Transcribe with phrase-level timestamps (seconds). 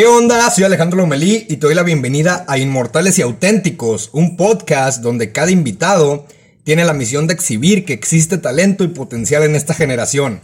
[0.00, 0.48] ¿Qué onda?
[0.48, 5.30] Soy Alejandro Lomelí y te doy la bienvenida a Inmortales y Auténticos, un podcast donde
[5.30, 6.24] cada invitado
[6.64, 10.40] tiene la misión de exhibir que existe talento y potencial en esta generación.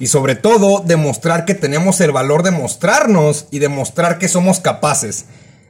[0.00, 5.26] Y sobre todo, demostrar que tenemos el valor de mostrarnos y demostrar que somos capaces.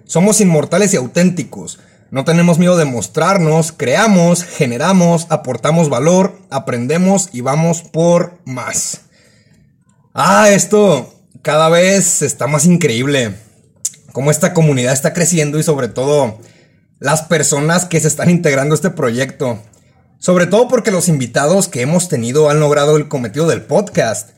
[0.06, 1.80] Somos inmortales y auténticos.
[2.10, 9.02] No tenemos miedo de mostrarnos, creamos, generamos, aportamos valor, aprendemos y vamos por más.
[10.14, 13.34] Ah, esto cada vez está más increíble.
[14.12, 16.38] Cómo esta comunidad está creciendo y sobre todo
[16.98, 19.62] las personas que se están integrando a este proyecto.
[20.18, 24.30] Sobre todo porque los invitados que hemos tenido han logrado el cometido del podcast.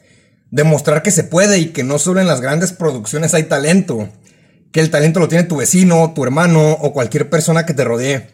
[0.51, 4.09] Demostrar que se puede y que no solo en las grandes producciones hay talento.
[4.73, 8.29] Que el talento lo tiene tu vecino, tu hermano o cualquier persona que te rodee.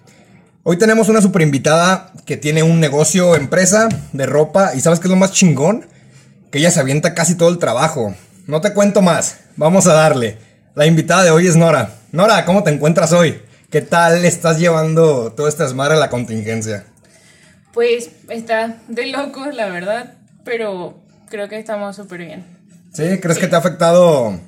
[0.65, 5.07] Hoy tenemos una super invitada que tiene un negocio, empresa de ropa y ¿sabes qué
[5.07, 5.87] es lo más chingón?
[6.51, 8.17] Que ella se avienta casi todo el trabajo.
[8.47, 10.39] No te cuento más, vamos a darle.
[10.77, 11.97] La invitada de hoy es Nora.
[12.13, 13.43] Nora, ¿cómo te encuentras hoy?
[13.71, 16.85] ¿Qué tal estás llevando todo este desmadre a la contingencia?
[17.75, 20.97] Pues está de locos, la verdad, pero
[21.29, 22.47] creo que estamos súper bien.
[22.93, 23.19] ¿Sí?
[23.19, 24.39] ¿Crees que te ha afectado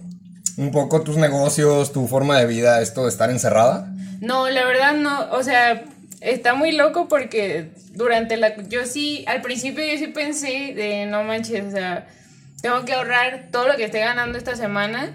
[0.56, 3.92] un poco tus negocios, tu forma de vida, esto de estar encerrada?
[4.20, 5.82] No, la verdad no, o sea,
[6.20, 8.56] está muy loco porque durante la...
[8.68, 12.06] Yo sí, al principio yo sí pensé de no manches, o sea
[12.62, 15.12] tengo que ahorrar todo lo que esté ganando esta semana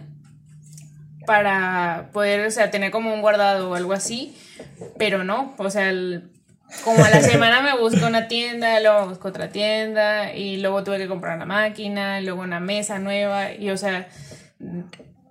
[1.25, 4.35] para poder, o sea, tener como un guardado o algo así,
[4.97, 5.91] pero no, o sea,
[6.83, 10.97] como a la semana me busco una tienda, luego busco otra tienda y luego tuve
[10.97, 14.07] que comprar una máquina, luego una mesa nueva y, o sea,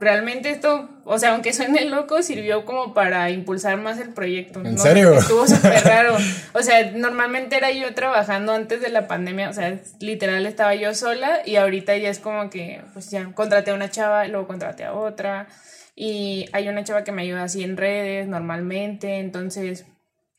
[0.02, 4.60] realmente esto, o sea, aunque suene loco, sirvió como para impulsar más el proyecto.
[4.64, 5.14] ¿En serio?
[5.14, 6.16] Estuvo súper raro.
[6.54, 10.94] O sea, normalmente era yo trabajando antes de la pandemia, o sea, literal estaba yo
[10.94, 14.84] sola y ahorita ya es como que, pues ya contraté a una chava, luego contraté
[14.84, 15.48] a otra
[15.94, 19.86] y hay una chava que me ayuda así en redes normalmente, entonces...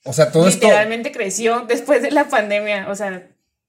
[0.06, 3.28] O sea, todo literalmente creció después de la pandemia, o sea,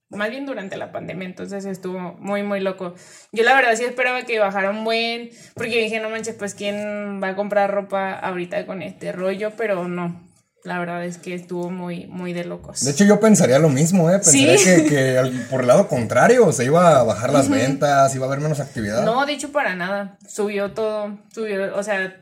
[0.09, 2.93] más bien durante la pandemia, entonces estuvo muy, muy loco.
[3.31, 7.21] Yo la verdad sí esperaba que bajara un buen, porque dije, no manches, pues quién
[7.23, 10.23] va a comprar ropa ahorita con este rollo, pero no.
[10.63, 12.83] La verdad es que estuvo muy, muy de locos.
[12.83, 14.13] De hecho, yo pensaría lo mismo, ¿eh?
[14.13, 18.39] Pensaría que, por el lado contrario, se iba a bajar las ventas, iba a haber
[18.39, 19.03] menos actividad.
[19.05, 20.17] No, de hecho, para nada.
[20.27, 22.15] Subió todo, subió, o sea,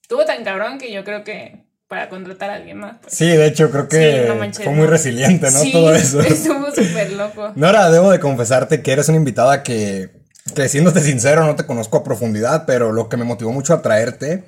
[0.00, 2.98] estuvo tan cabrón que yo creo que para contratar a alguien más.
[3.00, 3.14] Pues.
[3.14, 5.60] Sí, de hecho, creo que fue muy resiliente, ¿no?
[5.72, 6.20] Todo eso.
[6.20, 7.52] Estuvo súper loco.
[7.56, 10.10] Nora, debo de confesarte que eres una invitada que,
[10.54, 13.82] que, siéndote sincero, no te conozco a profundidad, pero lo que me motivó mucho a
[13.82, 14.44] traerte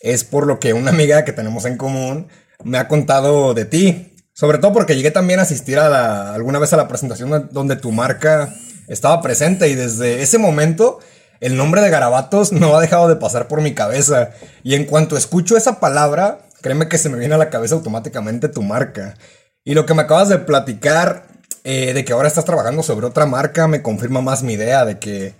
[0.00, 2.28] es por lo que una amiga que tenemos en común
[2.64, 4.16] me ha contado de ti.
[4.32, 7.76] Sobre todo porque llegué también a asistir a la, alguna vez a la presentación donde
[7.76, 8.54] tu marca
[8.88, 10.98] estaba presente y desde ese momento
[11.40, 14.30] el nombre de Garabatos no ha dejado de pasar por mi cabeza.
[14.62, 18.48] Y en cuanto escucho esa palabra, créeme que se me viene a la cabeza automáticamente
[18.48, 19.16] tu marca.
[19.64, 21.24] Y lo que me acabas de platicar
[21.64, 24.98] eh, de que ahora estás trabajando sobre otra marca me confirma más mi idea de
[24.98, 25.34] que,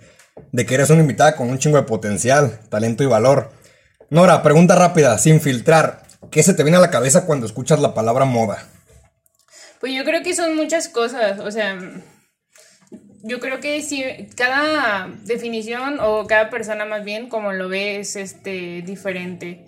[0.51, 3.51] de que eres una invitada con un chingo de potencial, talento y valor.
[4.09, 6.03] Nora, pregunta rápida, sin filtrar.
[6.29, 8.63] ¿Qué se te viene a la cabeza cuando escuchas la palabra moda?
[9.79, 11.79] Pues yo creo que son muchas cosas, o sea,
[13.23, 14.03] yo creo que si
[14.35, 19.65] cada definición o cada persona más bien como lo ve es este diferente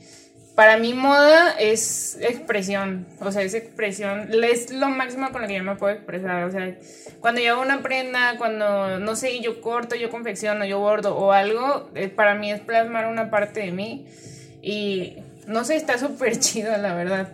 [0.56, 5.56] para mí moda es expresión, o sea, es expresión, es lo máximo con lo que
[5.56, 6.75] yo me puedo expresar, o sea,
[7.22, 11.31] cuando yo hago una prenda, cuando, no sé, yo corto, yo confecciono, yo bordo o
[11.31, 14.06] algo, eh, para mí es plasmar una parte de mí
[14.62, 17.30] y, no sé, está súper chido, la verdad,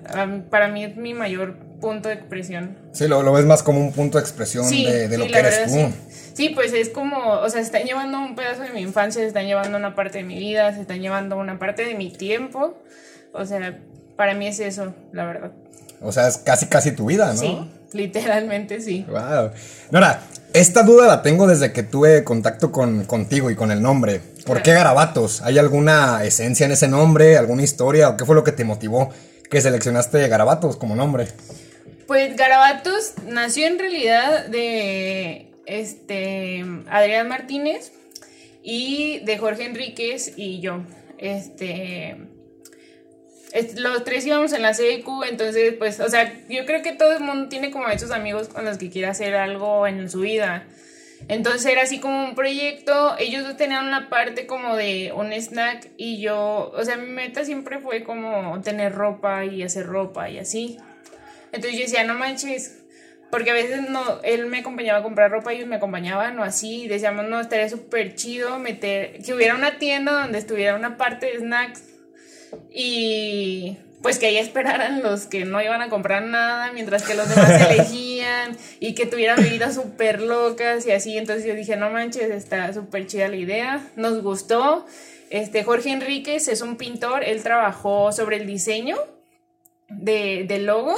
[0.50, 2.78] para mí es mi mayor punto de expresión.
[2.94, 5.70] Sí, lo, lo ves más como un punto de expresión de, lo que eres tú.
[5.72, 5.94] Sí.
[6.34, 6.50] sí.
[6.50, 9.46] pues es como, o sea, se están llevando un pedazo de mi infancia, se están
[9.46, 12.78] llevando una parte de mi vida, se están llevando una parte de mi tiempo
[13.34, 13.80] o sea,
[14.16, 15.52] para mí es eso, la verdad.
[16.02, 17.40] O sea, es casi casi tu vida, ¿no?
[17.40, 17.58] Sí,
[17.94, 19.06] literalmente sí.
[19.10, 19.52] Wow.
[19.92, 20.22] Nora,
[20.54, 24.22] esta duda la tengo desde que tuve contacto con, contigo y con el nombre.
[24.46, 25.42] ¿Por qué Garabatos?
[25.42, 27.38] ¿Hay alguna esencia en ese nombre?
[27.38, 28.10] ¿Alguna historia?
[28.10, 29.12] ¿O qué fue lo que te motivó
[29.50, 31.28] que seleccionaste Garabatos como nombre?
[32.08, 37.92] Pues Garabatos nació en realidad de este Adrián Martínez
[38.64, 40.82] y de Jorge Enríquez y yo.
[41.20, 42.29] Este
[43.78, 47.24] los tres íbamos en la secu, entonces, pues, o sea, yo creo que todo el
[47.24, 50.66] mundo tiene como esos amigos con los que quiere hacer algo en su vida.
[51.28, 56.22] Entonces era así como un proyecto, ellos tenían una parte como de un snack y
[56.22, 60.78] yo, o sea, mi meta siempre fue como tener ropa y hacer ropa y así.
[61.52, 62.84] Entonces yo decía, no manches,
[63.32, 66.84] porque a veces no, él me acompañaba a comprar ropa, ellos me acompañaban o así,
[66.84, 71.26] y decíamos, no, estaría súper chido meter, que hubiera una tienda donde estuviera una parte
[71.26, 71.89] de snacks
[72.72, 77.28] y pues que ahí esperaran los que no iban a comprar nada mientras que los
[77.28, 81.18] demás elegían y que tuvieran bebidas súper locas y así.
[81.18, 83.86] Entonces yo dije, no manches, está súper chida la idea.
[83.96, 84.86] Nos gustó.
[85.30, 88.98] Este, Jorge Enríquez es un pintor, él trabajó sobre el diseño
[89.88, 90.96] de, del logo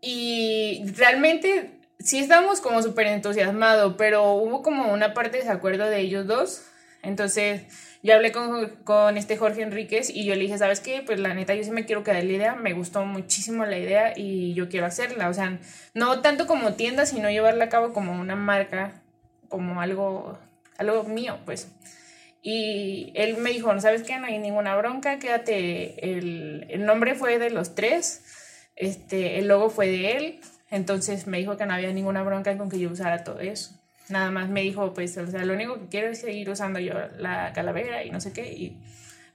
[0.00, 6.00] y realmente sí estábamos como súper entusiasmados, pero hubo como una parte de desacuerdo de
[6.00, 6.62] ellos dos.
[7.02, 7.62] Entonces
[8.02, 11.02] yo hablé con, con, este Jorge Enríquez y yo le dije, ¿sabes qué?
[11.04, 14.12] Pues la neta, yo sí me quiero quedar la idea, me gustó muchísimo la idea
[14.16, 15.28] y yo quiero hacerla.
[15.28, 15.58] O sea,
[15.94, 19.02] no tanto como tienda, sino llevarla a cabo como una marca,
[19.48, 20.38] como algo,
[20.76, 21.68] algo mío, pues.
[22.40, 24.16] Y él me dijo, ¿no sabes qué?
[24.18, 26.12] No hay ninguna bronca, quédate.
[26.12, 28.22] El, el nombre fue de los tres,
[28.76, 30.40] este, el logo fue de él,
[30.70, 33.78] entonces me dijo que no había ninguna bronca con que yo usara todo eso.
[34.10, 36.94] Nada más me dijo, pues, o sea, lo único que quiero es seguir usando yo
[37.18, 38.52] la calavera y no sé qué.
[38.52, 38.78] Y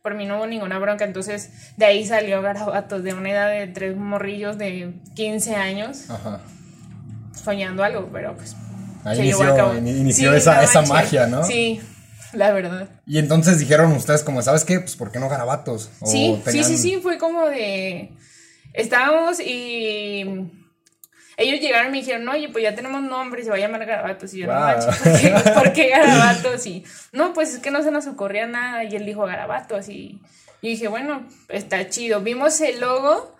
[0.01, 1.05] por mí no hubo ninguna bronca.
[1.05, 6.05] Entonces, de ahí salió Garabatos, de una edad de tres morrillos de 15 años,
[7.33, 8.55] soñando algo, pero pues.
[9.05, 11.43] Ahí inició, inició esa, esa magia, ¿no?
[11.43, 11.81] Sí,
[12.31, 12.87] la verdad.
[13.05, 14.79] Y entonces dijeron ustedes, como, ¿sabes qué?
[14.79, 15.91] Pues, ¿por qué no Garabatos?
[16.05, 18.11] sí, sí, sí, sí, fue como de.
[18.73, 20.62] Estábamos y
[21.37, 23.85] ellos llegaron y me dijeron, oye, pues ya tenemos nombre y se va a llamar
[23.85, 24.33] Garabatos.
[24.33, 24.99] Y yo, no manches,
[25.53, 26.65] ¿por qué, Garabatos?
[26.67, 28.83] Y no, pues es que no se nos ocurría nada.
[28.83, 29.89] Y él dijo Garabatos.
[29.89, 30.19] Y
[30.61, 32.21] yo dije, bueno, está chido.
[32.21, 33.35] Vimos el logo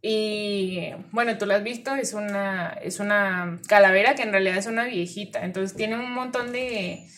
[0.00, 4.66] y bueno, tú lo has visto, es una, es una calavera que en realidad es
[4.66, 5.44] una viejita.
[5.44, 7.08] Entonces tiene un montón de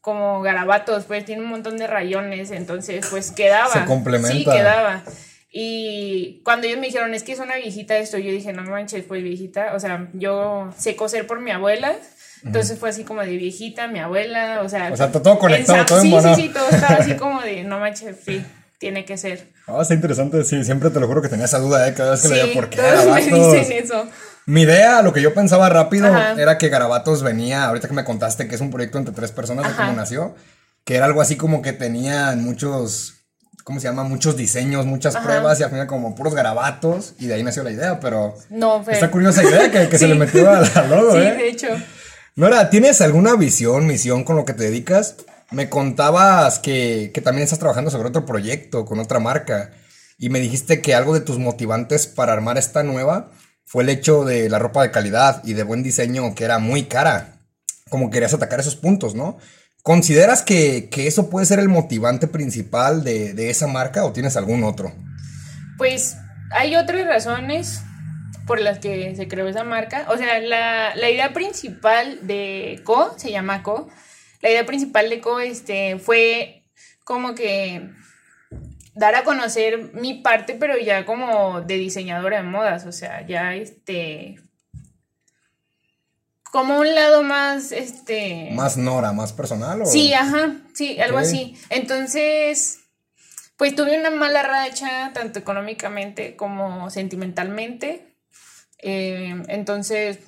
[0.00, 2.50] como garabatos, pues tiene un montón de rayones.
[2.50, 3.72] Entonces, pues quedaba.
[3.72, 4.32] Se complementa.
[4.32, 5.02] Sí, quedaba.
[5.52, 9.04] Y cuando ellos me dijeron, es que es una viejita esto, yo dije, no manches,
[9.04, 9.74] pues viejita.
[9.74, 11.96] O sea, yo sé coser por mi abuela.
[12.44, 14.90] Entonces fue así como de viejita, mi abuela, o sea.
[14.92, 18.16] O sea, todo conectado, todo Sí, sí, sí, todo estaba así como de, no manches,
[18.24, 18.42] sí,
[18.78, 19.48] tiene que ser.
[19.66, 21.94] Ah, está interesante, sí, siempre te lo juro que tenía esa duda, ¿eh?
[21.94, 24.06] Cada vez que sí, leía por qué todos me dicen eso.
[24.46, 28.48] Mi idea, lo que yo pensaba rápido, era que Garabatos venía, ahorita que me contaste
[28.48, 30.34] que es un proyecto entre tres personas de cómo nació,
[30.84, 33.19] que era algo así como que tenían muchos
[33.62, 34.04] ¿cómo se llama?
[34.04, 37.70] Muchos diseños, muchas pruebas y al final como puros garabatos y de ahí nació la
[37.70, 41.34] idea, pero no, está curiosa idea que, que se le metió al, logo, sí, ¿eh?
[41.34, 41.68] de hecho.
[42.36, 45.16] Nora, ¿tienes alguna visión, misión con lo que te dedicas?
[45.50, 49.72] Me contabas que, que también estás trabajando sobre otro proyecto con otra marca
[50.16, 53.32] y me dijiste que algo de tus motivantes para armar esta nueva
[53.64, 56.84] fue el hecho de la ropa de calidad y de buen diseño que era muy
[56.84, 57.40] cara.
[57.88, 59.38] Como querías atacar esos puntos, ¿no?
[59.82, 64.92] ¿Consideras que, eso puede ser el motivante principal de, esa marca o tienes algún otro?
[65.78, 66.16] Pues
[66.50, 67.82] hay otras razones
[68.46, 70.06] por las que se creó esa marca.
[70.10, 73.88] O sea, la, idea principal de Co, se llama Co,
[74.42, 76.64] la idea principal de Co este, fue
[77.04, 77.90] como que
[78.94, 83.54] dar a conocer mi parte, pero ya como de diseñadora de modas, o sea, ya
[83.54, 84.36] este
[86.50, 88.50] como un lado más, este...
[88.52, 89.82] Más Nora, más personal.
[89.82, 89.86] ¿o?
[89.86, 91.56] Sí, ajá, sí, algo así.
[91.68, 92.80] Entonces,
[93.56, 98.14] pues tuve una mala racha, tanto económicamente como sentimentalmente.
[98.78, 100.18] Eh, entonces,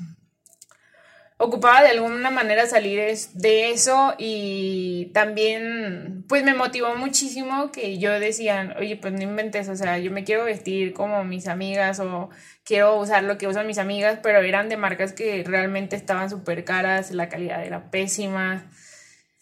[1.44, 3.00] ocupaba de alguna manera salir
[3.35, 9.69] de eso y también pues me motivó muchísimo que yo decía, oye, pues no inventes,
[9.69, 12.31] o sea, yo me quiero vestir como mis amigas o
[12.64, 16.64] quiero usar lo que usan mis amigas, pero eran de marcas que realmente estaban súper
[16.64, 18.71] caras, la calidad era pésima.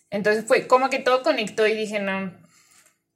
[0.08, 2.32] Entonces fue como que todo conectó y dije, no,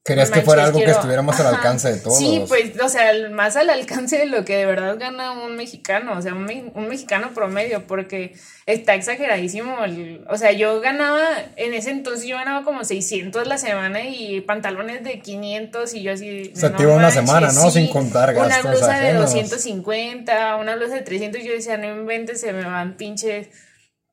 [0.06, 2.18] Querías que fuera algo que estuviera más al alcance de todos.
[2.18, 6.18] Sí, pues, o sea, más al alcance de lo que de verdad gana un mexicano,
[6.18, 8.34] o sea, un, mexicano promedio, porque
[8.66, 9.78] está exageradísimo.
[10.28, 15.02] o sea, yo ganaba, en ese entonces yo ganaba como 600 la semana y pantalones
[15.04, 16.52] de 500 y yo así...
[16.54, 17.70] O sea, te iba una semana, ¿no?
[17.70, 22.42] Sin contar gastos Una blusa de 250, una blusa de 300, yo decía, no inventes,
[22.42, 23.48] se me van pinches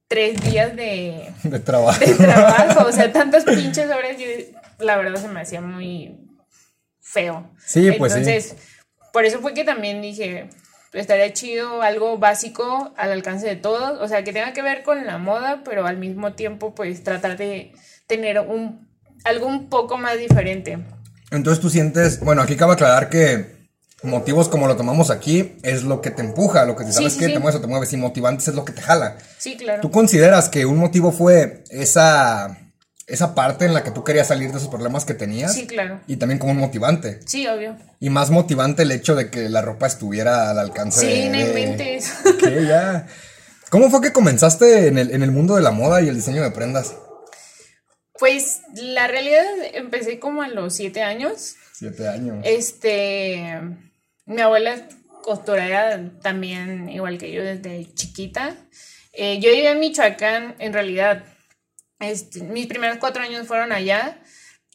[0.08, 1.34] tres días de...
[1.44, 2.00] De trabajo.
[2.00, 4.26] De trabajo, o sea, tantas pinches horas, yo
[4.82, 6.18] la verdad se me hacía muy
[7.00, 7.50] feo.
[7.66, 8.56] Sí, pues Entonces,
[9.14, 10.50] por eso fue que también dije,
[10.94, 15.06] estaría chido algo básico al alcance de todos, o sea, que tenga que ver con
[15.06, 17.74] la moda, pero al mismo tiempo pues tratar de
[18.08, 18.90] tener un
[19.24, 20.80] algo un poco más diferente.
[21.30, 23.62] Entonces tú sientes, bueno, aquí cabe aclarar que
[24.04, 27.28] motivos como lo tomamos aquí es lo que te empuja, lo que te sabes que
[27.28, 29.18] te mueves o te mueves y motivantes es lo que te jala.
[29.38, 29.82] Sí, claro.
[29.82, 32.58] ¿Tú consideras que un motivo fue esa
[33.12, 35.54] esa parte en la que tú querías salir de esos problemas que tenías.
[35.54, 36.00] Sí, claro.
[36.08, 37.20] Y también como un motivante.
[37.26, 37.78] Sí, obvio.
[38.00, 41.14] Y más motivante el hecho de que la ropa estuviera al alcance de...
[41.24, 42.14] Sí, no de- inventes.
[42.26, 43.08] Ok, ya.
[43.70, 46.42] ¿Cómo fue que comenzaste en el, en el mundo de la moda y el diseño
[46.44, 46.94] de prendas?
[48.20, 51.56] Pues la realidad empecé como a los siete años.
[51.74, 52.38] Siete años.
[52.44, 53.60] Este,
[54.26, 54.88] mi abuela
[55.24, 58.56] costurera también, igual que yo desde chiquita.
[59.14, 61.24] Eh, yo vivía en Michoacán, en realidad.
[62.02, 64.20] Este, mis primeros cuatro años fueron allá.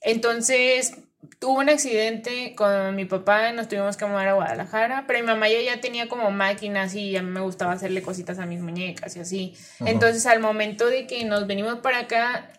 [0.03, 0.93] Entonces,
[1.39, 5.49] tuve un accidente con mi papá, nos tuvimos que mudar a Guadalajara, pero mi mamá
[5.49, 9.17] ya, ya tenía como máquinas y a mí me gustaba hacerle cositas a mis muñecas
[9.17, 9.55] y así.
[9.81, 12.51] Entonces, al momento de que nos venimos para acá,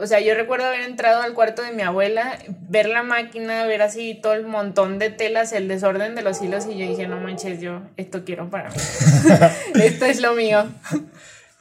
[0.00, 3.82] o sea, yo recuerdo haber entrado al cuarto de mi abuela, ver la máquina, ver
[3.82, 7.18] así todo el montón de telas, el desorden de los hilos y yo dije, no
[7.18, 8.76] manches, yo esto quiero para mí.
[9.82, 10.68] esto es lo mío.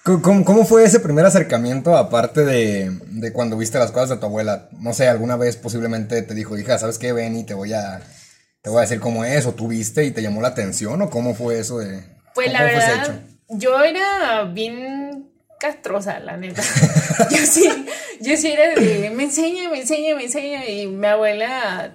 [0.08, 4.18] ¿Cómo- ¿Cómo, cómo fue ese primer acercamiento aparte de, de cuando viste las cosas de
[4.18, 4.70] tu abuela?
[4.80, 7.12] No sé, alguna vez posiblemente te dijo, hija, ¿sabes qué?
[7.12, 8.00] Ven y te voy a,
[8.62, 11.10] te voy a decir cómo es, o tú viste y te llamó la atención, o
[11.10, 12.04] cómo fue eso de...
[12.34, 13.20] Pues la verdad, hecho?
[13.50, 16.62] yo era bien castrosa, la neta.
[17.32, 17.68] yo sí,
[18.22, 21.92] yo sí era de, me enseña, me enseña, me enseña, y mi abuela,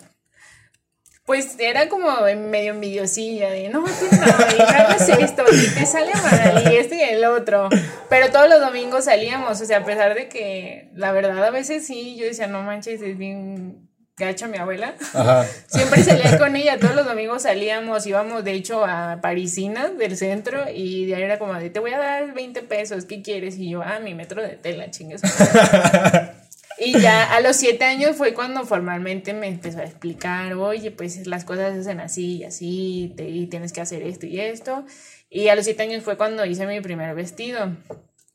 [1.24, 2.08] pues era como
[2.48, 6.76] medio envidiosilla, de, no, tú no, y no hagas esto, y te sale mal, y
[6.76, 7.68] este y el otro.
[8.08, 11.86] Pero todos los domingos salíamos, o sea, a pesar de que, la verdad, a veces
[11.86, 14.94] sí, yo decía, no manches, es bien gacha mi abuela.
[15.14, 15.46] Ajá.
[15.66, 20.64] Siempre salía con ella, todos los domingos salíamos, íbamos de hecho a Parisina del centro
[20.72, 23.56] y de ahí era como de te voy a dar 20 pesos, ¿qué quieres?
[23.58, 25.22] Y yo, ah, mi metro de tela, chingues.
[26.84, 31.26] y ya a los siete años fue cuando formalmente me empezó a explicar, oye, pues
[31.26, 34.84] las cosas se hacen así y así, y tienes que hacer esto y esto.
[35.30, 37.76] Y a los siete años fue cuando hice mi primer vestido,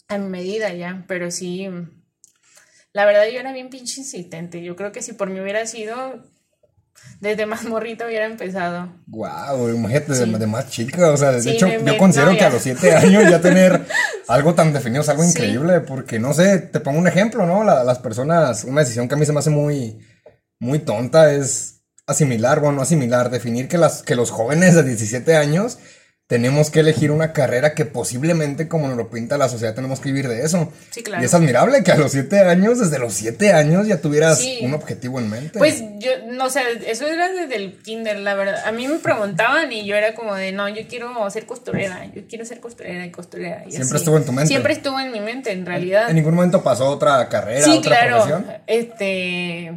[0.07, 1.67] a mi medida ya, pero sí,
[2.93, 4.63] la verdad yo era bien pinche insistente.
[4.63, 6.23] Yo creo que si por mí hubiera sido,
[7.19, 8.89] desde más morrita hubiera empezado.
[9.07, 10.31] Wow, imagínate Sí.
[10.31, 13.29] de más chica, o sea, de Sí, hecho, yo considero que a los siete años
[13.29, 13.85] ya tener
[14.27, 15.29] algo tan definido es algo Sí.
[15.29, 17.63] increíble, porque no sé, te pongo un ejemplo, ¿no?
[17.63, 19.99] La- las personas, una decisión que a mí se me hace muy,
[20.59, 25.35] muy tonta es asimilar, bueno, no asimilar, definir que, las, que los jóvenes de 17
[25.35, 25.77] años
[26.27, 30.09] tenemos que elegir una carrera que posiblemente, como nos lo pinta la sociedad, tenemos que
[30.11, 30.71] vivir de eso.
[30.91, 31.23] Sí, claro.
[31.23, 34.59] Y es admirable que a los siete años, desde los siete años, ya tuvieras Sí.
[34.61, 35.57] un objetivo en mente.
[35.57, 38.61] Pues yo, no sé, eso era desde el kinder, la verdad.
[38.65, 42.21] A mí me preguntaban y yo era como de, no, yo quiero ser costurera, yo
[42.27, 43.63] quiero ser costurera y costurera.
[43.65, 43.95] y Siempre así.
[43.97, 44.47] estuvo en tu mente.
[44.49, 46.09] Siempre estuvo en mi mente, en realidad.
[46.09, 48.15] ¿En ningún momento pasó otra carrera, Sí, otra claro.
[48.25, 48.45] profesión?
[48.67, 49.71] Este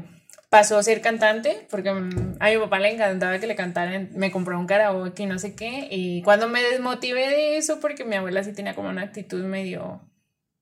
[0.50, 4.30] pasó a ser cantante porque mm, a mi papá le encantaba que le cantaran, me
[4.30, 5.88] compró un karaoke y no sé qué.
[5.90, 10.02] Y cuando me desmotivé de eso, porque mi abuela sí tenía como una actitud medio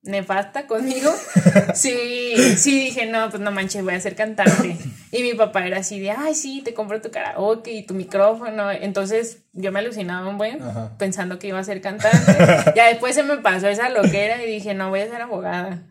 [0.03, 1.11] nefasta conmigo,
[1.75, 4.77] sí, sí dije, no, pues no manches, voy a ser cantante.
[5.11, 8.71] Y mi papá era así de, ay, sí, te compro tu karaoke y tu micrófono.
[8.71, 10.93] Entonces yo me alucinaba un buen Ajá.
[10.99, 12.37] pensando que iba a ser cantante.
[12.77, 15.83] ya después se me pasó esa loquera y dije, no, voy a ser abogada.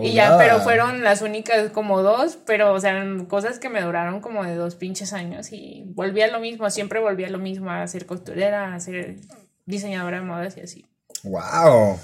[0.00, 4.20] Y ya, pero fueron las únicas como dos, pero o sea, cosas que me duraron
[4.20, 7.70] como de dos pinches años y volví a lo mismo, siempre volví a lo mismo,
[7.70, 9.16] a ser costurera, a ser
[9.64, 10.86] diseñadora de modas y así.
[11.22, 11.98] Wow.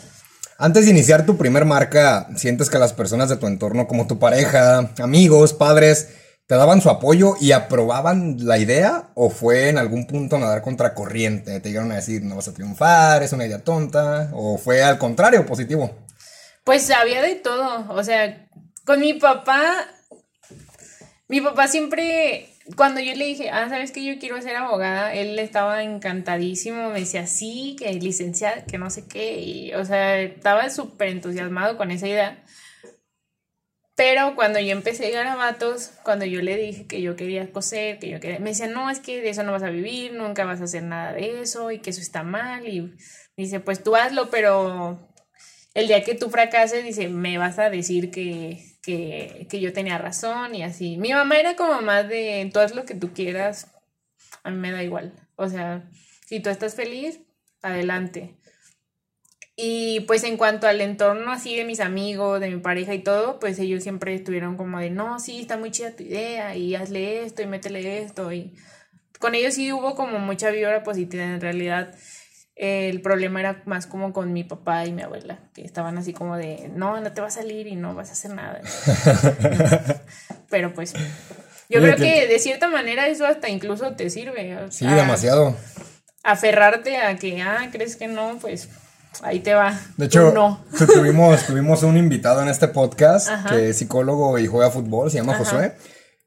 [0.58, 4.20] Antes de iniciar tu primer marca, ¿sientes que las personas de tu entorno, como tu
[4.20, 6.08] pareja, amigos, padres,
[6.46, 9.10] te daban su apoyo y aprobaban la idea?
[9.14, 11.58] ¿O fue en algún punto nadar contra corriente?
[11.58, 14.30] ¿Te llegaron a decir no vas a triunfar, es una idea tonta?
[14.34, 15.90] ¿O fue al contrario, positivo?
[16.64, 18.49] Pues había de todo, o sea,
[18.85, 19.88] con mi papá,
[21.26, 25.38] mi papá siempre, cuando yo le dije, ah, sabes que yo quiero ser abogada, él
[25.40, 30.71] estaba encantadísimo, me decía, sí, que licenciada, que no sé qué, y, o sea, estaba
[30.71, 32.45] súper entusiasmado con esa idea.
[33.95, 38.21] Pero cuando yo empecé garabatos, cuando yo le dije que yo quería coser, que yo
[38.21, 40.64] quería, me decía, no, es que de eso no vas a vivir, nunca vas a
[40.64, 42.66] hacer nada de eso y que eso está mal.
[42.66, 42.95] Y
[43.37, 45.12] dice, pues tú hazlo, pero
[45.74, 49.98] el día que tú fracases, dice, me vas a decir que, que, que yo tenía
[49.98, 50.96] razón y así.
[50.96, 53.70] Mi mamá era como más de, tú haz lo que tú quieras,
[54.42, 55.14] a mí me da igual.
[55.36, 55.88] O sea,
[56.26, 57.20] si tú estás feliz,
[57.62, 58.36] adelante.
[59.56, 63.38] Y pues en cuanto al entorno así de mis amigos, de mi pareja y todo,
[63.38, 67.24] pues ellos siempre estuvieron como de, no, sí, está muy chida tu idea y hazle
[67.24, 68.32] esto y métele esto.
[68.32, 68.54] Y
[69.18, 71.94] con ellos sí hubo como mucha vibra positiva en realidad.
[72.54, 76.37] El problema era más como con mi papá y mi abuela, que estaban así como
[76.37, 78.61] de, no, no te va a salir y no vas a hacer nada.
[80.50, 84.56] Pero pues yo Oye, creo que- que de cierta manera eso hasta incluso te sirve.
[84.59, 85.56] o Sí, sea, demasiado.
[86.23, 88.68] Aferrarte a que, ah, crees que no, pues
[89.23, 89.78] ahí te va.
[89.97, 90.64] De hecho, Tú no.
[90.92, 95.35] tuvimos, tuvimos un invitado en este podcast que es psicólogo y juega fútbol, se llama
[95.37, 95.75] Josué,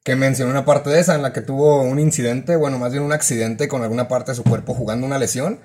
[0.06, 3.04] que mencionó una parte de esa en la que tuvo un incidente, bueno, más bien
[3.04, 5.60] un accidente con alguna parte de su cuerpo jugando una lesión.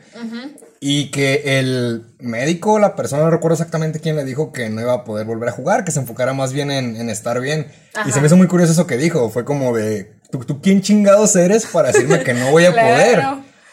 [0.80, 4.94] Y que el médico, la persona, no recuerdo exactamente quién le dijo que no iba
[4.94, 7.70] a poder volver a jugar, que se enfocara más bien en, en estar bien.
[8.06, 9.28] Y se me hizo muy curioso eso que dijo.
[9.28, 12.88] Fue como de, ¿tú, tú quién chingados eres para decirme que no voy a Claro.
[12.94, 13.22] poder?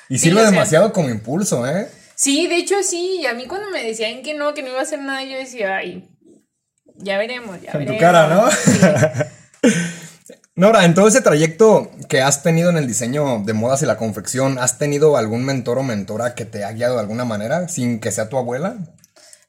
[0.09, 1.87] Y sirve demasiado como impulso, ¿eh?
[2.15, 3.19] Sí, de hecho sí.
[3.21, 5.37] Y a mí cuando me decían que no, que no iba a hacer nada, yo
[5.37, 6.09] decía, ay,
[6.97, 8.01] ya veremos, ya En tu veremos.
[8.01, 8.51] cara, ¿no?
[8.51, 8.79] Sí.
[10.57, 13.95] Nora, en todo ese trayecto que has tenido en el diseño de modas y la
[13.97, 17.99] confección, ¿has tenido algún mentor o mentora que te ha guiado de alguna manera sin
[17.99, 18.75] que sea tu abuela?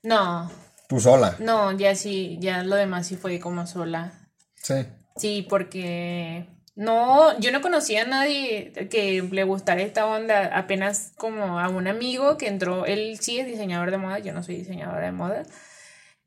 [0.02, 0.50] No,
[0.86, 1.34] Tú sola.
[1.38, 4.12] no, ya sí, ya lo demás sí fue como sola.
[4.54, 4.74] Sí.
[5.16, 6.46] Sí, porque
[6.76, 11.88] no, yo no conocía a nadie que le gustara esta onda, apenas como a un
[11.88, 15.42] amigo que entró, él sí es diseñador de moda, yo no soy diseñadora de moda,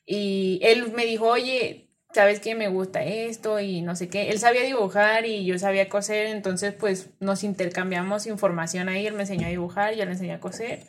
[0.08, 2.56] y él me dijo, oye, ¿sabes qué?
[2.56, 4.30] Me gusta esto y no sé qué.
[4.30, 9.22] Él sabía dibujar y yo sabía coser, entonces pues nos intercambiamos información ahí, él me
[9.22, 10.84] enseñó a dibujar, yo le enseñé a coser,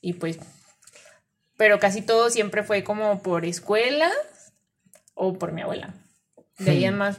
[0.00, 0.38] y pues,
[1.56, 4.10] pero casi todo siempre fue como por escuela
[5.14, 5.94] o por mi abuela.
[6.58, 7.18] De ahí en más,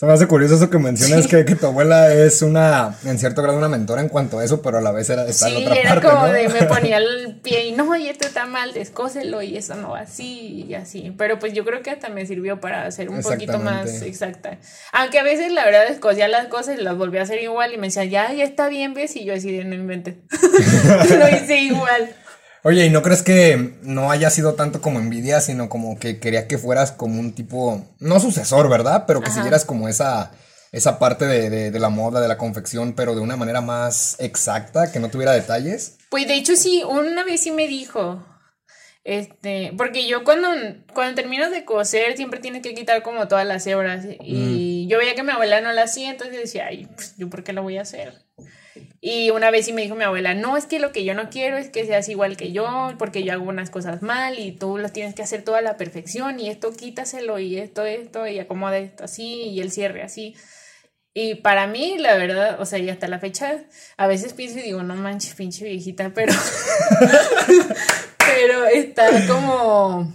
[0.00, 1.28] Se me hace curioso eso que mencionas Sí.
[1.28, 4.62] que, que tu abuela es una, en cierto grado, una mentora en cuanto a eso,
[4.62, 6.32] pero a la vez era, está en Sí, la otra era parte, como ¿no?
[6.32, 9.90] de me ponía el pie y no, y esto está mal, descóselo y eso no
[9.90, 11.14] va así y así.
[11.18, 14.56] Pero pues yo creo que hasta me sirvió para ser un poquito más exacta.
[14.92, 17.76] Aunque a veces la verdad descosía las cosas y las volví a hacer igual y
[17.76, 20.14] me decía, ya, ya está bien, ves, y yo así de no inventes.
[21.10, 22.14] Lo hice igual.
[22.62, 26.46] Oye, ¿y no crees que no haya sido tanto como envidia, sino como que quería
[26.46, 29.04] que fueras como un tipo, no sucesor, ¿verdad?
[29.06, 29.36] Pero que Ajá.
[29.36, 30.30] siguieras como esa,
[30.70, 34.16] esa parte de, de- de la moda, de la confección, pero de una manera más
[34.18, 35.96] exacta, que no tuviera detalles.
[36.10, 38.26] Pues de hecho sí, una vez sí me dijo,
[39.04, 40.48] este, porque yo cuando,
[40.92, 45.14] cuando terminas de coser siempre tienes que quitar como todas las hebras y yo veía
[45.14, 47.78] que mi abuela no la hacía, entonces decía, ay, pues yo por qué lo voy
[47.78, 48.12] a hacer.
[49.02, 51.30] Y una vez sí me dijo mi abuela, no, es que lo que yo no
[51.30, 54.76] quiero es que seas igual que yo, porque yo hago unas cosas mal y tú
[54.76, 58.76] las tienes que hacer toda la perfección y esto quítaselo y esto, esto y acomoda
[58.76, 60.36] esto así y el cierre así.
[61.14, 63.64] Y para mí, la verdad, o sea, y hasta la fecha,
[63.96, 66.32] a veces pienso y digo, no manches, pinche viejita, pero.
[68.18, 70.14] pero está como.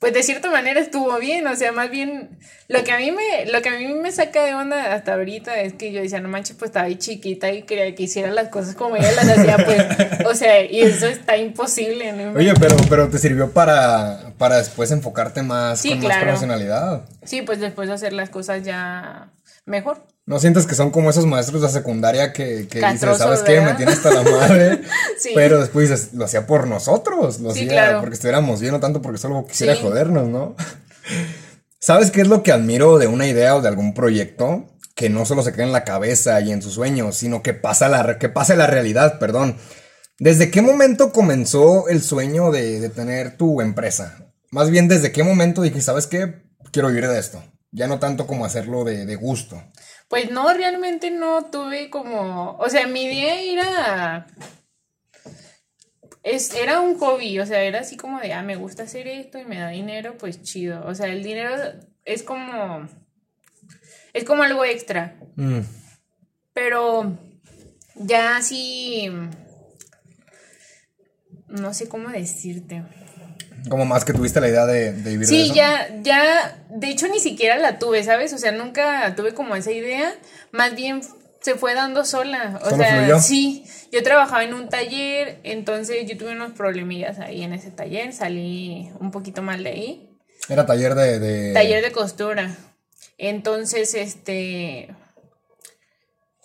[0.00, 3.44] Pues de cierta manera estuvo bien, o sea, más bien lo que a mí me,
[3.52, 6.30] lo que a mí me saca de onda hasta ahorita es que yo decía, no
[6.30, 9.58] manches, pues estaba ahí chiquita y quería que hiciera las cosas como ella las hacía,
[9.58, 9.84] pues,
[10.26, 12.32] o sea, y eso está imposible, ¿no?
[12.32, 17.04] Oye, pero, pero te sirvió para, para después enfocarte más Sí, con más profesionalidad.
[17.24, 19.32] Sí, pues después de hacer las cosas ya
[19.66, 20.06] mejor.
[20.30, 23.60] ¿No sientes que son como esos maestros de secundaria que, que dicen, Castrosos, ¿sabes qué?
[23.60, 24.80] Me tiene hasta la madre.
[25.18, 25.32] Sí.
[25.34, 28.00] Pero después dices, lo hacía por nosotros, lo Sí, hacía claro.
[28.00, 29.82] porque estuviéramos bien, no tanto porque solo quisiera Sí.
[29.82, 30.54] jodernos, ¿no?
[31.80, 34.66] ¿Sabes qué es lo que admiro de una idea o de algún proyecto?
[34.94, 37.88] Que no solo se queda en la cabeza y en sus sueños, sino que pasa
[37.88, 39.56] la, que pasa la realidad, perdón.
[40.20, 44.28] ¿Desde qué momento comenzó el sueño de, de tener tu empresa?
[44.52, 46.44] Más bien, ¿desde qué momento dije, ¿sabes qué?
[46.70, 47.42] Quiero vivir de esto.
[47.72, 49.62] Ya no tanto como hacerlo de, de gusto.
[50.10, 54.26] Pues no, realmente no tuve como, o sea, mi idea era,
[56.24, 59.38] es, era un hobby, o sea, era así como de, ah, me gusta hacer esto
[59.38, 61.54] y me da dinero, pues chido, o sea, el dinero
[62.04, 62.88] es como,
[64.12, 65.60] es como algo extra, Mm.
[66.54, 67.16] pero
[67.94, 69.08] ya así,
[71.46, 72.82] no sé cómo decirte.
[73.68, 75.54] Como más que tuviste la idea de, de vivir de Sí, eso.
[75.54, 78.32] ya, ya, de hecho ni siquiera la tuve, ¿sabes?
[78.32, 80.14] O sea, nunca tuve como esa idea,
[80.52, 81.02] más bien
[81.40, 82.60] se fue dando sola.
[82.64, 83.18] O sea, fluyó.
[83.20, 88.12] sí, yo trabajaba en un taller, entonces yo tuve unos problemillas ahí en ese taller,
[88.12, 90.06] salí un poquito mal de ahí.
[90.48, 91.18] Era taller de...
[91.18, 92.54] de- Taller de costura.
[93.18, 94.88] Entonces, este.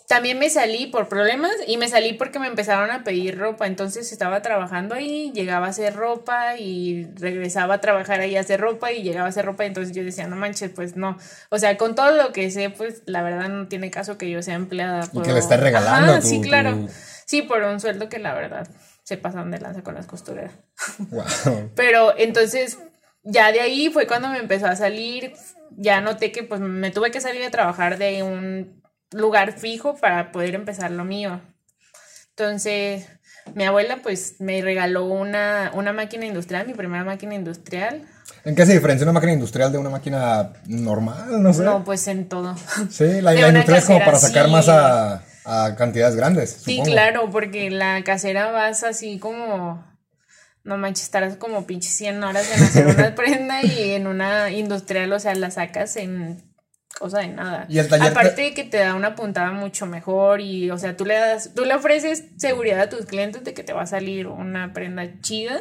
[0.08, 3.66] También me salí por problemas y me salí porque me empezaron a pedir ropa.
[3.66, 8.60] Entonces estaba trabajando ahí, llegaba a hacer ropa y regresaba a trabajar ahí a hacer
[8.60, 9.64] ropa y llegaba a hacer ropa.
[9.64, 11.18] Entonces yo decía, no manches, pues no.
[11.50, 14.42] O sea, con todo lo que sé, pues la verdad no tiene caso que yo
[14.42, 15.08] sea empleada.
[15.12, 16.86] Y que le estés regalando Ajá, sí, claro.
[17.24, 18.68] Sí, por un sueldo que la verdad
[19.02, 20.52] se pasan de lanza con las costureras.
[21.10, 21.72] Wow.
[21.74, 22.78] Pero entonces,
[23.24, 25.32] ya de ahí fue cuando me empezó a salir,
[25.70, 30.32] ya noté que pues me tuve que salir a trabajar de un lugar fijo para
[30.32, 31.40] poder empezar lo mío.
[32.30, 33.06] Entonces,
[33.54, 38.02] mi abuela pues me regaló una, una máquina industrial, mi primera máquina industrial.
[38.44, 41.42] ¿En qué se diferencia una máquina industrial de una máquina normal?
[41.42, 41.62] No sé.
[41.62, 42.56] No, pues en todo.
[42.90, 44.52] sí, la, la industrial es como para sacar sí.
[44.52, 46.50] más a, a cantidades grandes.
[46.64, 49.84] Sí, claro, porque la casera vas así como...
[50.64, 55.12] no manches, estarás como pinche 100 horas en hacer una prenda y en una industrial,
[55.12, 56.45] o sea, la sacas en
[56.98, 57.66] cosa de nada.
[57.68, 60.96] Y el taller Aparte de que te da una puntada mucho mejor y, o sea,
[60.96, 63.86] tú le das, tú le ofreces seguridad a tus clientes de que te va a
[63.86, 65.60] salir una prenda chida,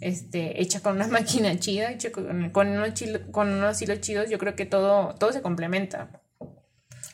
[0.00, 4.30] este, hecha con una máquina chida, hecha con, con unos, chilo- con unos hilos chidos,
[4.30, 6.08] yo creo que todo, todo se complementa.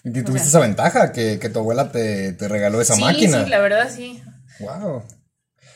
[0.05, 3.44] Y tuviste esa ventaja que, que tu abuela te, te regaló esa sí, máquina.
[3.44, 4.20] sí, la verdad sí.
[4.61, 5.05] Wow.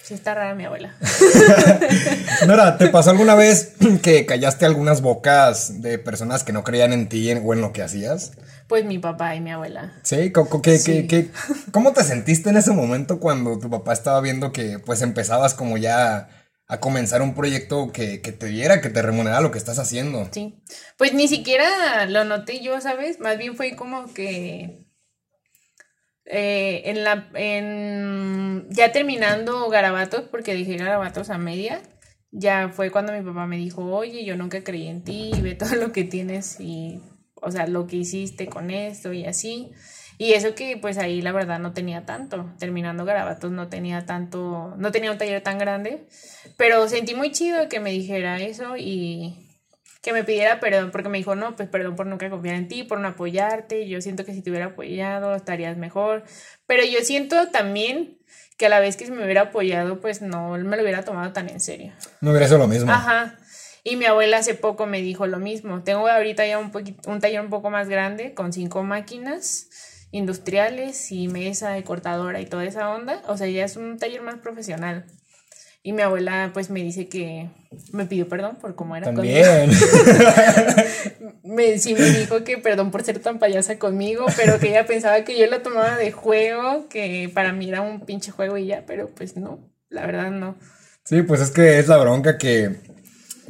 [0.07, 0.95] Sí está rara mi abuela.
[2.47, 7.09] Nora, ¿te pasó alguna vez que callaste algunas bocas de personas que no creían en
[7.09, 8.33] ti o en lo que hacías?
[8.69, 9.93] Pues mi papá y mi abuela.
[10.05, 10.93] Sí, co- co- ¿qué, Sí.
[10.93, 11.31] qué- qué-
[11.73, 15.77] ¿cómo te sentiste en ese momento cuando tu papá estaba viendo que pues empezabas como
[15.77, 16.29] ya
[16.69, 20.29] a comenzar un proyecto que, que te diera, que te remunerara lo que estás haciendo?
[20.31, 20.63] Sí.
[20.99, 23.19] Pues ni siquiera lo noté yo, ¿sabes?
[23.19, 24.86] Más bien fue como que
[26.27, 31.81] eh, en la en ya terminando garabatos, porque dije garabatos a media,
[32.33, 35.75] ya fue cuando mi papá me dijo, oye, yo nunca creí en ti, ve todo
[35.77, 37.01] lo que tienes y,
[37.35, 39.73] o sea, lo que hiciste con esto y así.
[40.19, 44.75] Y eso que pues ahí la verdad no tenía tanto, terminando garabatos no tenía tanto,
[44.79, 46.07] no tenía un taller tan grande,
[46.57, 49.46] pero sentí muy chido que me dijera eso y
[50.07, 52.85] que me pidiera perdón, porque me dijo, no, pues perdón por nunca confiar en ti,
[52.85, 56.23] por no apoyarte, yo siento que si te hubiera apoyado estarías mejor,
[56.69, 58.17] pero yo siento también
[58.57, 61.33] que a la vez que si me hubiera apoyado, pues no me lo hubiera tomado
[61.33, 61.93] tan en serio.
[62.21, 62.93] No hubiera sido lo mismo.
[62.93, 63.37] Ajá.
[63.83, 65.83] Y mi abuela hace poco me dijo lo mismo.
[65.83, 71.11] Tengo ahorita ya un, poquito, un taller un poco más grande con cinco máquinas industriales
[71.11, 73.23] y mesa y cortadora y toda esa onda.
[73.27, 75.05] O sea, ya es un taller más profesional.
[75.87, 77.49] Y mi abuela pues me dice que
[77.93, 79.07] me pidió perdón por cómo era.
[79.07, 79.71] También.
[81.45, 85.23] Me, sí me dijo que perdón por ser tan payasa conmigo, pero que ella pensaba
[85.23, 88.83] que yo la tomaba de juego, que para mí era un pinche juego y ya,
[88.85, 90.57] pero pues no, la verdad no.
[91.05, 92.81] Sí, pues es que es la bronca que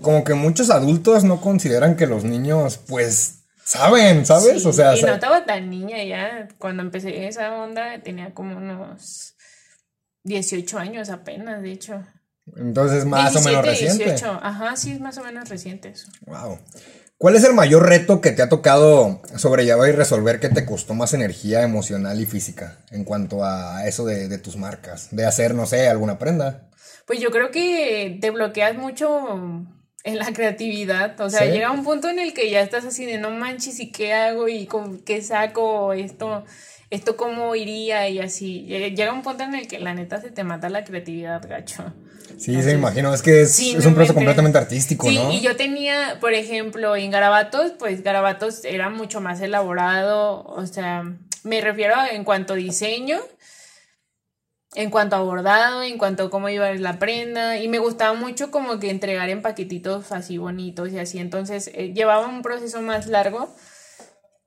[0.03, 4.61] como que muchos adultos no consideran que los niños pues saben, ¿sabes?
[4.61, 6.49] Sí, o sea, y no estaba tan niña ya.
[6.59, 9.37] Cuando empecé esa onda tenía como unos
[10.25, 12.05] 18 años apenas, de hecho.
[12.56, 14.04] Entonces más o 17, menos reciente.
[14.04, 14.40] 18.
[14.42, 16.09] Ajá, sí, es más o menos reciente eso.
[16.26, 16.59] Wow.
[17.18, 20.92] ¿Cuál es el mayor reto que te ha tocado sobrellevar y resolver que te costó
[20.94, 25.09] más energía emocional y física en cuanto a eso de, de tus marcas?
[25.12, 26.68] De hacer, no sé, alguna prenda.
[27.06, 29.64] Pues yo creo que te bloqueas mucho
[30.04, 31.18] en la creatividad.
[31.20, 31.52] O sea, Sí.
[31.52, 34.48] llega un punto en el que ya estás así de no manches y qué hago
[34.48, 36.44] y con qué saco esto,
[36.90, 38.62] esto cómo iría y así.
[38.66, 41.94] Llega un punto en el que la neta se te mata la creatividad, gacho.
[42.39, 45.17] Sí, Entonces, se imagino, es que es, Sí, es no un proceso completamente artístico, Sí,
[45.17, 45.33] ¿no?
[45.33, 51.05] y yo tenía, por ejemplo, en Garabatos, pues Garabatos era mucho más elaborado, o sea,
[51.45, 53.19] me refiero a- en cuanto a diseño,
[54.75, 58.51] en cuanto a bordado, en cuanto a cómo iba la prenda, y me gustaba mucho
[58.51, 63.07] como que entregar en paquetitos así bonitos y así, entonces eh, llevaba un proceso más
[63.07, 63.55] largo.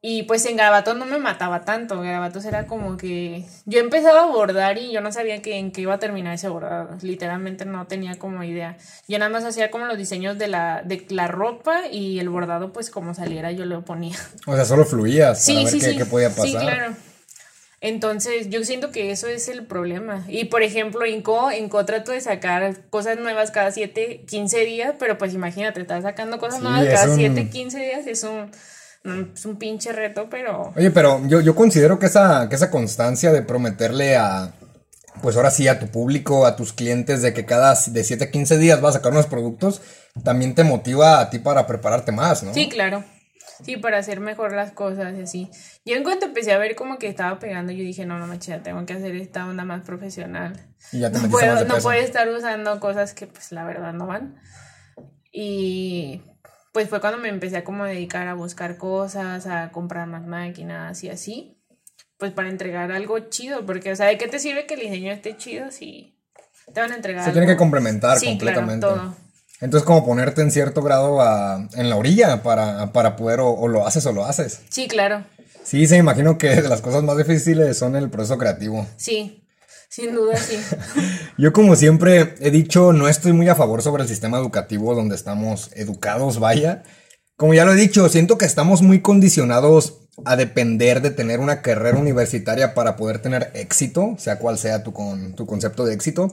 [0.02, 4.26] Y pues en Garabatos no me mataba tanto, Garabatos era como que yo empezaba a
[4.28, 7.86] bordar y yo no sabía que, en qué iba a terminar ese bordado, literalmente no
[7.86, 8.78] tenía como idea.
[9.10, 12.72] Yo nada más hacía como los diseños de la, de la ropa y el bordado
[12.72, 14.16] pues como saliera yo lo ponía.
[14.48, 15.98] O sea, solo fluías Sí, para ver sí, qué, sí.
[15.98, 16.46] qué podía pasar.
[16.46, 16.96] Sí, claro.
[17.82, 20.26] Entonces, yo siento que eso es el problema.
[20.28, 24.60] Y por ejemplo, en Co, en Co trato de sacar cosas nuevas cada 7, 15
[24.66, 28.24] días, pero pues imagínate, estás sacando cosas Sí, nuevas cada un- 7, 15 días, es
[28.24, 28.52] un, un-
[29.04, 33.32] es un pinche reto, pero Oye, pero yo, yo considero que esa, que esa constancia
[33.32, 34.54] de prometerle a,
[35.22, 38.32] pues ahora sí, a tu público, a tus clientes, de que cada de 7 a
[38.32, 39.82] 15 días vas a sacar unos productos,
[40.24, 42.54] también te motiva a ti para prepararte más, ¿no?
[42.54, 43.04] Sí, claro.
[43.64, 45.50] Sí, para hacer mejor las cosas y así.
[45.86, 48.56] Yo en cuanto empecé a ver como que estaba pegando, yo dije, no, no manches,
[48.56, 50.54] ya tengo que hacer esta onda más profesional.
[50.94, 54.08] Y ya te No puedo, no puedo estar usando cosas que pues la verdad no
[54.08, 54.40] van.
[55.32, 56.22] Y
[56.72, 61.04] pues fue cuando me empecé a como dedicar a buscar cosas, a comprar más máquinas
[61.04, 61.56] y así.
[62.18, 65.12] Pues para entregar algo chido, porque o sea, ¿de qué te sirve que el diseño
[65.12, 66.18] esté chido si
[66.74, 68.86] te van a entregar Se tiene que complementar Sí, completamente.
[68.86, 69.16] Claro, todo.
[69.62, 73.68] Entonces, como ponerte en cierto grado a- en la orilla para, para poder o, o
[73.68, 74.62] lo haces o lo haces.
[74.70, 75.24] Sí, claro.
[75.64, 78.86] Sí, se me imagino que las cosas más difíciles son el proceso creativo.
[78.98, 79.44] Sí.
[79.90, 80.58] Sin duda, sí.
[81.38, 85.16] Yo como siempre he dicho, no estoy muy a favor sobre el sistema educativo donde
[85.16, 86.84] estamos educados, vaya.
[87.36, 91.62] Como ya lo he dicho, siento que estamos muy condicionados a depender de tener una
[91.62, 96.32] carrera universitaria para poder tener éxito, sea cual sea tu, con, tu concepto de éxito,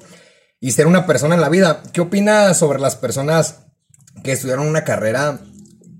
[0.60, 1.82] y ser una persona en la vida.
[1.92, 3.60] ¿Qué opinas sobre las personas
[4.22, 5.40] que estudiaron una carrera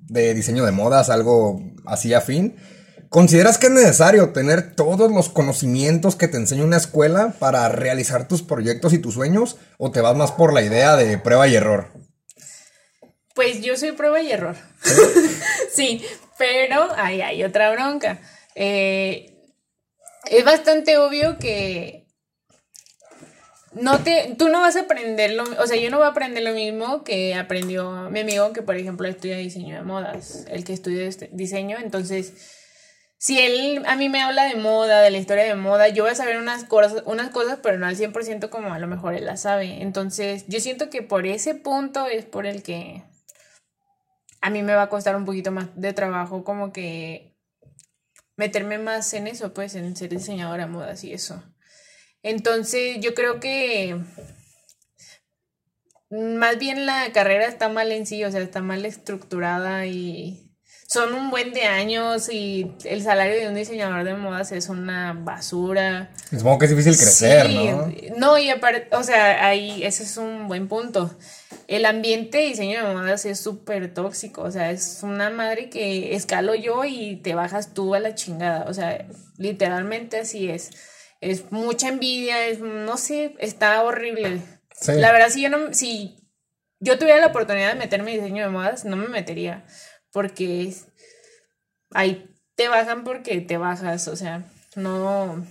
[0.09, 2.57] de diseño de modas, algo así afín,
[3.09, 8.29] ¿Consideras que es necesario tener todos los conocimientos que te enseña una escuela para realizar
[8.29, 9.57] tus proyectos y tus sueños?
[9.79, 11.88] ¿O te vas más por la idea de prueba y error?
[13.35, 14.57] Pues yo soy prueba y error.
[15.73, 16.05] sí,
[16.38, 18.19] pero ahí hay otra bronca.
[18.55, 19.37] Eh,
[20.31, 22.07] es bastante obvio que
[23.73, 26.42] no te, tú no vas a aprender lo, o sea, yo no voy a aprender
[26.42, 30.73] lo mismo que aprendió mi amigo que, por ejemplo, estudia diseño de modas, el que
[30.73, 32.56] estudia este diseño, entonces,
[33.18, 36.12] si él a mí me habla de moda, de la historia de moda, yo voy
[36.12, 39.24] a saber unas cosas, unas cosas, pero no al 100% como a lo mejor él
[39.24, 39.83] las sabe.
[39.83, 43.02] Entonces, yo siento que por ese punto es por el que
[44.42, 47.35] a mí me va a costar un poquito más de trabajo como que
[48.37, 51.42] meterme más en eso, pues, en ser diseñadora de modas y eso.
[52.22, 53.98] Entonces, yo creo que
[56.11, 60.46] más bien la carrera está mal en sí, o sea, está mal estructurada y
[60.88, 65.14] son un buen de años y el salario de un diseñador de modas es una
[65.14, 66.11] basura.
[66.31, 67.92] Supongo que es difícil crecer, ¿no?
[68.16, 71.11] No, y aparte, o sea, ahí ese es un buen punto.
[71.66, 76.14] El ambiente de diseño de modas es súper tóxico, o sea, es una madre que
[76.14, 79.07] escalo yo y te bajas tú a la chingada, o sea,
[79.38, 80.70] literalmente así es.
[81.20, 84.40] Es mucha envidia, es, no sé, está horrible.
[84.87, 86.16] La verdad, si yo no, si
[86.79, 89.64] yo tuviera la oportunidad de meterme en diseño de modas, no me metería
[90.16, 90.72] porque
[91.92, 95.46] ahí te bajan porque te bajas, o sea, no...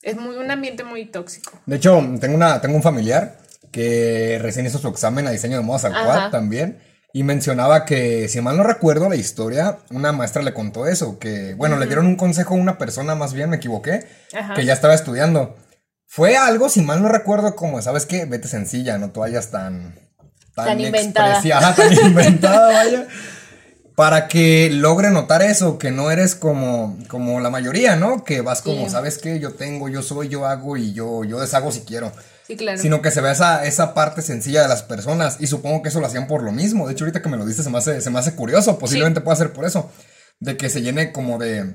[0.00, 1.60] Es muy, un ambiente muy tóxico.
[1.66, 3.36] De hecho, tengo, una, tengo un familiar
[3.70, 6.78] que recién hizo su examen a diseño de modas al cual también.
[7.12, 11.52] Y mencionaba que, si mal no recuerdo la historia, una maestra le contó eso, que,
[11.52, 14.06] bueno, le dieron un consejo a una persona, más bien me equivoqué,
[14.56, 15.54] que ya estaba estudiando.
[16.06, 18.24] Fue algo, si mal no recuerdo, como, ¿sabes qué?
[18.24, 19.94] Vete sencilla, no vayas tan...
[20.54, 21.74] Tan, tan inventada.
[21.74, 23.06] tan inventada, vaya
[23.94, 28.24] para que logre notar eso, que no eres como, como la mayoría, ¿no?
[28.24, 29.38] Que vas como, ¿sabes qué?
[29.38, 32.12] Yo tengo, yo soy, yo hago y yo, yo deshago si quiero.
[32.46, 32.80] Sí, claro.
[32.80, 36.00] Sino que se ve esa, esa parte sencilla de las personas y supongo que eso
[36.00, 36.86] lo hacían por lo mismo.
[36.86, 39.20] De hecho, ahorita que me lo dices se me hace, se me hace curioso, posiblemente
[39.20, 39.90] pueda ser por eso,
[40.40, 41.74] de que se llene como de,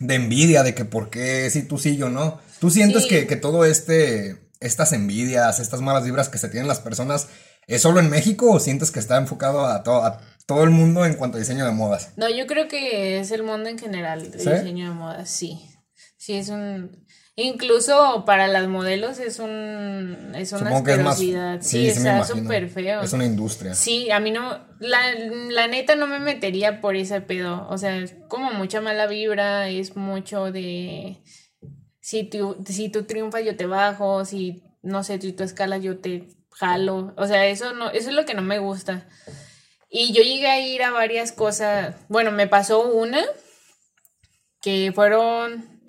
[0.00, 2.40] de envidia, de que por qué si tú sí, yo no.
[2.60, 6.80] ¿Tú sientes que, que todo este, estas envidias, estas malas vibras que se tienen las
[6.80, 7.28] personas,
[7.66, 11.04] ¿es solo en México o sientes que está enfocado a, todo, a todo el mundo
[11.06, 12.12] en cuanto a diseño de modas.
[12.16, 15.70] No, yo creo que es el mundo en general de diseño de modas, sí.
[16.16, 17.04] Sí, es un...
[17.36, 21.60] Incluso para las modelos es un es una asquerosidad.
[21.62, 23.02] sí, está súper feo.
[23.02, 23.74] Es una industria.
[23.74, 25.00] Sí, a mí no, la,
[25.50, 27.66] la neta no me metería por ese pedo.
[27.68, 31.24] O sea, es como mucha mala vibra, es mucho de
[32.00, 35.98] si tú, si tú triunfas yo te bajo, si no sé, si tú escalas yo
[35.98, 37.14] te jalo.
[37.16, 39.06] O sea, eso no, eso es lo que no me gusta.
[39.90, 41.94] Y yo llegué a ir a varias cosas.
[42.08, 43.22] Bueno, me pasó una
[44.60, 45.82] que fueron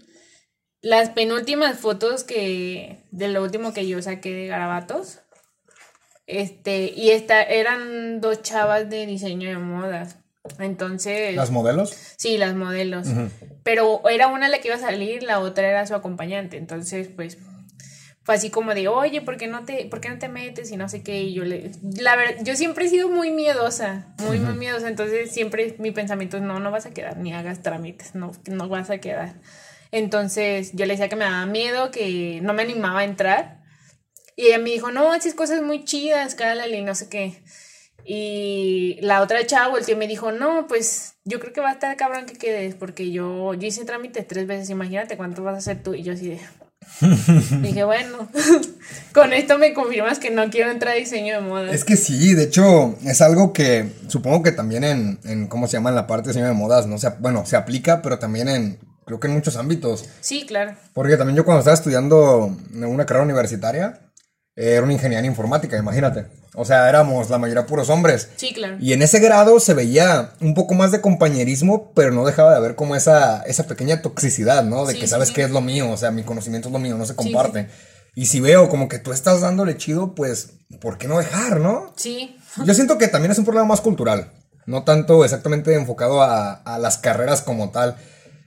[0.81, 5.19] las penúltimas fotos que de lo último que yo saqué de garabatos.
[6.27, 10.17] Este, y esta eran dos chavas de diseño de modas.
[10.59, 11.35] Entonces.
[11.35, 11.95] ¿Las modelos?
[12.17, 13.07] Sí, las modelos.
[13.63, 16.57] Pero era una la que iba a salir, la otra era su acompañante.
[16.57, 17.39] Entonces, pues,
[18.25, 20.71] fue así como de, oye, ¿por qué no te, por qué no te metes?
[20.71, 21.21] Y no sé qué.
[21.21, 24.87] Y yo le, la verdad, yo siempre he sido muy miedosa, muy, muy miedosa.
[24.87, 28.67] Entonces siempre mi pensamiento es, no, no vas a quedar, ni hagas trámites, no, no
[28.67, 29.35] vas a quedar.
[29.91, 33.61] Entonces yo le decía que me daba miedo, que no me animaba a entrar.
[34.35, 37.43] Y ella me dijo, no, haces cosas muy chidas, cálale, y no sé qué.
[38.03, 41.73] Y la otra chava volteó y me dijo, no, pues yo creo que va a
[41.73, 45.57] estar cabrón que quedes, porque yo, yo hice trámites tres veces, imagínate cuánto vas a
[45.59, 45.93] hacer tú.
[45.93, 46.39] Y yo así de,
[47.61, 48.29] Dije, bueno,
[49.13, 51.71] con esto me confirmas que no quiero entrar a diseño de moda.
[51.71, 55.73] Es que sí, de hecho, es algo que supongo que también en, en ¿cómo se
[55.73, 55.89] llama?
[55.89, 58.79] En la parte de diseño de modas, no se, bueno, se aplica, pero también en,
[59.05, 60.05] creo que en muchos ámbitos.
[60.21, 60.75] Sí, claro.
[60.93, 64.04] Porque también yo cuando estaba estudiando una carrera universitaria,
[64.55, 66.27] era una ingeniería informática, imagínate.
[66.53, 68.29] O sea, éramos la mayoría puros hombres.
[68.37, 68.77] Sí, claro.
[68.79, 72.57] Y en ese grado se veía un poco más de compañerismo, pero no dejaba de
[72.57, 74.85] haber como esa, esa pequeña toxicidad, ¿no?
[74.85, 77.05] De que sabes que es lo mío, o sea, mi conocimiento es lo mío, no
[77.05, 77.67] se comparte.
[78.15, 81.93] Y si veo como que tú estás dándole chido, pues, ¿por qué no dejar, no?
[81.97, 82.37] Sí.
[82.63, 84.31] Yo siento que también es un problema más cultural,
[84.65, 87.97] no tanto exactamente enfocado a, a las carreras como tal.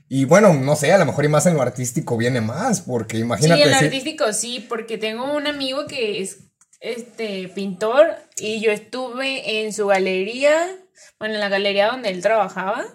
[0.08, 3.18] Y bueno, no sé, a lo mejor y más en lo artístico viene más, porque
[3.18, 3.62] imagínate.
[3.62, 6.38] Sí, en lo artístico sí, porque tengo un amigo que es
[6.80, 10.76] este pintor y yo estuve en su galería,
[11.18, 12.86] bueno, en la galería donde él trabajaba.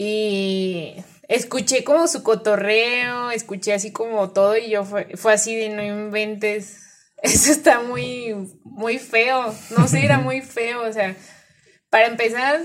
[0.00, 0.94] Y
[1.28, 5.82] escuché como su cotorreo, escuché así como todo y yo fue, fue así de no
[5.82, 6.82] inventes.
[7.22, 8.34] Eso está muy,
[8.64, 9.54] muy feo.
[9.76, 10.82] No sé, era muy feo.
[10.88, 11.16] O sea,
[11.90, 12.60] para empezar,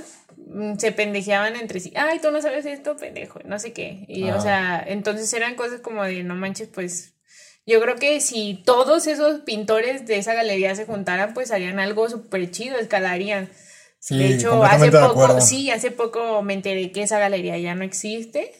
[0.77, 1.91] se pendejeaban entre sí.
[1.95, 4.05] Ay, tú no sabes esto, pendejo, no sé qué.
[4.07, 4.39] Y, o Ah.
[4.41, 7.13] sea, entonces eran cosas como de, no manches, pues.
[7.65, 12.09] Yo creo que si todos esos pintores de esa galería se juntaran, pues harían algo
[12.09, 13.49] súper chido, escalarían.
[13.99, 17.73] Sí, de hecho, hace de poco, sí, hace poco me enteré que esa galería ya
[17.73, 18.51] no existe.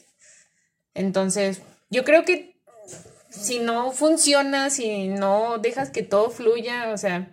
[0.94, 2.56] Entonces, yo creo que
[3.28, 7.28] si no funciona, si no dejas que todo fluya, o sea,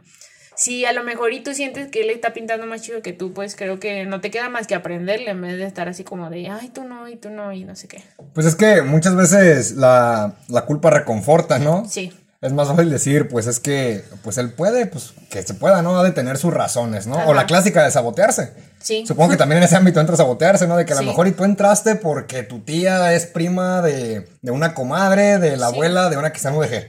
[0.63, 3.34] si a lo mejor y tú sientes que él está pintando más chido que tú,
[3.34, 6.30] pues creo que no te queda más que aprenderle en vez de estar así como
[6.30, 8.04] de, ay, tú no, y tú no, y no sé qué.
[8.34, 11.86] Pues es que muchas veces la, la culpa reconforta, ¿no?
[11.89, 15.82] Sí, Es más fácil decir, pues es que, pues él puede, pues que se pueda,
[15.84, 16.00] ¿no?
[16.00, 17.17] Ha de tener sus razones, ¿no?
[17.28, 18.54] O la clásica de sabotearse.
[18.80, 19.04] sí.
[19.08, 20.76] Supongo que también en ese ámbito entra sabotearse, ¿no?
[20.78, 21.08] De que a lo Sí.
[21.08, 25.67] mejor y tú entraste porque tu tía es prima de, de una comadre, de la
[25.69, 25.74] Sí.
[25.76, 26.88] abuela, de una que en UDG,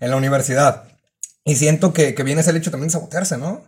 [0.00, 0.82] en la universidad.
[1.48, 3.64] Y siento que, que viene ese hecho también de sabotearse, ¿no?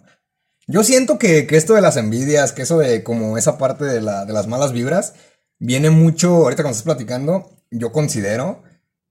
[0.67, 4.01] Yo siento que, que esto de las envidias, que eso de como esa parte de,
[4.01, 5.15] la, de las malas vibras,
[5.59, 8.63] viene mucho, ahorita cuando estás platicando, yo considero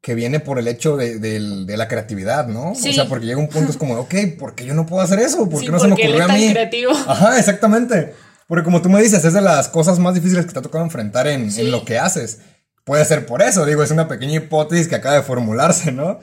[0.02, 2.74] que viene por el hecho de, de la creatividad, ¿no?
[2.76, 2.92] Sí.
[2.92, 5.20] O sea, porque llega un punto, es como, ok, ¿por qué yo no puedo hacer
[5.20, 5.50] eso?
[5.50, 6.52] ¿Por qué Sí, no se me él ocurrió a mí?
[6.52, 6.92] creativo.
[7.08, 8.14] Ajá, exactamente.
[8.48, 10.84] Porque como tú me dices, es de las cosas más difíciles que te ha tocado
[10.86, 11.62] enfrentar en, Sí.
[11.62, 12.40] en lo que haces.
[12.86, 16.20] Puede ser por eso, digo, es una pequeña hipótesis que acaba de formularse, ¿no?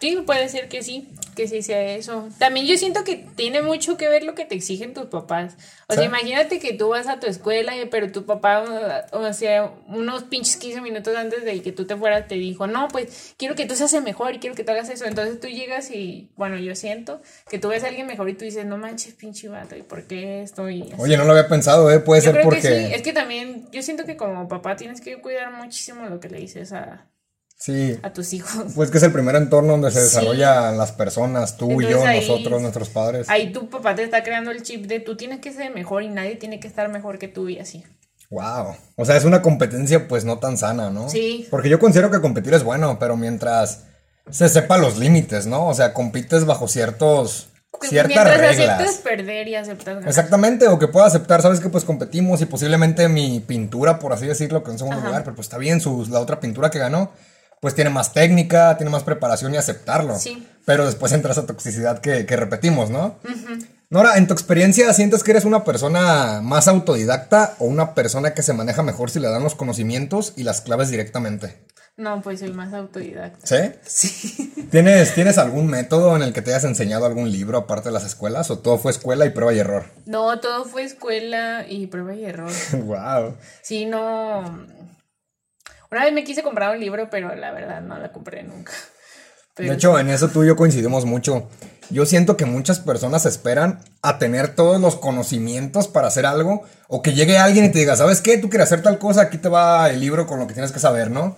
[0.00, 2.28] Sí, puede ser que sí, que sí sea eso.
[2.38, 5.56] También yo siento que tiene mucho que ver lo que te exigen tus papás.
[5.88, 6.08] O sea, Sí.
[6.08, 8.64] imagínate que tú vas a tu escuela, y- pero tu papá,
[9.12, 12.88] o sea, unos pinches 15 minutos antes de que tú te fueras, te dijo, no,
[12.88, 15.04] pues quiero que tú seas el mejor y quiero que tú hagas eso.
[15.04, 18.44] Entonces tú llegas y, bueno, yo siento que tú ves a alguien mejor y tú
[18.44, 20.94] dices, no manches, pinche vato, ¿y por qué estoy así?
[20.98, 21.98] Oye, no lo había pensado, ¿eh?
[21.98, 22.60] Puede Yo ser creo porque...
[22.62, 26.20] que sí, es que también, yo siento que como papá tienes que cuidar muchísimo lo
[26.20, 27.06] que le dices a,
[27.58, 28.72] Sí, a tus hijos.
[28.76, 30.04] pues que es el primer entorno donde se Sí.
[30.04, 33.28] desarrollan las personas, tú y yo, ahí- nosotros, nuestros padres.
[33.28, 36.08] Ahí tu papá te está creando el chip de tú tienes que ser mejor y
[36.08, 37.84] nadie tiene que estar mejor que tú y así.
[38.30, 38.76] Wow.
[38.96, 41.08] O sea, es una competencia pues no tan sana, ¿no?
[41.08, 41.48] Sí.
[41.50, 43.84] Porque yo considero que competir es bueno, pero mientras
[44.30, 45.66] se sepa los límites, ¿no?
[45.66, 47.48] O sea, compites bajo ciertos
[47.82, 48.80] ciertas Mientras reglas.
[48.80, 50.08] aceptas perder y aceptas ganar.
[50.08, 54.26] Exactamente, o que pueda aceptar, sabes que pues competimos y posiblemente mi pintura, por así
[54.26, 55.06] decirlo, que en segundo Ajá.
[55.06, 57.12] lugar, pero pues está bien, su, la otra pintura que ganó,
[57.60, 60.18] pues tiene más técnica, tiene más preparación y aceptarlo.
[60.18, 60.46] Sí.
[60.64, 63.16] Pero después entra esa toxicidad que, que repetimos, ¿no?
[63.90, 68.42] Nora, en tu experiencia, ¿sientes que eres una persona más autodidacta o una persona que
[68.42, 71.56] se maneja mejor si le dan los conocimientos y las claves directamente?
[71.98, 73.44] No, pues soy más autodidacta.
[73.44, 73.72] ¿Sí?
[73.82, 74.54] Sí.
[74.70, 78.04] ¿Tienes, ¿Tienes algún método en el que te hayas enseñado algún libro aparte de las
[78.04, 79.86] escuelas o todo fue escuela y prueba y error?
[80.06, 82.52] No, todo fue escuela y prueba y error.
[82.84, 83.34] wow.
[83.62, 84.64] Sí, no.
[85.90, 88.72] Una vez me quise comprar un libro, pero la verdad no la compré nunca.
[89.54, 91.48] Pero De hecho, en eso tú y yo coincidimos mucho.
[91.90, 97.02] Yo siento que muchas personas esperan a tener todos los conocimientos para hacer algo o
[97.02, 98.36] que llegue alguien y te diga, ¿sabes qué?
[98.38, 100.78] Tú quieres hacer tal cosa, aquí te va el libro con lo que tienes que
[100.78, 101.36] saber, ¿no?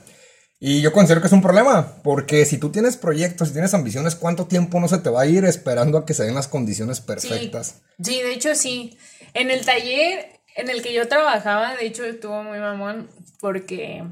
[0.62, 4.14] Y yo considero que es un problema, porque si tú tienes proyectos, si tienes ambiciones,
[4.14, 7.00] ¿cuánto tiempo no se te va a ir esperando a que se den las condiciones
[7.00, 7.76] perfectas?
[8.02, 8.98] Sí, sí, de hecho sí.
[9.32, 13.08] En el taller en el que yo trabajaba, de hecho estuvo muy mamón
[13.40, 14.04] porque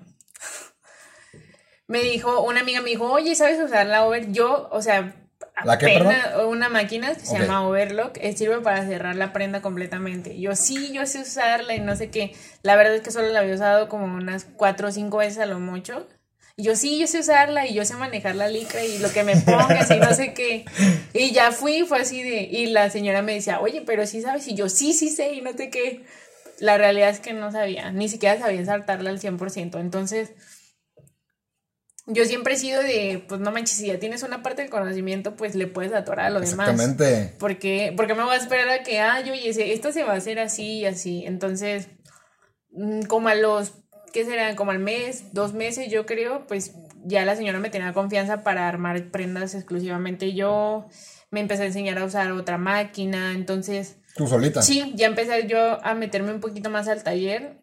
[1.87, 4.31] me dijo, una amiga me dijo, oye, ¿sabes usar la over?
[4.31, 5.15] Yo, o sea,
[5.65, 6.01] ¿La qué,
[6.47, 10.39] una máquina que se llama Overlock, eh, sirve para cerrar la prenda completamente.
[10.39, 12.35] Yo sí, yo sé usarla y no sé qué.
[12.63, 15.47] La verdad es que solo la había usado como unas cuatro o cinco veces a
[15.47, 16.07] lo mucho.
[16.57, 19.25] Y yo sí, yo sé usarla y yo sé manejar la licra y lo que
[19.25, 20.65] me pongas y no sé qué.
[21.13, 22.43] Y ya fui, fue así de.
[22.43, 24.47] Y la señora me decía, oye, pero sí sabes.
[24.49, 26.05] Y yo sí, sí sé y no sé qué.
[26.61, 29.79] La realidad es que no sabía, ni siquiera sabía saltarla al 100%.
[29.81, 30.33] Entonces,
[32.07, 35.37] yo siempre he sido de, pues no manches, si ya tienes una parte del conocimiento,
[35.37, 36.71] pues le puedes atorar a lo demás.
[36.71, 37.35] Exactamente.
[37.39, 40.17] Porque, porque me voy a esperar a que, ay, oye, ese- esto se va a
[40.17, 41.25] hacer así y así.
[41.27, 41.89] Entonces,
[42.71, 43.73] mm, como a los,
[44.15, 44.57] ¿qué será?
[44.57, 46.73] Como al mes, dos meses, yo creo, pues
[47.05, 50.89] ya la señora me tenía confianza para armar prendas exclusivamente yo.
[51.31, 53.33] Me empecé a enseñar a usar otra máquina.
[53.35, 54.63] Entonces, Tú solita.
[54.63, 57.61] sí, ya empecé yo a meterme un poquito más al taller.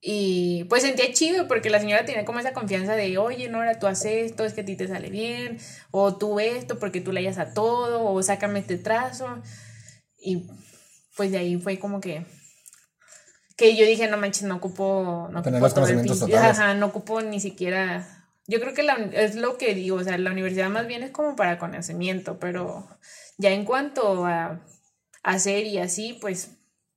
[0.00, 3.86] Y pues sentía chido porque la señora tenía como esa confianza de, oye, Nora, tú
[3.86, 5.58] haces esto, es que a ti te sale bien,
[5.92, 9.42] o tú esto porque tú le hayas a todo, o sácame este trazo.
[10.18, 10.48] Y
[11.16, 12.24] pues de ahí fue como que,
[13.56, 16.58] que yo dije, no manches, no ocupo, no Tener ocupo los conocimientos totales.
[16.58, 20.18] Ajá, no ocupo ni siquiera, yo creo que la, es lo que digo, o sea,
[20.18, 22.88] la universidad más bien es como para conocimiento, pero
[23.38, 24.60] ya en cuanto a
[25.22, 26.50] hacer y así, pues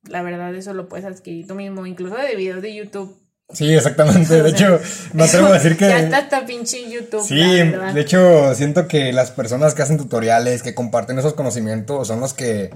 [0.03, 3.17] la verdad eso lo puedes adquirir tú mismo, incluso de videos de YouTube.
[3.53, 4.41] Sí, exactamente.
[4.41, 4.79] De hecho,
[5.13, 5.87] me atrevo a decir que...
[5.87, 7.23] Ya está hasta pinche YouTube.
[7.23, 12.19] Sí, de hecho, siento que las personas que hacen tutoriales, que comparten esos conocimientos, son
[12.19, 12.71] los que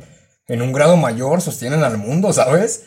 [0.47, 2.83] en un grado mayor sostienen al mundo, ¿sabes?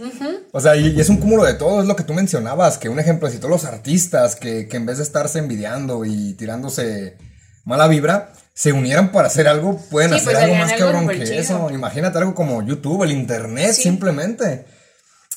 [0.53, 2.99] O sea, y, es un cúmulo de todo, es lo que tú mencionabas, que un
[2.99, 7.17] ejemplo, si todos los artistas que, que en vez de estarse envidiando y tirándose
[7.65, 11.25] mala vibra, se unieran para hacer algo, pueden hacer pues, algo más algo cabrón que
[11.25, 11.41] chido.
[11.41, 11.71] eso.
[11.71, 13.83] Imagínate algo como YouTube, el internet, Sí.
[13.85, 14.65] simplemente.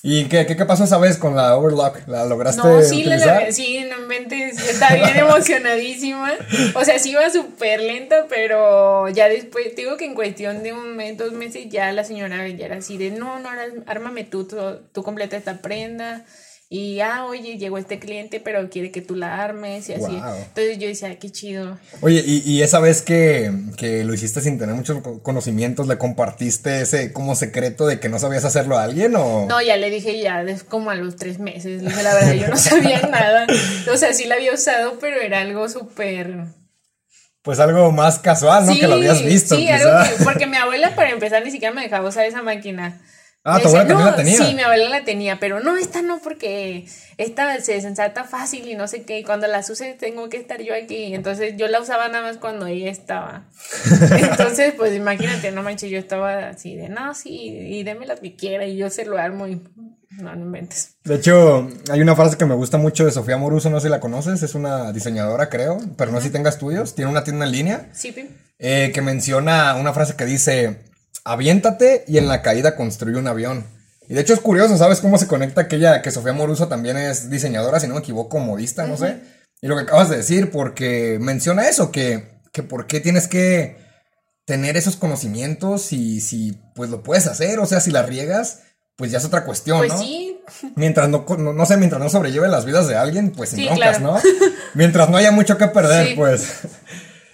[0.08, 2.08] ¿Y qué, qué, qué pasó esa vez con la Overlock?
[2.08, 3.42] ¿La lograste No, sí, utilizar?
[3.44, 6.32] la- sí, no está bien emocionadísima.
[6.76, 10.96] O sea, sí iba súper lenta, pero ya después, digo que en cuestión de un
[10.96, 13.50] mes, dos meses, ya la señora ya era así de, no, no,
[13.88, 14.58] ármame tú, tú,
[14.92, 16.24] tú completa esta prenda.
[16.68, 20.16] Y, ah, oye, llegó este cliente, pero quiere que tú la armes y así.
[20.16, 21.78] Entonces yo decía, "Ah, qué chido.
[22.02, 26.00] Oye, y, y esa vez que, que lo hiciste sin tener muchos co- conocimientos, ¿le
[26.00, 29.46] compartiste ese como secreto de que no sabías hacerlo a alguien o...?
[29.48, 31.84] No, ya le dije ya, es como a los tres meses.
[31.84, 33.46] Le dije, la verdad, yo no sabía nada.
[33.94, 36.46] O sea, sí la había usado, pero era algo súper...
[37.44, 38.74] Pues algo más casual, ¿no?
[38.74, 39.76] que lo habías visto, Sí, quizá.
[39.76, 43.00] algo que- porque mi abuela para empezar ni siquiera me dejaba usar esa máquina.
[43.48, 44.38] Ah, ¿tu abuela también "No", la tenía?
[44.38, 46.88] Sí, mi abuela la tenía, pero no, esta no, porque
[47.18, 49.20] esta se desensata fácil y no sé qué.
[49.20, 51.14] Y cuando las use tengo que estar yo aquí.
[51.14, 53.46] Entonces yo la usaba nada más cuando ella estaba.
[54.20, 58.36] Entonces, pues imagínate, no manches, yo estaba así de, no, sí, y deme la que
[58.36, 59.62] quiera y yo se lo armo y
[60.10, 60.96] no, no inventes.
[61.04, 63.92] De hecho, hay una frase que me gusta mucho de Sofía Moruso, no sé si
[63.92, 67.46] la conoces, es una diseñadora, creo, pero no sé si tenga estudios, tiene una tienda
[67.46, 68.14] en línea, Sí,
[68.58, 70.80] eh, que menciona una frase que dice,
[71.26, 73.66] aviéntate y en la caída construye un avión.
[74.08, 77.30] Y de hecho es curioso, ¿sabes cómo se conecta aquella, que Sofía Moruso también es
[77.30, 79.18] diseñadora, si no me equivoco, modista, no sé?
[79.62, 83.78] Y lo que acabas de decir, porque menciona eso, que, que por qué tienes que
[84.46, 88.60] tener esos conocimientos y si pues lo puedes hacer, o sea, si la riegas,
[88.96, 89.98] pues ya es otra cuestión, Pues ¿no?
[90.00, 90.40] sí,
[90.76, 93.66] Mientras no, no, no sé, mientras no sobrelleve las vidas de alguien, pues sin Sí,
[93.66, 94.14] broncas, claro.
[94.14, 94.20] ¿no?
[94.76, 96.14] Mientras no haya mucho que perder, Sí.
[96.16, 96.54] pues.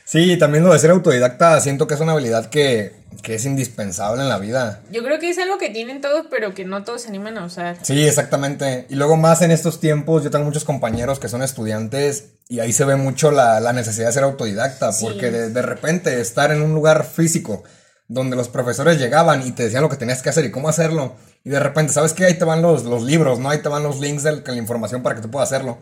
[0.05, 4.21] Sí, también lo de ser autodidacta siento que es una habilidad que, que es indispensable
[4.21, 4.81] en la vida.
[4.91, 7.45] yo creo que es algo que tienen todos, pero que no todos se animan a
[7.45, 7.77] usar.
[7.81, 8.85] Sí, exactamente.
[8.89, 12.73] Y luego más en estos tiempos, yo tengo muchos compañeros que son estudiantes y ahí
[12.73, 15.05] se ve mucho la, la necesidad de ser autodidacta, Sí.
[15.05, 17.63] porque de, de repente estar en un lugar físico
[18.07, 21.15] donde los profesores llegaban y te decían lo que tenías que hacer y cómo hacerlo,
[21.45, 22.25] y de repente, ¿sabes qué?
[22.25, 23.49] Ahí te van los, los libros, ¿no?
[23.49, 25.77] Ahí te van los links de la información para que tú puedas hacerlo.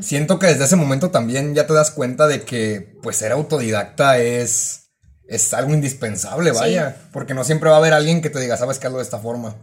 [0.00, 4.18] Siento que desde ese momento también ya te das cuenta de que, pues, ser autodidacta
[4.18, 4.87] es,
[5.28, 6.58] es algo indispensable, Sí.
[6.58, 8.86] vaya, porque no siempre va a haber alguien que te diga, ¿sabes qué?
[8.86, 9.50] Hazlo de esta forma.
[9.50, 9.56] De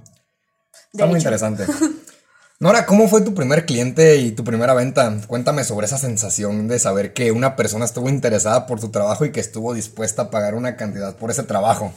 [0.94, 1.66] Está muy interesante.
[2.60, 5.14] Nora, ¿cómo fue tu primer cliente y tu primera venta?
[5.28, 9.32] Cuéntame sobre esa sensación de saber que una persona estuvo interesada por tu trabajo y
[9.34, 11.94] que estuvo dispuesta a pagar una cantidad por ese trabajo.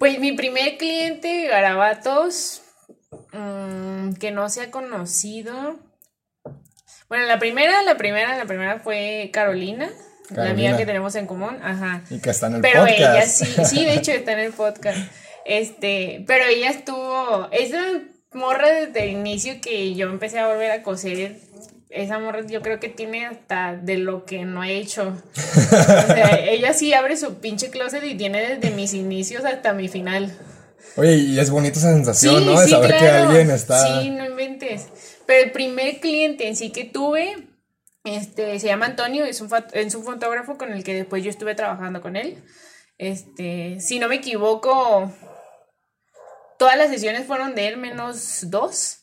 [0.00, 2.62] Pues mi primer cliente, Garabatos,
[3.32, 5.78] mm, que no se ha conocido.
[7.08, 9.90] Bueno, la primera, la primera, la primera fue Carolina,
[10.30, 10.50] la Carolina.
[10.50, 12.02] amiga que tenemos en común, ajá.
[12.10, 13.42] Y que está en el Pero podcast.
[13.42, 14.98] ella sí, sí, de hecho está en el podcast.
[15.44, 17.82] Este, pero ella estuvo, esa
[18.32, 21.36] morra desde el inicio que yo empecé a volver a coser,
[21.90, 25.14] esa morra yo creo que tiene hasta de lo que no he hecho.
[25.36, 25.60] O
[26.12, 30.32] sea, ella sí abre su pinche closet y tiene desde mis inicios hasta mi final.
[30.96, 32.60] Oye, y es bonita esa sensación, ¿no?
[32.60, 33.28] De saber que claro.
[33.28, 34.00] alguien está.
[34.00, 34.86] Sí, no inventes.
[35.26, 37.48] Pero el primer cliente en sí que tuve,
[38.04, 41.54] este, se llama Antonio, es un, es un fotógrafo con el que después yo estuve
[41.54, 42.42] trabajando con él.
[42.98, 45.10] Este, si no me equivoco,
[46.58, 48.98] todas las sesiones fueron de él menos dos.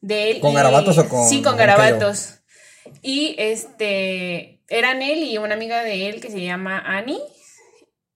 [0.00, 0.40] De él.
[0.40, 2.40] ¿Con y- garabatos o con- Sí, con con garabatos.
[3.02, 7.20] Y este, eran él y una amiga de él que se llama Annie.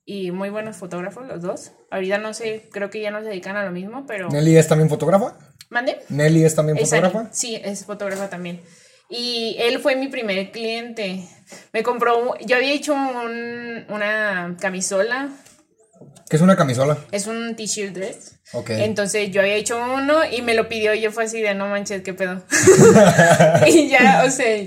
[0.04, 1.72] Y muy buenos fotógrafos los dos.
[1.90, 4.28] Ahorita no sé, creo que ya no se dedican a lo mismo, pero...
[4.28, 5.38] ¿Nelly es también fotógrafa?
[5.68, 6.00] ¿Mande?
[6.08, 7.28] ¿Nelly es también fotógrafa?
[7.32, 8.60] Sí, es fotógrafa también.
[9.10, 11.24] Y él fue mi primer cliente.
[11.72, 15.28] Me compró, yo había hecho un- una camisola,
[16.28, 16.96] ¿Qué es una camisola?
[17.10, 18.36] es un t-shirt dress.
[18.52, 18.70] Ok.
[18.70, 21.66] Entonces yo había hecho uno y me lo pidió y yo fue así de no
[21.68, 22.42] manches, qué pedo.
[23.66, 24.64] y ya, o sea,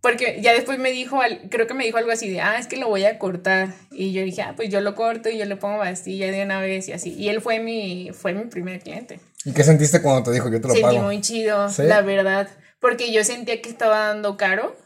[0.00, 1.18] porque ya después me dijo,
[1.50, 3.68] creo que me dijo algo así de, ah, es que lo voy a cortar.
[3.92, 6.60] Y yo dije, ah, pues yo lo corto y yo le pongo bastilla de una
[6.60, 7.12] vez y así.
[7.14, 9.20] Y él fue mi, fue mi primer cliente.
[9.44, 11.02] ¿Y qué sentiste cuando te dijo yo te lo Sentí pago?
[11.02, 11.82] muy chido, ¿Sí?
[11.82, 12.48] la verdad,
[12.84, 14.76] porque yo sentía que estaba dando caro.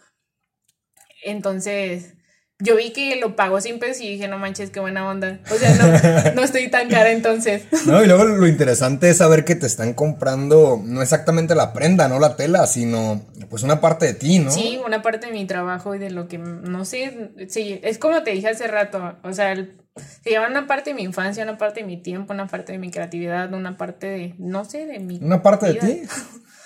[1.25, 2.15] Entonces,
[2.61, 5.41] yo vi que lo pagó sin pesos y dije, no manches, qué buena onda.
[5.51, 7.65] O sea, no, no estoy tan cara entonces.
[7.87, 12.07] No, y luego lo interesante es saber que te están comprando no exactamente la prenda,
[12.07, 13.21] no la tela, sino
[13.51, 14.53] pues una parte de ti, ¿no?
[14.53, 18.23] Sí, una parte de mi trabajo y de lo que, no sé, sí, es como
[18.23, 21.81] te dije hace rato, o sea, se lleva una parte de mi infancia, una parte
[21.81, 25.19] de mi tiempo, una parte de mi creatividad, una parte de, no sé, de mi...
[25.21, 25.83] ¿Una parte de vida.
[25.85, 26.03] ti?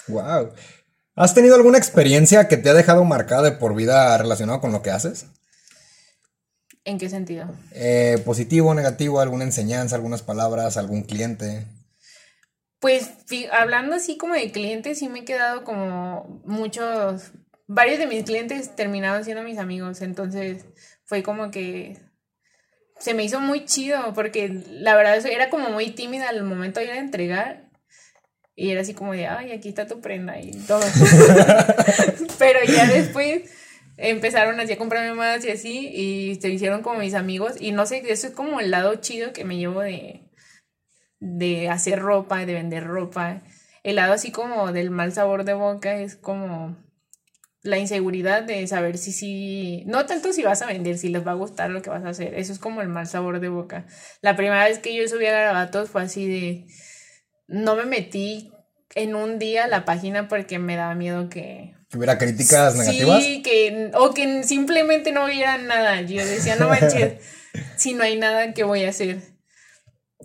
[0.09, 0.51] Wow.
[1.14, 4.82] ¿Has tenido alguna experiencia que te ha dejado marcada de por vida relacionada con lo
[4.82, 5.26] que haces?
[6.84, 7.48] ¿En qué sentido?
[7.72, 11.66] Eh, positivo, negativo, alguna enseñanza, algunas palabras, algún cliente.
[12.80, 13.10] Pues
[13.52, 17.30] hablando así como de clientes, sí me he quedado como muchos,
[17.68, 20.64] varios de mis clientes terminaron siendo mis amigos, entonces
[21.04, 22.00] fue como que
[22.98, 26.86] se me hizo muy chido porque la verdad era como muy tímida al momento de
[26.86, 27.71] ir a entregar
[28.55, 30.80] y era así como de, ay, aquí está tu prenda y todo.
[32.38, 33.50] Pero ya después
[33.96, 37.55] empezaron así a comprarme más y así, y se hicieron como mis amigos.
[37.61, 40.28] Y no sé, eso es como el lado chido que me llevo de,
[41.20, 43.42] de hacer ropa, de vender ropa.
[43.82, 46.76] El lado así como del mal sabor de boca es como
[47.62, 51.32] la inseguridad de saber si sí, no tanto si vas a vender, si les va
[51.32, 52.34] a gustar lo que vas a hacer.
[52.34, 53.86] Eso es como el mal sabor de boca.
[54.20, 56.66] La primera vez que yo subí a garabatos fue así de,
[57.53, 58.53] no me metí
[58.94, 63.22] en un día a la página porque me daba miedo que ¿Que hubiera críticas negativas?
[63.22, 66.00] Sí, que, o que simplemente no hubiera nada.
[66.00, 67.20] Yo decía, no manches,
[67.76, 69.18] si no hay nada, ¿qué voy a hacer?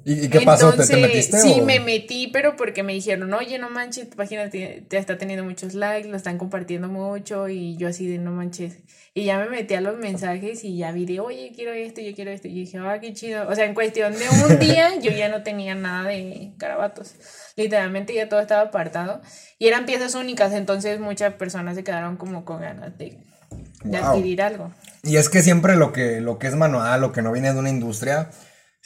[0.09, 0.71] ¿Y, qué pasó?
[0.71, 1.37] ¿Te, metiste?
[1.37, 5.43] Sí, me metí, pero porque me dijeron, oye, no manches, tu página te, está teniendo
[5.43, 8.77] muchos likes, lo están compartiendo mucho, y yo así de no manches.
[9.13, 12.15] Y ya me metí a los mensajes y ya vi de, oye, quiero esto, yo
[12.15, 12.47] quiero esto.
[12.47, 13.49] Y dije, ah, qué chido.
[13.49, 17.15] O sea, en cuestión de un día, yo ya no tenía nada de carabatos.
[17.57, 19.21] Literalmente ya todo estaba apartado.
[19.59, 23.17] Y eran piezas únicas, entonces muchas personas se quedaron como con ganas de,
[23.93, 24.71] adquirir algo.
[25.03, 27.59] Y es que siempre lo que, lo que es manual, lo que no viene de
[27.59, 28.29] una industria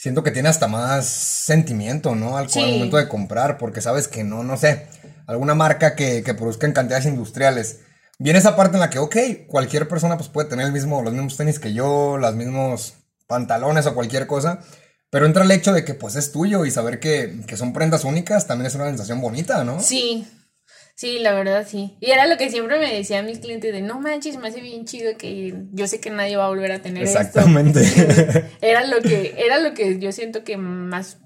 [0.02, 2.36] siento que tiene hasta más sentimiento, ¿no?
[2.36, 4.88] Al, momento de comprar, porque sabes que no, no sé,
[5.28, 7.82] alguna marca que, que produzca en cantidades industriales.
[8.18, 11.14] Viene esa parte en la que, ok, cualquier persona pues puede tener el mismo, los
[11.14, 12.96] mismos tenis que yo, los mismos
[13.28, 14.62] pantalones o cualquier cosa,
[15.12, 18.04] pero entra el hecho de que pues es tuyo y saber que, que son prendas
[18.04, 19.80] únicas también es una sensación bonita, ¿no?
[19.82, 20.28] Sí,
[20.96, 21.98] Sí, la verdad sí.
[22.00, 24.86] Y era lo que siempre me decían mis clientes de no manches, me hace bien
[24.86, 27.82] chido que yo sé que nadie va a volver a tener Exactamente.
[28.62, 31.18] era lo que era lo que yo siento que más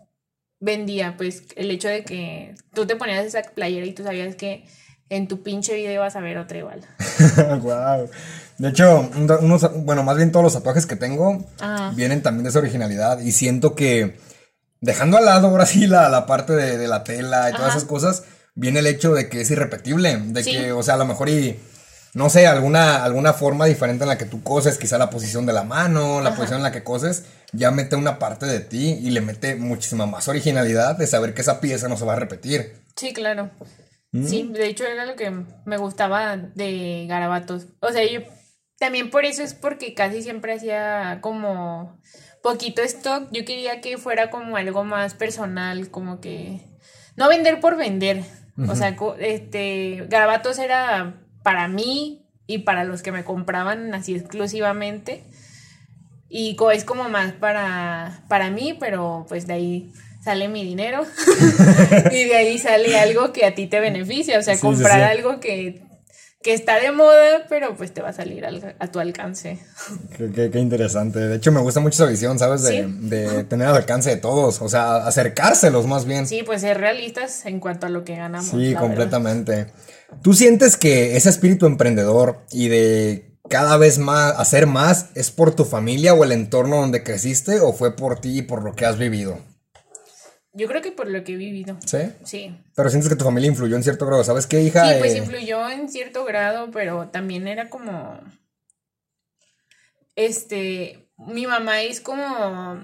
[0.59, 4.65] vendía, pues el hecho de que tú te ponías esa playera y tú sabías que
[5.09, 6.81] en tu pinche video ibas a ver otra igual.
[7.61, 8.09] wow.
[8.57, 11.45] De hecho, unos, bueno, más bien todos los tatuajes que tengo
[11.95, 14.17] vienen también de esa originalidad y siento que
[14.79, 18.23] dejando al lado ahora sí la, la parte de, la tela y todas esas cosas,
[18.55, 21.59] viene el hecho de que es irrepetible, de que, o sea, a lo mejor y,
[22.13, 25.53] no sé, alguna, alguna forma diferente en la que tú coses, quizá la posición de
[25.53, 29.11] la mano, la posición en la que coses, ya mete una parte de ti y
[29.11, 32.73] le mete muchísima más originalidad de saber que esa pieza no se va a repetir.
[32.95, 33.51] Sí, claro.
[34.11, 34.27] Mm.
[34.27, 35.31] Sí, de hecho era lo que
[35.65, 37.67] me gustaba de garabatos.
[37.81, 38.21] O sea, yo
[38.79, 41.99] también por eso es porque casi siempre hacía como
[42.41, 43.27] poquito stock.
[43.31, 46.61] Yo quería que fuera como algo más personal, como que
[47.17, 48.23] no vender por vender,
[48.57, 55.23] o sea, este, Garabatos era para mí y para los que me compraban así exclusivamente.
[56.29, 59.93] Y es como más para, para mí, pero pues de ahí
[60.23, 61.05] sale mi dinero.
[62.11, 65.81] Y de ahí sale algo que a ti te beneficia, o sea, comprar algo que
[66.45, 69.57] que está de moda, pero pues te va a salir a tu alcance.
[70.15, 71.17] Qué, interesante.
[71.17, 72.61] De hecho, me gusta mucho esa visión, ¿sabes?
[72.61, 76.27] De, tener al alcance de todos, o sea, acercárselos más bien.
[76.27, 78.51] Sí, pues ser realistas en cuanto a lo que ganamos.
[78.51, 79.71] Sí, completamente.
[80.21, 85.55] ¿Tú sientes que ese espíritu emprendedor y de cada vez más hacer más es por
[85.55, 88.85] tu familia o el entorno donde creciste o fue por ti y por lo que
[88.85, 89.39] has vivido?
[90.55, 91.77] Yo creo que por lo que he vivido.
[91.85, 91.97] ¿Sí?
[92.23, 92.57] Sí.
[92.75, 94.23] Pero sientes que tu familia influyó en cierto grado.
[94.23, 94.87] ¿Sabes qué, hija?
[94.87, 98.19] Sí, pues eh, influyó en cierto grado, pero también era como.
[100.15, 101.09] Este.
[101.17, 102.81] Mi mamá es como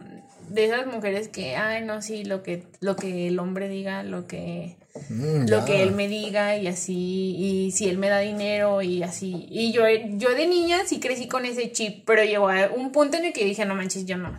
[0.49, 4.27] de esas mujeres que, ay, no, sí, lo que, lo que el hombre diga, lo
[4.27, 4.77] que.
[5.07, 9.01] Mm, lo que él me diga y así, y si él me da dinero y
[9.03, 9.47] así.
[9.49, 9.83] Y yo,
[10.17, 13.33] yo de niña sí crecí con ese chip, pero llegó a un punto en el
[13.33, 14.37] que dije, no manches, yo no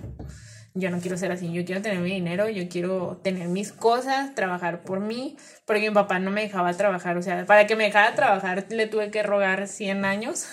[0.75, 4.35] yo no quiero ser así, yo quiero tener mi dinero, yo quiero tener mis cosas,
[4.35, 7.85] trabajar por mí, porque mi papá no me dejaba trabajar, o sea, para que me
[7.85, 10.47] dejara trabajar le tuve que rogar 100 años.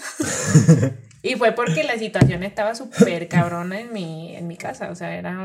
[1.24, 5.16] y fue porque la situación estaba súper cabrona en mi, en mi casa, o sea,
[5.16, 5.38] era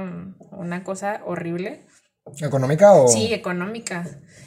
[0.51, 1.83] una cosa horrible.
[2.41, 3.07] ¿Económica o...?
[3.07, 4.05] Sí, económica.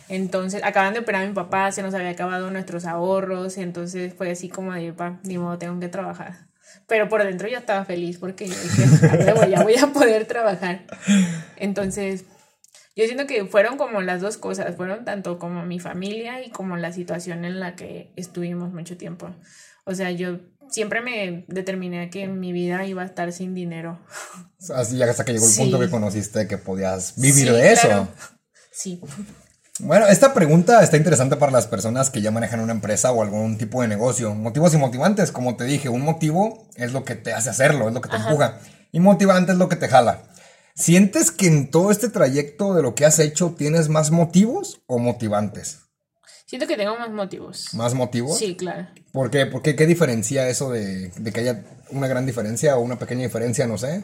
[0.10, 4.32] Entonces, acaban de operar a mi papá, se nos había acabado nuestros ahorros, entonces fue
[4.32, 6.47] así como de, pa, ni modo, tengo que trabajar.
[6.88, 10.86] Pero por dentro ya estaba feliz porque yo dije, ya voy a poder trabajar.
[11.58, 12.24] Entonces,
[12.96, 16.78] yo siento que fueron como las dos cosas, fueron tanto como mi familia y como
[16.78, 19.36] la situación en la que estuvimos mucho tiempo.
[19.84, 24.00] O sea, yo siempre me determiné que mi vida iba a estar sin dinero.
[24.74, 28.08] Así hasta que llegó el punto que conociste que podías vivir de eso.
[28.72, 29.02] Sí.
[29.80, 33.60] Bueno, esta pregunta está interesante para las personas que ya manejan una empresa o algún
[33.60, 34.34] tipo de negocio.
[34.34, 37.94] Motivos y motivantes, como te dije, un motivo es lo que te hace hacerlo, es
[37.94, 38.60] lo que te empuja.
[38.92, 40.24] Y motivante es lo que te jala.
[40.74, 44.98] ¿Sientes que en todo este trayecto de lo que has hecho tienes más motivos o
[44.98, 45.80] motivantes?
[46.48, 47.74] Siento que tengo más motivos.
[47.74, 48.40] ¿Más motivos?
[48.40, 48.88] Sí, claro.
[49.12, 49.46] ¿Por qué?
[49.46, 49.76] ¿Por qué?
[49.76, 53.68] ¿Qué diferencia eso de, de que haya una gran diferencia o una pequeña diferencia?
[53.68, 54.04] No sé.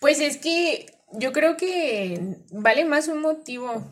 [0.00, 3.84] Pues es que yo creo que vale más un motivo.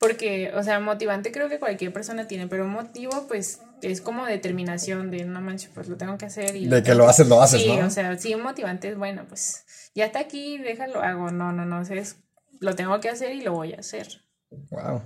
[0.00, 4.24] Porque, o sea, motivante creo que cualquier persona tiene, pero un motivo, pues, es como
[4.24, 6.56] determinación de no manches, pues lo tengo que hacer.
[6.56, 7.86] Y de que lo haces, lo haces, sí, ¿no?
[7.86, 9.62] o sea, sí, un motivante es bueno, pues
[9.94, 11.30] ya está aquí, déjalo, hago.
[11.30, 12.16] No, no, no, es,
[12.60, 14.22] lo tengo que hacer y lo voy a hacer.
[14.70, 15.02] Wow.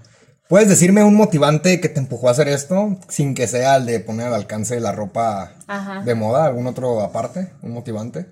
[0.48, 3.98] ¿Puedes decirme un motivante que te empujó a hacer esto sin que sea el de
[3.98, 5.56] poner al alcance la ropa
[6.04, 6.46] de moda?
[6.46, 7.52] ¿Algún otro aparte?
[7.62, 8.26] ¿Un motivante?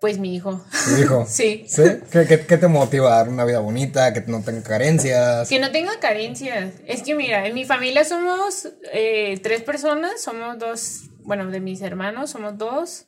[0.00, 0.64] Pues mi hijo.
[0.84, 1.26] ¿Tu hijo?
[1.28, 1.64] sí.
[1.66, 1.82] ¿Sí?
[2.10, 4.12] ¿Qué, qué, qué te motiva a dar una vida bonita?
[4.12, 5.48] Que no tenga carencias.
[5.48, 6.74] Que no tenga carencias.
[6.86, 11.82] Es que mira, en mi familia somos eh, tres personas, somos dos, bueno, de mis
[11.82, 13.06] hermanos somos dos,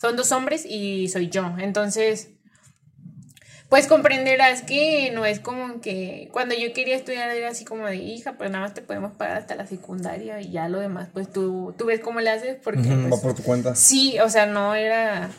[0.00, 1.56] son dos hombres y soy yo.
[1.58, 2.28] Entonces,
[3.72, 7.96] pues comprenderás que no es como que cuando yo quería estudiar era así como de
[7.96, 11.32] hija, pues nada más te podemos pagar hasta la secundaria y ya lo demás, pues
[11.32, 12.82] tú, tú ves cómo le haces porque...
[12.82, 13.74] Pues, va por tu cuenta.
[13.74, 15.30] Sí, o sea, no era.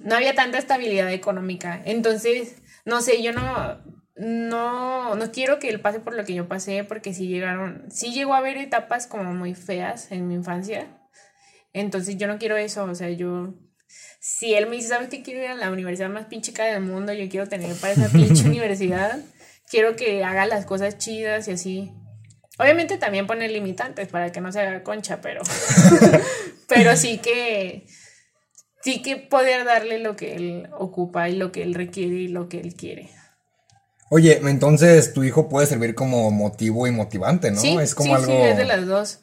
[0.00, 1.80] No había tanta estabilidad económica.
[1.84, 3.78] Entonces, no sé, yo no.
[4.16, 7.86] No, no quiero que él pase por lo que yo pasé, porque sí llegaron.
[7.90, 10.88] Sí llegó a haber etapas como muy feas en mi infancia.
[11.72, 12.84] Entonces, yo no quiero eso.
[12.84, 13.54] O sea, yo.
[14.20, 15.22] Si él me dice, ¿sabes qué?
[15.22, 18.08] Quiero ir a la universidad más pinche cara del mundo, yo quiero tener para esa
[18.08, 19.18] pinche universidad.
[19.70, 21.92] Quiero que haga las cosas chidas y así.
[22.58, 25.42] Obviamente también poner limitantes para que no se haga concha, pero.
[26.68, 27.86] pero sí que.
[28.82, 32.48] Sí que poder darle lo que él ocupa y lo que él requiere y lo
[32.48, 33.10] que él quiere.
[34.10, 37.60] Oye, entonces tu hijo puede servir como motivo y motivante, ¿no?
[37.60, 38.32] Sí, es como sí, algo.
[38.32, 39.18] sí, es de las dos.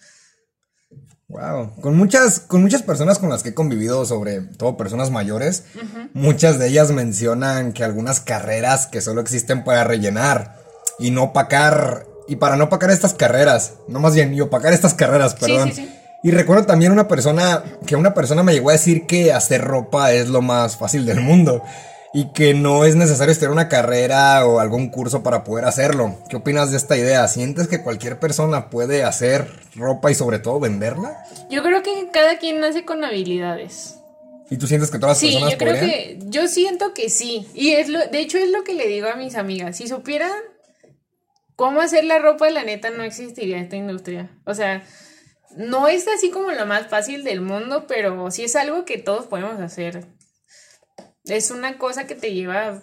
[1.30, 1.76] Wow.
[1.82, 5.66] Con muchas, con muchas personas con las que he convivido, sobre todo personas mayores,
[6.14, 10.56] muchas de ellas mencionan que algunas carreras que solo existen para rellenar
[11.00, 12.06] y no opacar.
[12.30, 15.72] Y para no opacar estas carreras, no más bien, y opacar estas carreras, Sí, perdón.
[15.74, 15.94] sí, sí.
[16.24, 20.12] Y recuerdo también una persona, que una persona me llegó a decir que hacer ropa
[20.14, 21.64] es lo más fácil del mundo.
[22.14, 26.18] Y que no es necesario estudiar una carrera o algún curso para poder hacerlo.
[26.30, 27.28] ¿Qué opinas de esta idea?
[27.28, 31.24] ¿Sientes que cualquier persona puede hacer ropa y sobre todo venderla?
[31.52, 34.00] Yo creo que cada quien nace con habilidades.
[34.50, 35.92] ¿Y tú sientes que todas las Sí, personas yo creo podrían?
[35.92, 37.48] que yo siento que sí.
[37.54, 39.76] Y es lo, de hecho es lo que le digo a mis amigas.
[39.78, 40.32] Si supieran
[41.56, 44.32] cómo hacer la ropa, la neta no existiría esta industria.
[44.46, 44.84] O sea,
[45.58, 49.26] no es así como lo más fácil del mundo, pero sí es algo que todos
[49.26, 50.06] podemos hacer.
[51.26, 52.82] Es una cosa que te lleva,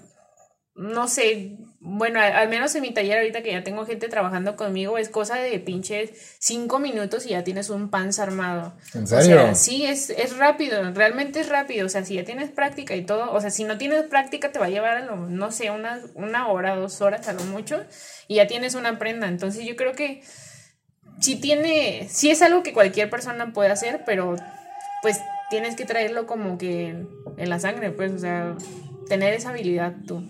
[0.75, 4.99] no sé, bueno, al, menos en mi taller ahorita que ya tengo gente trabajando conmigo,
[4.99, 8.75] es cosa de pinches cinco minutos y ya tienes un panza armado.
[8.95, 9.37] ¿En O serio?
[9.37, 11.87] sea, sí, es, es rápido, realmente es rápido.
[11.87, 14.59] O sea, si ya tienes práctica y todo, o sea, si no tienes práctica te
[14.59, 17.85] va a llevar a lo, no sé, una, una hora, dos horas a lo mucho,
[18.27, 19.29] y ya tienes una prenda.
[19.29, 20.23] Entonces yo creo que
[21.21, 24.37] sí tiene, sí es algo que cualquier persona puede hacer, pero
[25.03, 26.89] pues tienes que traerlo como que
[27.37, 28.55] en la sangre, pues, o sea,
[29.09, 30.23] tener esa habilidad tú.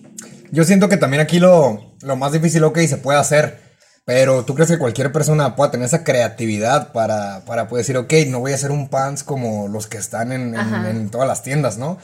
[0.51, 3.63] Yo siento que también aquí lo, lo más difícil, ok, se puede hacer.
[4.07, 8.13] Pero tú crees que cualquier persona pueda tener esa creatividad para, para poder decir, ok,
[8.29, 11.79] no voy a hacer un pants como los que están en, en- todas las tiendas,
[11.79, 11.97] ¿no?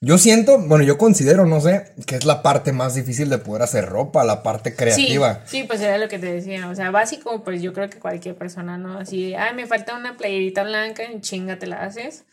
[0.00, 3.62] Yo siento, bueno, yo considero, no sé, que es la parte más difícil de poder
[3.62, 5.40] hacer ropa, la parte creativa.
[5.46, 6.68] Sí, sí, pues era lo que te decía.
[6.68, 8.98] O sea, básico, pues yo creo que cualquier persona, ¿no?
[8.98, 12.24] Así ay, me falta una playerita blanca, en chinga te la haces.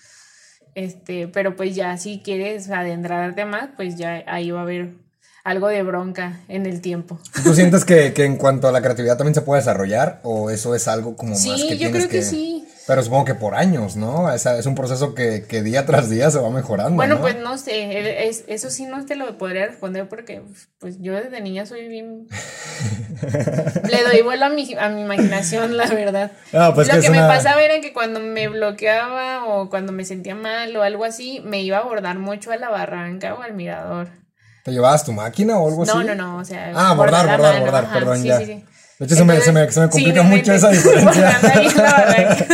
[0.75, 4.95] Este, pero pues ya si quieres adentrarte más, pues ya ahí va a haber
[5.43, 7.19] algo de bronca en el tiempo.
[7.43, 10.19] ¿Tú sientes que, que en cuanto a la creatividad también se puede desarrollar?
[10.23, 12.62] ¿O eso es algo como Sí, más que yo tienes creo que sí.
[12.85, 14.29] Pero supongo que por años, ¿no?
[14.33, 16.95] Esa- es un proceso que, que día tras día se va mejorando.
[16.95, 17.21] Bueno, ¿no?
[17.21, 20.41] pues no sé, el- es- eso sí no te lo podría responder porque
[20.79, 22.27] pues yo desde niña soy bien...
[23.89, 26.31] Le doy vuelo a mi, a mi imaginación, la verdad.
[26.53, 29.69] Ah, pues lo que que es me una- pasaba era que cuando me bloqueaba o
[29.69, 33.33] cuando me sentía mal o algo así, me iba a abordar mucho a la barranca
[33.35, 34.09] o al mirador.
[34.63, 36.07] ¿Te llevabas tu máquina o algo No, así?
[36.07, 36.71] no, no, o sea...
[36.75, 38.39] Ah, bordar, bordar, bordar, perdón, sí, ya.
[38.39, 38.65] sí, sí.
[39.07, 41.39] De hecho, se me- se me- se me complica mucho esa diferencia.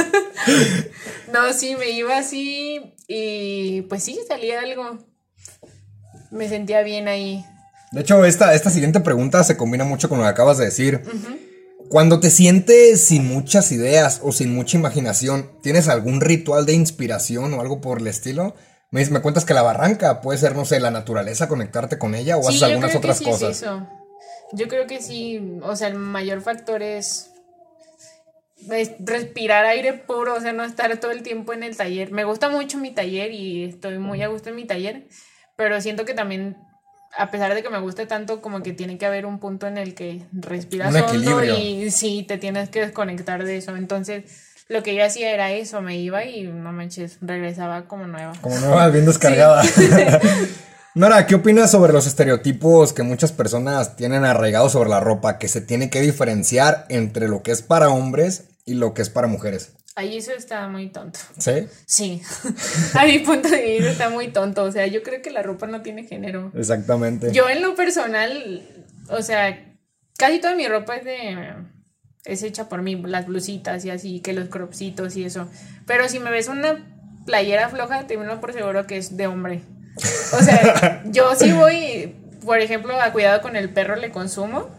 [1.33, 4.97] no, sí, me iba así y pues sí, salía algo.
[6.31, 7.45] Me sentía bien ahí.
[7.91, 11.01] De hecho, esta, esta siguiente pregunta se combina mucho con lo que acabas de decir.
[11.89, 17.51] Cuando te sientes sin muchas ideas o sin mucha imaginación, ¿tienes algún ritual de inspiración
[17.55, 18.55] o algo por el estilo?
[18.91, 22.37] Me, me cuentas que la barranca puede ser, no sé, la naturaleza, conectarte con ella
[22.37, 23.57] o Sí, haces algunas que otras sí es cosas.
[23.57, 23.87] eso.
[24.51, 27.31] Yo creo que sí, o sea, el mayor factor es,
[28.71, 32.11] es respirar aire puro, o sea, no estar todo el tiempo en el taller.
[32.11, 35.07] Me gusta mucho mi taller y estoy muy a gusto en mi taller,
[35.55, 36.57] pero siento que también
[37.17, 39.77] a pesar de que me guste tanto, como que tiene que haber un punto en
[39.77, 43.75] el que respiras hondo y sí, te tienes que desconectar de eso.
[43.75, 44.23] Entonces,
[44.67, 48.33] lo que yo hacía era eso, me iba y no manches, regresaba como nueva.
[48.41, 49.63] Como nueva, bien descargada.
[50.99, 55.47] Nora, ¿qué opinas sobre los estereotipos que muchas personas tienen arraigados sobre la ropa, que
[55.47, 59.27] se tiene que diferenciar entre lo que es para hombres y lo que es para
[59.27, 59.71] mujeres?
[59.95, 61.17] Ahí eso está muy tonto.
[61.37, 61.67] ¿Sí?
[61.85, 62.21] Sí.
[62.95, 64.63] a mi punto de vista está muy tonto.
[64.63, 66.51] O sea, yo creo que la ropa no tiene género.
[66.53, 67.31] Exactamente.
[67.31, 68.61] Yo en lo personal,
[69.07, 69.73] o sea,
[70.17, 71.53] casi toda mi ropa es de
[72.25, 75.47] es hecha por mí, las blusitas y así, que los cropsitos y eso.
[75.85, 76.85] Pero si me ves una
[77.25, 79.61] playera floja, te uno por seguro que es de hombre.
[80.33, 82.15] O sea, yo sí voy,
[82.45, 84.69] por ejemplo, a cuidado con el perro le consumo.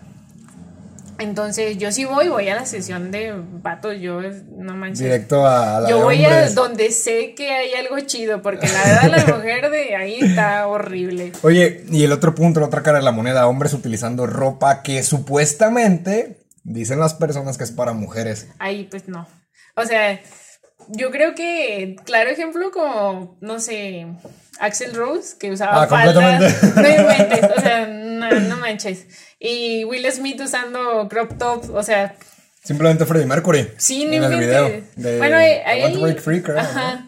[1.18, 4.22] Entonces, yo sí voy, voy a la sesión de vatos, yo
[4.56, 5.00] no manches.
[5.00, 9.26] Directo a la Yo voy a donde sé que hay algo chido, porque la verdad
[9.26, 11.32] la mujer de ahí está horrible.
[11.42, 15.02] Oye, y el otro punto, la otra cara de la moneda, hombres utilizando ropa que
[15.02, 18.48] supuestamente dicen las personas que es para mujeres.
[18.58, 19.28] Ahí pues no.
[19.76, 20.18] O sea,
[20.88, 24.06] yo creo que, claro ejemplo, como, no sé,
[24.58, 26.38] Axel Rose, que usaba ah, falda.
[26.76, 29.06] No inventes, o sea, no, manches.
[29.38, 32.14] Y Will Smith usando crop top, o sea.
[32.62, 33.68] Simplemente Freddie Mercury.
[33.78, 36.14] Sí, no en el video bueno, ahí.
[36.18, 37.06] Freak, ajá.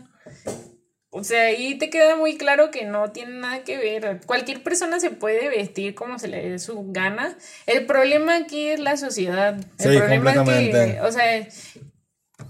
[1.14, 4.22] O sea, ahí te queda muy claro que no tiene nada que ver.
[4.24, 7.36] Cualquier persona se puede vestir como se le dé su gana.
[7.66, 9.60] El problema aquí es la sociedad.
[9.78, 11.46] El problema es que, o sea,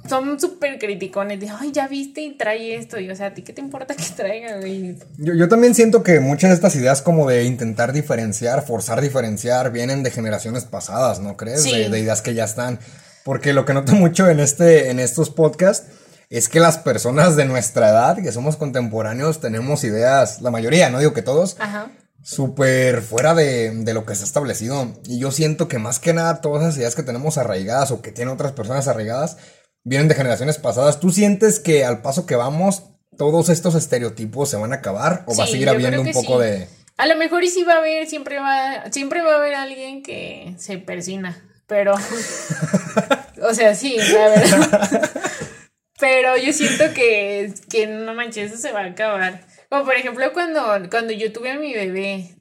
[0.09, 2.99] son súper criticones de, ay, ya viste y trae esto.
[2.99, 4.97] Y, o sea, ¿a ti qué te importa que traiga, güey?
[5.19, 9.73] Yo, yo también siento que muchas de estas ideas como de intentar diferenciar, forzar diferenciar,
[9.73, 11.65] vienen de generaciones pasadas, ¿no crees?
[11.65, 12.79] De, de, ideas que ya están.
[13.25, 15.89] Porque lo que noto mucho en, este, en estos podcasts
[16.31, 20.99] es que las personas de nuestra edad, que somos contemporáneos, tenemos ideas, la mayoría, no
[20.99, 21.91] digo que todos, Ajá
[22.23, 24.93] súper fuera de, de, lo que se ha establecido.
[25.05, 28.13] Y yo siento que más que nada todas esas ideas que tenemos arraigadas o que
[28.13, 29.37] tienen otras personas arraigadas
[29.85, 31.01] vienen de generaciones pasadas.
[31.01, 32.85] ¿Tú sientes que al paso que vamos,
[33.17, 36.69] todos estos estereotipos se van a acabar o va a seguir habiendo un poco de...
[36.99, 40.03] A lo mejor y sí va a haber, siempre va, siempre va a haber alguien
[40.03, 41.95] que se persina, pero...
[43.43, 45.11] o sea, sí, la verdad.
[45.99, 49.45] pero yo siento que, que no manches, eso se va a acabar.
[49.69, 52.37] Como por ejemplo cuando, cuando yo tuve a mi bebé,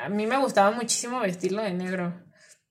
[0.00, 2.14] a mí me gustaba muchísimo vestirlo de negro.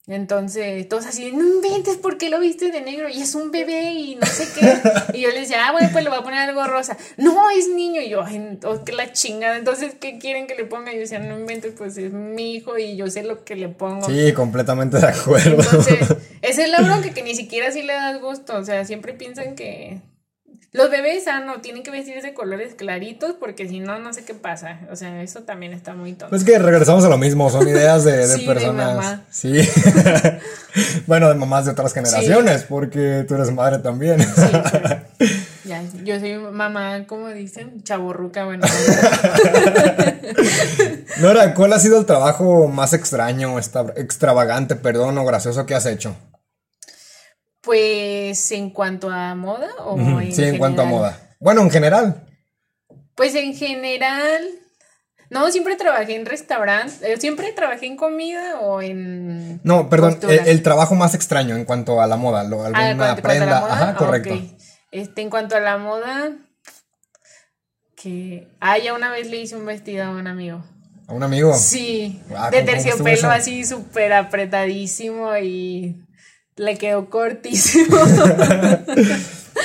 [0.10, 3.10] Entonces, todos así, no inventes, ¿por qué lo viste de negro?
[3.10, 4.78] Y es un bebé y no sé qué.
[5.18, 6.95] Y yo le decía, ah, bueno, pues le voy a poner algo rosa.
[7.18, 8.01] No, es niño.
[8.01, 8.24] Y yo,
[8.86, 9.58] qué la chingada.
[9.58, 10.91] Entonces, ¿qué quieren que le ponga?
[10.91, 13.68] Y yo decía, no inventes, pues es mi hijo y yo sé lo que le
[13.68, 14.08] pongo.
[14.08, 15.62] Sí, completamente de acuerdo.
[15.62, 18.55] Entonces, ese es la bronca que ni siquiera así le das gusto.
[18.55, 19.99] O sea, siempre piensan que
[20.74, 24.26] los bebés ah, no tienen que vestirse de colores claritos porque si no, no sé
[24.26, 24.82] qué pasa.
[24.91, 26.30] O sea, eso también está muy tonto.
[26.30, 29.22] Pues que regresamos a lo mismo, son ideas de, de personas.
[29.30, 29.61] Sí.
[31.07, 34.22] bueno, de mamás de otras generaciones, porque tú eres madre también.
[34.22, 35.30] Sí,
[35.65, 38.68] ya, yo soy mamá, como dicen, chaborruca, bueno.
[41.22, 46.15] Nora, ¿cuál ha sido el trabajo más extraño, extravagante, perdón, o gracioso que has hecho?
[47.62, 51.36] Pues en cuanto a moda o en Sí, en cuanto a moda.
[51.39, 52.28] Bueno, en general.
[53.16, 54.43] Pues en general.
[55.30, 57.01] No, siempre trabajé en restaurantes.
[57.01, 59.60] Eh, siempre trabajé en comida o en.
[59.64, 63.58] No, perdón, el, trabajo más extraño en cuanto a la moda, lo, ah, alguna prenda.
[63.58, 64.39] Ajá, correcto.
[64.91, 66.32] Este, en cuanto a la moda,
[67.95, 68.47] que.
[68.62, 70.64] Ah, ya una vez le hice un vestido a un amigo.
[71.08, 71.53] ¿A un amigo?
[71.53, 72.22] Sí.
[72.36, 76.07] Ah, de terciopelo así súper apretadísimo y
[76.58, 77.97] le quedó cortísimo.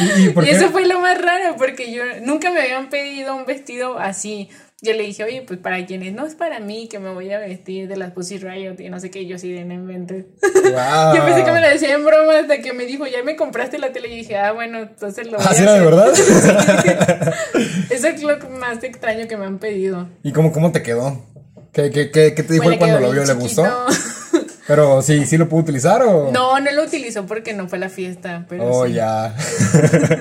[0.01, 4.49] ¿Y, eso fue lo más raro, porque yo nunca me habían pedido un vestido así.
[4.81, 7.39] Yo le dije, oye, pues para quienes no es para mí que me voy a
[7.39, 10.15] vestir de las Pussy Riot y no sé qué, yo sí de no invento.
[10.43, 13.79] yo pensé que me lo decía en broma hasta que me dijo, ya me compraste
[13.79, 16.13] la tele y dije, ah, bueno, entonces lo voy ¿Ah, era de verdad?
[17.91, 20.09] Eso es lo más extraño que me han pedido.
[20.25, 21.27] ¿Y cómo, cómo te quedó?
[21.73, 23.25] ¿Qué, qué, qué, qué te dijo él cuando lo vio?
[23.25, 23.65] ¿Le gustó?
[24.67, 26.31] Pero sí, sí lo pudo utilizar o.
[26.31, 28.47] No, no lo utilizó porque no fue la fiesta.
[28.49, 29.35] Pero oh, ya.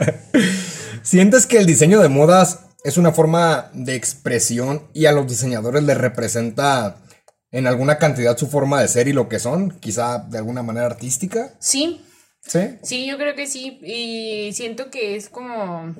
[1.04, 5.84] ¿Sientes que el diseño de modas es una forma de expresión y a los diseñadores
[5.84, 6.98] les representa
[7.52, 9.80] en alguna cantidad su forma de ser y lo que son?
[9.80, 11.54] Quizá de alguna manera artística.
[11.60, 12.06] Sí.
[12.42, 12.80] ¿Sí?
[12.82, 13.80] Sí, yo creo que sí.
[13.84, 15.94] Y siento que es como.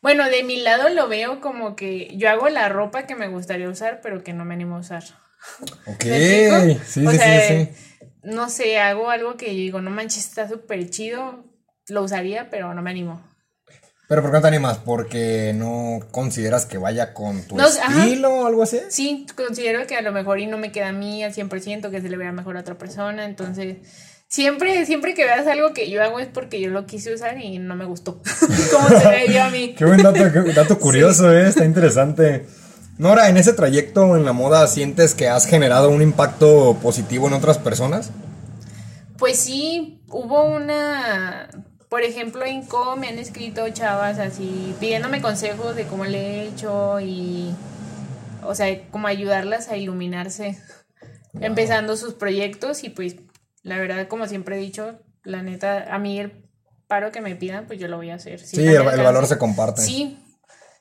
[0.00, 3.68] Bueno, de mi lado lo veo como que yo hago la ropa que me gustaría
[3.68, 5.02] usar, pero que no me animo a usar.
[5.86, 7.08] Ok, ¿Me sí, explico?
[7.08, 7.68] O sí, sea, sí, sí.
[8.22, 11.44] No sé, hago algo que yo digo, no manches, está súper chido,
[11.88, 13.22] lo usaría, pero no me animo.
[14.08, 14.78] Pero ¿por qué no te animas?
[14.78, 18.04] ¿Porque no consideras que vaya con tu No, ajá.
[18.06, 18.80] estilo o algo así?
[18.88, 22.00] Sí, considero que a lo mejor y no me queda a mí al 100%, que
[22.02, 23.78] se le vea mejor a otra persona, entonces
[24.28, 27.58] siempre, siempre que veas algo que yo hago es porque yo lo quise usar y
[27.58, 28.20] no me gustó,
[28.72, 29.74] como se a mí.
[29.74, 32.46] Qué buen dato, qué dato curioso, eh, está interesante.
[32.96, 37.34] Nora, en ese trayecto en la moda, ¿sientes que has generado un impacto positivo en
[37.34, 38.10] otras personas?
[39.18, 41.48] Pues sí, hubo una,
[41.88, 46.48] por ejemplo, en Co me han escrito chavas así pidiéndome consejos de cómo le he
[46.48, 47.54] hecho y,
[48.44, 50.58] o sea, como ayudarlas a iluminarse,
[51.40, 53.16] empezando sus proyectos y pues
[53.62, 56.44] la verdad, como siempre he dicho, la neta, a mí el
[56.86, 58.38] paro que me pidan, pues yo lo voy a hacer.
[58.38, 59.82] Sí, el, el valor se comparte.
[59.82, 60.18] Sí,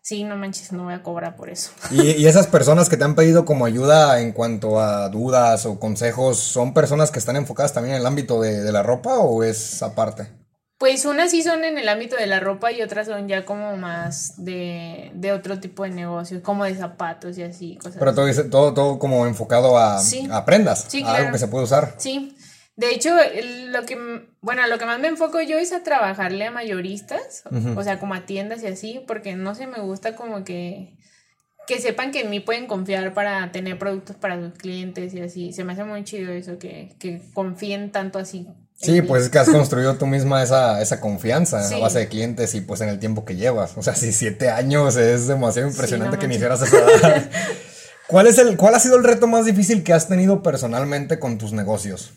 [0.04, 1.72] sí, no manches, no voy a cobrar por eso.
[1.90, 5.80] Y, y esas personas que te han pedido como ayuda en cuanto a dudas o
[5.80, 9.44] consejos, ¿son personas que están enfocadas también en el ámbito de, de la ropa o
[9.44, 10.28] es aparte?
[10.78, 13.78] Pues unas sí son en el ámbito de la ropa y otras son ya como
[13.78, 18.28] más de, de otro tipo de negocios, como de zapatos y así, cosas Pero todo,
[18.50, 20.28] todo, todo como enfocado a, Sí.
[20.30, 21.96] a prendas, Sí, a algo que se puede usar.
[22.00, 22.36] Sí,
[22.76, 23.12] de hecho,
[23.70, 27.44] lo que, bueno, lo que más me enfoco yo es a trabajarle a mayoristas,
[27.76, 30.96] o sea, como a tiendas y así, porque no sé, me gusta como que,
[31.68, 35.54] que sepan que en mí pueden confiar para tener productos para sus clientes y así.
[35.54, 38.48] Se me hace muy chido eso, que, que confíen tanto así.
[38.48, 39.02] en Sí, mí.
[39.04, 41.80] pues es que has construido tú misma esa, esa confianza Sí.
[41.80, 43.78] base de clientes y pues en el tiempo que llevas.
[43.78, 47.30] O sea, si siete años es demasiado impresionante no que iniciaras esa edad.
[48.08, 51.38] ¿Cuál, es el, ¿Cuál ha sido el reto más difícil que has tenido personalmente con
[51.38, 52.12] tus negocios?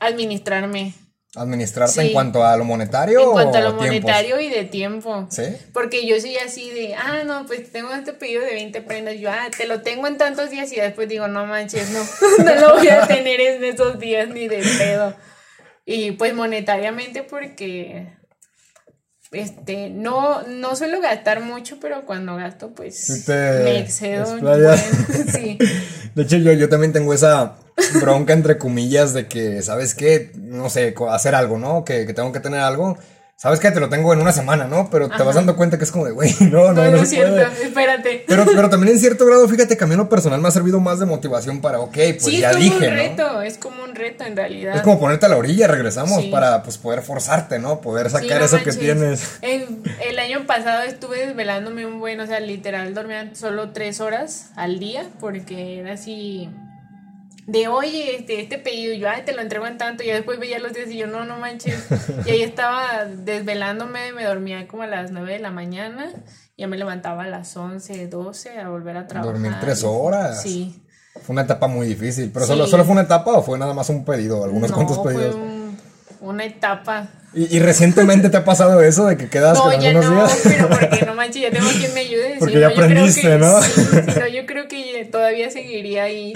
[0.00, 0.94] Administrarme.
[1.36, 3.86] ¿Administrarte en cuanto a lo monetario En cuanto a lo tiempos?
[3.86, 5.26] monetario y de tiempo.
[5.30, 5.42] ¿Sí?
[5.74, 9.16] Porque yo soy así de, ah, no, pues tengo este pedido de 20 prendas.
[9.18, 12.00] Yo, ah, te lo tengo en tantos días y después digo, no manches, no,
[12.44, 15.14] no lo voy a tener en esos días ni de pedo.
[15.84, 18.08] Y pues monetariamente porque,
[19.30, 23.32] este, no, no suelo gastar mucho, pero cuando gasto, pues Sí te
[23.62, 24.24] me excedo.
[25.32, 25.58] sí.
[26.14, 27.58] De hecho, yo, yo también tengo esa
[28.00, 30.32] bronca entre comillas de que, ¿sabes qué?
[30.36, 31.84] No sé, hacer algo, ¿no?
[31.84, 32.96] Que, que tengo que tener algo.
[33.38, 33.70] ¿Sabes qué?
[33.70, 34.88] Te lo tengo en una semana, ¿no?
[34.88, 36.96] Pero te vas dando cuenta que es como de, güey, no, no, No, no, no
[36.96, 37.66] se es cierto, puede.
[37.66, 38.24] espérate.
[38.26, 40.50] Pero, pero también en cierto grado, fíjate que a mí en lo personal me ha
[40.50, 42.96] servido más de motivación para, ok, pues sí, ya es como dije, un ¿no?
[43.02, 44.76] reto, es como un reto en realidad.
[44.76, 46.28] Es como ponerte a la orilla, regresamos Sí.
[46.30, 47.82] para pues poder forzarte, ¿no?
[47.82, 49.36] Poder Sí, sacar no eso que tienes.
[49.42, 54.46] En- el año pasado estuve desvelándome un buen, o sea, literal dormía solo tres horas
[54.56, 56.48] al día porque era así
[57.46, 60.58] de oye, este, este pedido, yo ay, te lo entrego en tanto, y después veía
[60.58, 61.78] los días y yo no, no manches.
[62.26, 66.10] Y ahí estaba desvelándome, me dormía como a las 9 de la mañana,
[66.58, 69.34] ya me levantaba a las 11, 12 a volver a trabajar.
[69.34, 70.42] Dormir tres horas.
[70.42, 70.82] Sí.
[71.22, 72.30] Fue una etapa muy difícil.
[72.32, 72.52] ¿Pero Sí.
[72.52, 74.42] solo, solo fue una etapa o fue nada más un pedido?
[74.44, 75.34] Algunos no, cuantos fue pedidos.
[75.36, 75.78] un-
[76.20, 77.08] una etapa.
[77.34, 80.16] ¿Y, y recientemente te ha pasado eso de que quedas No, con ya algunos no,
[80.26, 80.40] días?
[80.42, 82.36] pero porque no manches, ya tengo quien me ayude.
[82.40, 83.62] Porque ya no, aprendiste, que ¿no?
[83.62, 83.80] sí,
[84.18, 86.32] no, yo creo que todavía seguiría ahí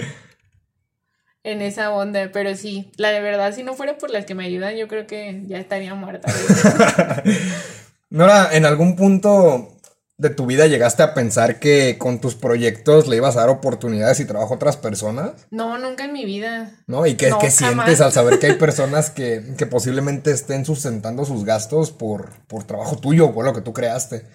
[1.43, 4.45] en esa onda, pero sí, la de verdad, si no fuera por las que me
[4.45, 6.31] ayudan, yo creo que ya estaría muerta.
[8.09, 9.77] Nora, ¿en algún punto
[10.17, 14.19] de tu vida llegaste a pensar que con tus proyectos le ibas a dar oportunidades
[14.19, 15.31] y trabajo a otras personas?
[15.49, 16.75] No, nunca en mi vida.
[16.85, 17.07] ¿No?
[17.07, 21.25] ¿Y qué, No, qué sientes al saber que hay personas que, que posiblemente estén sustentando
[21.25, 24.27] sus gastos por, por trabajo tuyo o por lo que tú creaste?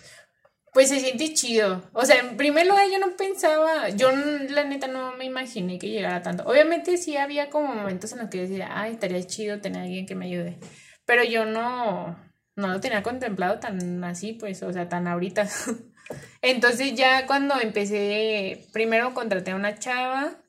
[0.76, 1.82] Pues se siente chido.
[1.94, 5.88] O sea, en primer lugar yo no pensaba, yo la neta no me imaginé que
[5.88, 6.44] llegara tanto.
[6.44, 10.04] Obviamente sí había como momentos en los que decía, ay, estaría chido tener a alguien
[10.04, 10.58] que me ayude.
[11.06, 12.18] Pero yo no,
[12.56, 15.48] no lo tenía contemplado tan así, pues, o sea, tan ahorita.
[16.42, 20.42] Entonces ya cuando empecé, primero contraté a una chava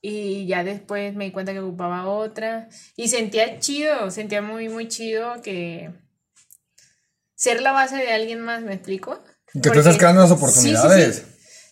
[0.00, 4.86] y ya después me di cuenta que ocupaba otra y sentía chido, sentía muy, muy
[4.86, 5.90] chido que
[7.38, 9.22] ser la base de alguien más, ¿me explico?
[9.52, 11.16] Que tú estás creando las Sí, sí, oportunidades.
[11.16, 11.22] Sí,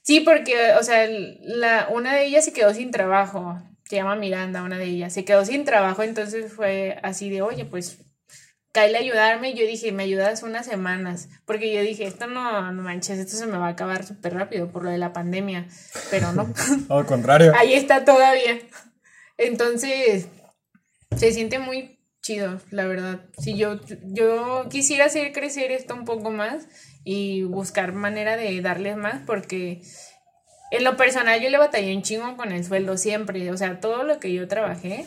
[0.02, 4.62] Sí, porque, o sea, la, una de ellas se quedó sin trabajo, se llama Miranda,
[4.62, 7.98] una de ellas, se quedó sin trabajo, entonces fue así de, oye, pues,
[8.70, 12.70] caile a ayudarme, y yo dije, me ayudas unas semanas, porque yo dije, esto no,
[12.70, 15.66] no manches, esto se me va a acabar súper rápido por lo de la pandemia,
[16.08, 16.54] pero no,
[16.88, 17.52] Al contrario.
[17.56, 18.60] ahí está todavía.
[19.38, 20.28] Entonces,
[21.16, 21.95] se siente muy
[22.26, 23.20] chido, la verdad.
[23.38, 26.66] Si yo, yo quisiera hacer crecer esto un poco más
[27.04, 29.80] y buscar manera de darles más, porque
[30.72, 33.50] en lo personal yo le batallé un chingo con el sueldo siempre.
[33.52, 35.06] O sea, todo lo que yo trabajé,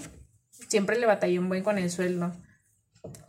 [0.70, 2.32] siempre le batallé un buen con el sueldo.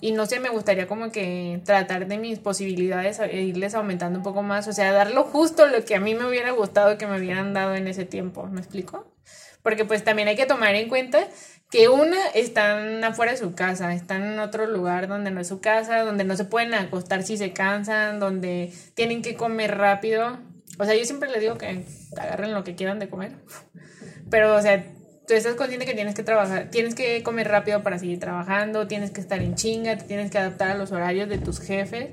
[0.00, 4.24] y no sé, me gustaría como que tratar de mis posibilidades e irles aumentando un
[4.24, 7.06] poco más, o sea, dar lo justo lo que a mí me hubiera gustado que
[7.06, 9.14] me hubieran dado en ese tiempo, ¿me explico?
[9.62, 11.28] Porque pues también hay que tomar en cuenta
[11.70, 15.60] que una están afuera de su casa, están en otro lugar donde no es su
[15.60, 20.38] casa, donde no se pueden acostar si se cansan, donde tienen que comer rápido.
[20.78, 21.84] O sea, yo siempre les digo que
[22.16, 23.32] agarren lo que quieran de comer.
[24.30, 24.84] Pero, o sea,
[25.28, 29.12] tú estás consciente que tienes que trabajar, tienes que comer rápido para seguir trabajando, tienes
[29.12, 32.08] que estar en chinga, te tienes que adaptar a los horarios de tus jefes.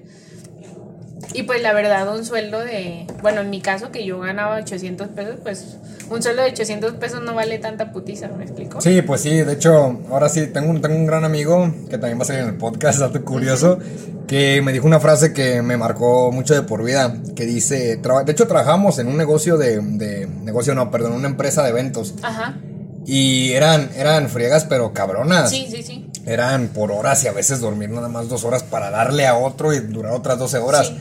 [1.33, 5.07] Y pues la verdad, un sueldo de, bueno, en mi caso que yo ganaba 800
[5.09, 5.77] pesos, pues
[6.09, 8.79] un sueldo de 800 pesos no vale tanta putiza, ¿me explico?
[8.81, 12.19] Sí, pues sí, de hecho, ahora sí, tengo un, tengo un gran amigo que también
[12.19, 13.79] va a salir en el podcast, dato curioso,
[14.27, 18.31] que me dijo una frase que me marcó mucho de por vida, que dice, de
[18.31, 22.15] hecho trabajamos en un negocio de, de, negocio no, perdón, una empresa de eventos.
[22.21, 22.57] Ajá.
[23.05, 25.49] Y eran, eran friegas, pero cabronas.
[25.49, 26.06] Sí, sí, sí.
[26.27, 29.73] Eran por horas y a veces dormir nada más dos horas para darle a otro
[29.73, 30.91] y durar otras 12 horas.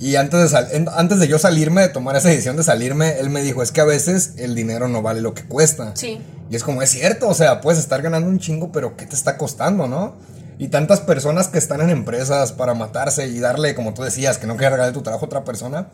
[0.00, 3.42] Y antes de, antes de yo salirme, de tomar esa decisión de salirme, él me
[3.42, 5.92] dijo, es que a veces el dinero no vale lo que cuesta.
[5.94, 6.18] Sí.
[6.50, 9.14] Y es como, es cierto, o sea, puedes estar ganando un chingo, pero ¿qué te
[9.14, 10.16] está costando, no?
[10.58, 14.46] Y tantas personas que están en empresas para matarse y darle, como tú decías, que
[14.46, 15.88] no quiere regalar tu trabajo a otra persona,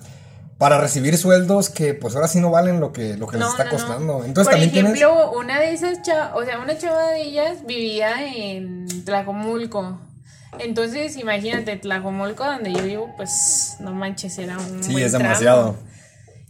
[0.59, 3.71] para recibir sueldos que pues ahora sí no valen lo que, lo que les está
[3.71, 4.25] costando.
[4.25, 8.27] Entonces Por también ejemplo, una de esas chavas, o sea, una chava de ellas vivía
[8.27, 10.01] en Tlajomulco.
[10.59, 14.83] Entonces, imagínate, Tlajomulco, donde yo vivo, pues no manches, era un.
[14.83, 15.77] Sí, es demasiado.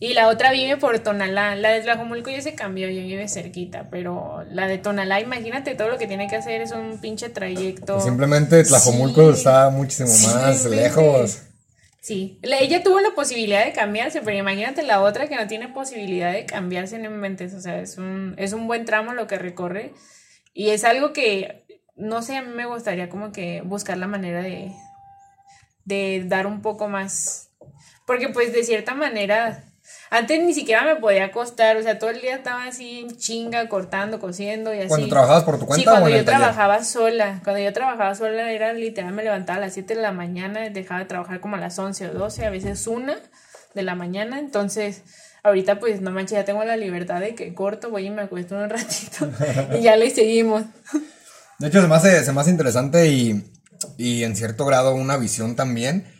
[0.00, 1.56] Y la otra vive por Tonalá.
[1.56, 3.88] La de Tlajomulco ya se cambió, ya vive cerquita.
[3.90, 8.00] Pero la de Tonalá, imagínate todo lo que tiene que hacer, es un pinche trayecto.
[8.00, 11.42] simplemente Tlajomulco está muchísimo más lejos.
[12.08, 16.32] Sí, ella tuvo la posibilidad de cambiarse, pero imagínate la otra que no tiene posibilidad
[16.32, 19.92] de cambiarse en mentes, o sea, es un, es un buen tramo lo que recorre.
[20.54, 24.40] Y es algo que, no sé, a mí me gustaría como que buscar la manera
[24.40, 24.72] de,
[25.84, 27.50] de dar un poco más,
[28.06, 29.67] porque pues de cierta manera
[30.10, 34.18] antes ni siquiera me podía acostar, o sea, todo el día estaba así chinga, cortando,
[34.18, 34.88] cosiendo y así.
[34.88, 35.82] ¿Cuando trabajabas por tu cuenta?
[35.82, 37.40] Sí, cuando yo trabajaba sola.
[37.44, 41.00] Cuando yo trabajaba sola era literal, me levantaba a las 7 de la mañana, dejaba
[41.00, 43.16] de trabajar como a las 11 o 12, a veces una
[43.74, 44.38] de la mañana.
[44.38, 45.02] Entonces,
[45.42, 48.56] ahorita pues no manches, ya tengo la libertad de que corto, voy y me acuesto
[48.56, 49.28] un ratito
[49.78, 50.64] y ya le seguimos.
[51.58, 53.44] De hecho, se me hace, se me hace interesante y,
[53.98, 56.17] y en cierto grado una visión también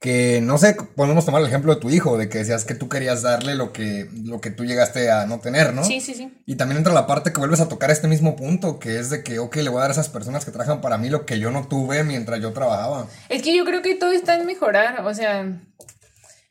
[0.00, 2.88] que no sé, podemos tomar el ejemplo de tu hijo, de que decías que tú
[2.88, 5.82] querías darle lo que, lo que tú llegaste a no tener, ¿no?
[5.82, 6.32] Sí, sí, sí.
[6.46, 9.24] Y también entra la parte que vuelves a tocar este mismo punto, que es de
[9.24, 11.40] que, ok, le voy a dar a esas personas que trabajan para mí lo que
[11.40, 13.08] yo no tuve mientras yo trabajaba.
[13.28, 15.60] Es que yo creo que todo está en mejorar, o sea,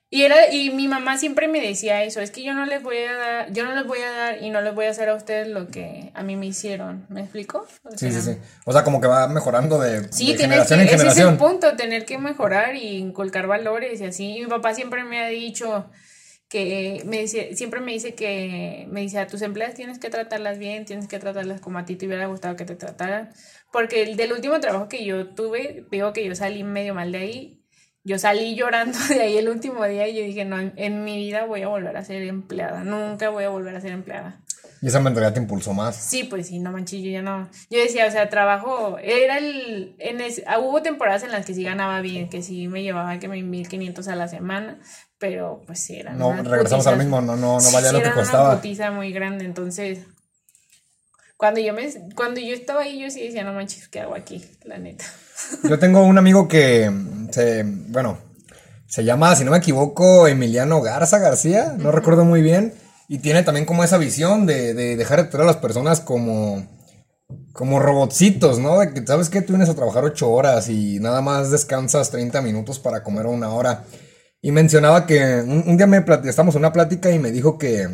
[0.10, 2.98] y era, y mi mamá siempre me decía eso, es que yo no les voy
[3.00, 5.16] a dar, yo no les voy a dar y no les voy a hacer a
[5.16, 7.06] ustedes lo que a mí me hicieron.
[7.10, 7.68] ¿Me explico?
[7.98, 8.38] sí, sí, sí.
[8.66, 11.12] O sea, como que va mejorando de, sí, generación en generación.
[11.12, 14.40] Ese es el punto, tener que mejorar y inculcar valores y así.
[14.40, 15.90] mi papá siempre me ha dicho
[16.48, 20.58] que me dice, siempre me dice que, me dice, a tus empleadas tienes que tratarlas
[20.58, 23.34] bien, tienes que tratarlas como a ti te hubiera gustado que te trataran.
[23.74, 27.18] Porque el, del último trabajo que yo tuve, digo que yo salí medio mal de
[27.18, 27.57] ahí
[28.08, 31.46] yo salí llorando de ahí el último día y yo dije, no, en mi vida
[31.46, 34.40] voy a volver a ser empleada, nunca voy a volver a ser empleada.
[34.82, 35.96] ¿Y esa mentalidad te impulsó más?
[35.96, 37.50] Sí, pues sí, no manches, yo ya no.
[37.70, 41.64] Yo decía, o sea, trabajo, era el, en ah, hubo temporadas en las que sí
[41.64, 44.80] ganaba bien, que sí me llevaba que me 1500 a la semana,
[45.18, 46.14] pero pues sí, era.
[46.14, 48.52] No, regresamos al mismo, no, no, no valía lo que costaba.
[48.52, 50.06] Una putiza muy grande, entonces,
[51.36, 54.46] cuando yo me, cuando yo estaba ahí, yo sí decía, no manches, ¿qué hago aquí?
[54.64, 55.06] La neta.
[55.64, 56.92] Yo tengo un amigo que
[57.32, 58.18] se, bueno,
[58.88, 62.74] se llama, si no me equivoco, Emiliano Garza García, no recuerdo muy bien,
[63.08, 66.68] y tiene también como esa visión de, dejar de tratar a las personas como,
[67.54, 68.80] como robotcitos, ¿no?
[68.80, 69.42] De que, ¿sabes qué?
[69.42, 73.50] Tú vienes a trabajar ocho horas y nada más descansas 30 minutos para comer una
[73.50, 73.84] hora.
[74.42, 77.88] Y mencionaba que un, día me estamos en una plática y me dijo que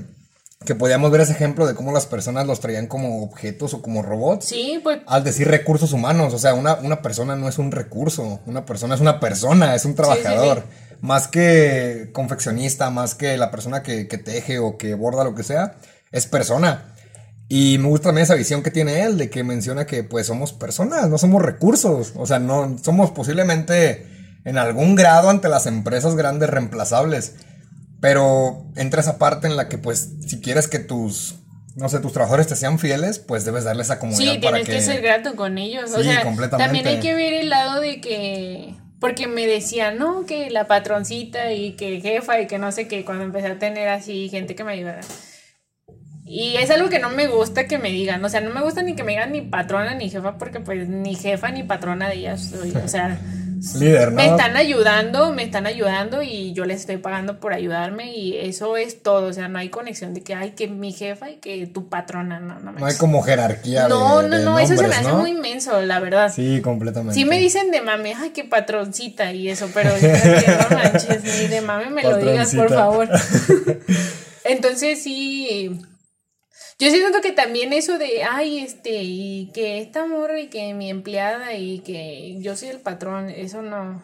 [0.66, 4.01] que podíamos ver ese ejemplo de cómo las personas los traían como objetos o como
[4.01, 4.45] robots.
[4.45, 4.99] Sí, pues.
[5.07, 8.95] Al decir recursos humanos, o sea, una, una persona no es un recurso, una persona
[8.95, 10.64] es una persona, es un trabajador.
[11.01, 15.43] Más que confeccionista, más que la persona que, que teje o que borda lo que
[15.43, 15.76] sea,
[16.11, 16.93] es persona.
[17.49, 20.53] Y me gusta también esa visión que tiene él, de que menciona que pues somos
[20.53, 22.14] personas, no somos recursos.
[22.16, 24.07] O sea, no somos posiblemente
[24.45, 27.36] en algún grado ante las empresas grandes reemplazables
[28.04, 31.36] pero entra esa parte en la que, pues, si quieres que tus,
[31.78, 34.34] no sé, tus trabajadores te sean fieles, pues debes darles esa comunidad.
[34.34, 34.82] Sí, tienes que...
[34.82, 35.89] ser grato con ellos.
[35.93, 38.76] o sea, también hay que ver el lado de que.
[38.99, 43.06] Porque me decían, no, que la patroncita y que jefa y que no sé qué,
[43.06, 44.99] cuando empecé a tener así gente que me ayudara.
[46.26, 48.82] Y es algo que no me gusta que me digan, o sea, no me gusta
[48.82, 52.16] ni que me digan ni patrona ni jefa, porque pues ni jefa ni patrona de
[52.16, 53.18] ellas soy, o sea...
[53.80, 54.18] Líder, ¿no?
[54.18, 58.76] Me están ayudando, me están ayudando y yo les estoy pagando por ayudarme y eso
[58.76, 61.66] es todo, o sea, no hay conexión de que hay que mi jefa y que
[61.68, 62.74] tu patrona, no, no.
[62.74, 63.88] No hay como jerarquía.
[63.88, 65.20] No, de, no, de no, eso se me hace ¿no?
[65.20, 66.32] muy inmenso, la verdad.
[66.34, 67.16] Sí, completamente.
[67.16, 71.24] Sí me dicen de mame, ay, qué patroncita y eso, pero yo que no manches,
[71.24, 73.07] ni de mame me lo digas, por favor.
[74.43, 75.80] Entonces sí,
[76.80, 80.89] yo siento que también eso de, ay, este, y que esta morra y que mi
[80.89, 84.03] empleada y que yo soy el patrón, eso no.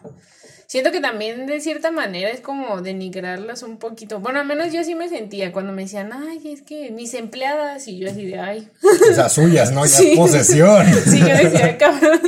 [0.66, 4.20] Siento que también de cierta manera es como denigrarlas un poquito.
[4.20, 7.88] Bueno, al menos yo sí me sentía cuando me decían, ay, es que mis empleadas
[7.88, 8.68] y yo así de, ay.
[9.12, 9.84] Sea, suyas, ¿no?
[9.84, 10.12] Ya Sí.
[10.12, 10.86] es posesión.
[11.06, 12.20] Sí, yo decía, cabrón.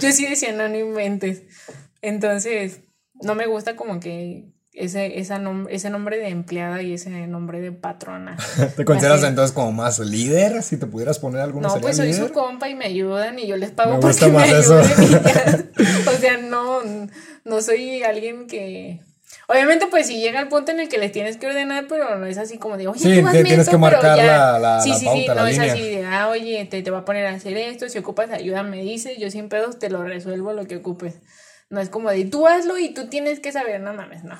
[0.00, 1.42] Yo sí decía, no, no inventes.
[2.02, 2.80] Entonces,
[3.22, 4.46] no me gusta como que
[4.78, 8.36] ese, esa nom- ese nombre de empleada y ese nombre de patrona.
[8.76, 9.26] ¿Te consideras Así.
[9.28, 10.62] entonces como más líder?
[10.62, 12.28] Si te pudieras poner alguno No, pues soy líder.
[12.28, 14.78] su compa y me ayudan y yo les pago Me porque gusta me más eso.
[14.78, 15.70] ayuden.
[15.78, 16.08] y.
[16.08, 16.80] O sea, no,
[17.44, 19.00] no soy alguien que...
[19.50, 22.26] Obviamente, pues si llega el punto en el que les tienes que ordenar, pero no
[22.26, 24.26] es así como de, oye, Sí, tú tienes esto, que marcar ya.
[24.26, 26.82] la- la- sí, la sí, pauta, sí, la no es así de, ah, oye, te,
[26.82, 29.78] te va a poner a hacer esto, si ocupas ayuda me dices, yo sin pedos
[29.78, 31.14] te lo resuelvo lo que ocupes.
[31.70, 34.36] No es como de, tú hazlo y tú tienes que saber, no mames, no.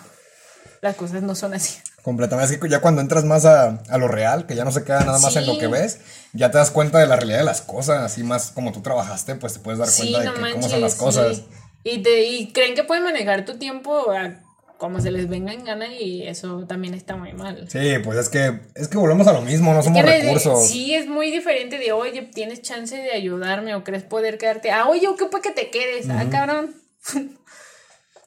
[0.80, 1.78] Las cosas no son así.
[2.02, 2.54] Completamente.
[2.54, 5.00] Es que ya cuando entras más a, a lo real, que ya no se queda
[5.04, 5.58] nada más en lo Sí.
[5.58, 5.98] que ves,
[6.32, 8.02] ya te das cuenta de la realidad de las cosas.
[8.02, 10.56] Así más como tú trabajaste, pues te puedes dar Sí, cuenta de no que manches.
[10.60, 11.36] cómo son las cosas.
[11.38, 11.46] sí.
[11.84, 14.40] Y, te, y creen que pueden manejar tu tiempo a
[14.78, 17.68] como se les venga en gana y eso también está muy mal.
[17.68, 20.68] Sí, pues es que es que volvemos a lo mismo, no somos recursos.
[20.68, 24.70] Sí, es muy diferente de, oye, tienes chance de ayudarme o crees poder quedarte.
[24.70, 26.08] Ah, oye, ocupa que te quedes.
[26.10, 26.74] Ah, cabrón.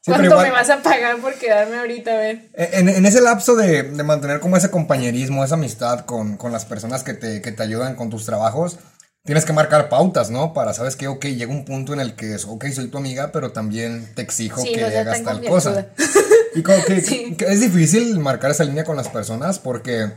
[0.04, 2.12] Sí, ¿Cuánto igual- me vas a pagar por quedarme ahorita?
[2.12, 2.50] A ver.
[2.56, 6.66] En, en ese lapso de, de mantener como ese compañerismo, esa amistad con, con las
[6.66, 8.78] personas que te, que te ayudan con tus trabajos,
[9.24, 10.54] tienes que marcar pautas, ¿no?
[10.54, 11.08] Para, ¿sabes qué?
[11.08, 14.24] Ok, llega un punto en el que es, ok, soy tu amiga, pero también te
[14.24, 15.88] exijo Sí, que hagas tal cosa.
[16.56, 17.36] Y como que, Sí.
[17.38, 20.12] que es difícil marcar esa línea con las personas porque,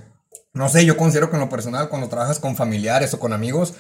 [0.53, 3.75] no sé, yo considero que en lo personal, cuando trabajas con familiares o con amigos,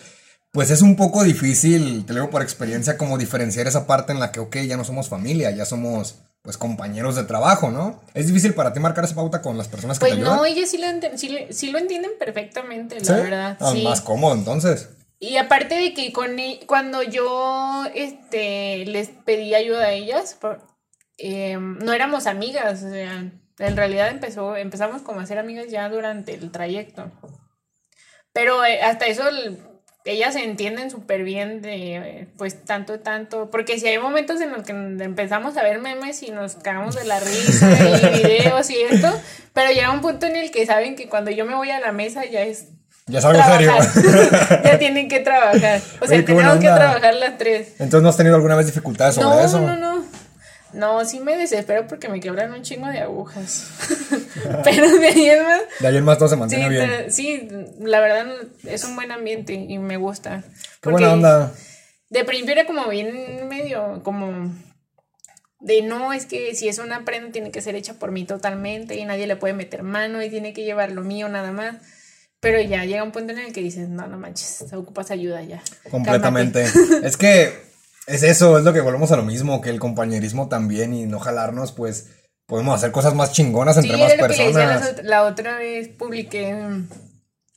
[0.54, 4.20] pues es un poco difícil, te lo digo por experiencia, como diferenciar esa parte en
[4.20, 8.00] la que, ok, ya no somos familia, ya somos, pues, compañeros de trabajo, ¿no?
[8.14, 10.36] Es difícil para ti marcar esa pauta con las personas que Pues te ayudan.
[10.36, 10.86] no, ellos sí lo,
[11.18, 13.12] sí, sí lo entienden perfectamente, la ¿Sí?
[13.20, 13.56] verdad.
[13.60, 13.82] Ah, sí.
[13.82, 14.88] Más cómodo, entonces.
[15.18, 20.60] Y aparte de que con e- cuando yo este, les pedí ayuda a ellas, por-
[21.18, 23.24] eh, no éramos amigas, o sea,
[23.58, 27.10] en realidad empezó, empezamos como a ser amigas ya durante el trayecto.
[28.32, 29.24] Pero eh, hasta eso
[30.04, 34.62] ellas se entienden súper bien de, pues, tanto, tanto, porque si hay momentos en los
[34.62, 39.08] que empezamos a ver memes y nos cagamos de la risa y videos y esto,
[39.52, 41.92] pero llega un punto en el que saben que cuando yo me voy a la
[41.92, 42.66] mesa ya es
[43.06, 43.72] Ya es algo serio.
[43.72, 44.62] trabajar.
[44.64, 45.80] ya tienen que trabajar.
[46.00, 47.68] O sea, Oye, tenemos que trabajar las tres.
[47.78, 49.60] Entonces, ¿no has tenido alguna vez dificultades sobre No, eso?
[49.60, 49.94] no, no.
[49.94, 50.04] No,
[51.04, 53.68] sí me desespero porque me quebran un chingo de agujas.
[54.64, 55.60] Pero de ahí es más.
[55.80, 56.88] De ahí en más todo se Sí, mantiene bien.
[56.90, 57.48] pero- sí,
[57.80, 58.26] la verdad
[58.64, 60.42] es un buen ambiente y me gusta.
[60.80, 61.52] Qué buena onda.
[62.10, 64.52] De principio era como bien medio, como
[65.60, 68.96] de no, es que si es una prenda tiene que ser hecha por mí totalmente
[68.96, 71.76] y nadie le puede meter mano y tiene que llevar lo mío nada más.
[72.40, 75.62] Pero ya llega un punto en el que dices, no, no manches, ocupas ayuda ya.
[75.90, 76.66] Completamente.
[77.02, 77.54] es que
[78.06, 81.18] es eso, es lo que volvemos a lo mismo, que el compañerismo también y no
[81.20, 82.08] jalarnos, pues
[82.46, 85.04] podemos hacer cosas más chingonas Sí, entre más era lo que le decía personas.
[85.04, 86.88] la, otra vez, publiqué mm,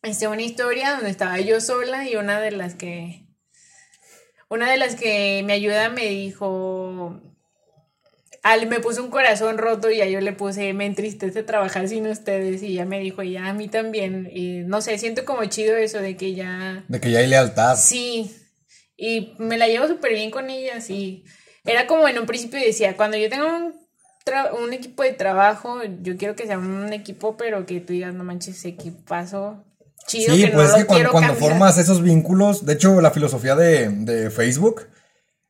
[0.04, 3.28] este, una historia donde estaba yo sola y una de las que,
[4.50, 7.20] una de las que me ayuda me dijo,
[8.44, 12.08] al, me puso un corazón roto y ya yo le puse, me entristece trabajar sin
[12.08, 14.30] ustedes y ya me dijo, ya a mí también.
[14.32, 16.86] Y no sé, siento como chido eso de que ya...
[16.88, 17.76] De que ya hay lealtad.
[17.76, 18.34] Sí,
[18.98, 21.24] y me la llevo súper bien con ella, sí.
[21.64, 23.76] Era como en un principio decía, cuando yo tenga un,
[24.64, 28.24] un equipo de trabajo, yo quiero que sea un equipo, pero que tú digas, no
[28.24, 29.64] manches, equipazo
[30.08, 33.00] chido, Sí, que pues no es lo que cuando, cuando formas esos vínculos, de hecho
[33.02, 34.88] la filosofía de, de Facebook,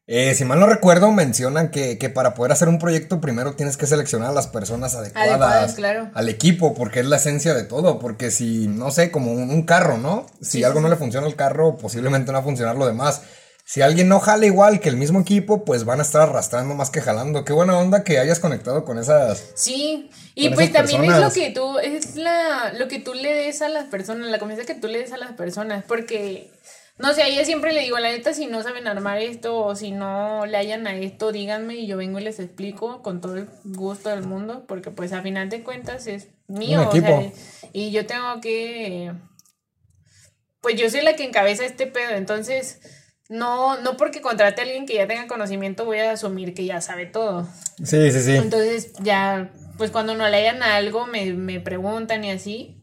[0.08, 3.78] eh, si mal no recuerdo, mencionan que, que para poder hacer un proyecto primero tienes
[3.78, 6.10] que seleccionar a las personas adecuadas, Adecuadas, claro.
[6.14, 9.64] al equipo, porque es la esencia de todo, porque si, no sé, como un, un
[9.64, 10.26] carro, ¿no?
[10.42, 12.88] Si Sí, algo sí, no le funciona al carro, posiblemente no va a funcionar lo
[12.88, 13.22] demás.
[13.66, 16.90] Si alguien no jala igual que el mismo equipo, pues van a estar arrastrando más
[16.90, 17.44] que jalando.
[17.44, 19.44] Qué buena onda que hayas conectado con esas...
[19.56, 23.62] Sí, y pues también es lo que tú, es la, lo que tú le des
[23.62, 26.50] a las personas, la confianza que tú le des a las personas, porque,
[26.98, 29.76] no sé, a ella siempre le digo, la neta, si no saben armar esto o
[29.76, 33.36] si no le hayan a esto, díganme y yo vengo y les explico con todo
[33.36, 37.32] el gusto del mundo, porque pues a final de cuentas es mío, o sea,
[37.74, 39.12] y yo tengo que
[40.62, 42.80] pues yo soy la que encabeza este pedo, entonces
[43.30, 46.82] no, no porque contrate a alguien que ya tenga conocimiento voy a asumir que ya
[46.82, 47.48] sabe todo.
[47.84, 48.36] Sí, sí, sí.
[48.36, 52.82] Entonces ya, pues cuando no lean algo me, me preguntan y así.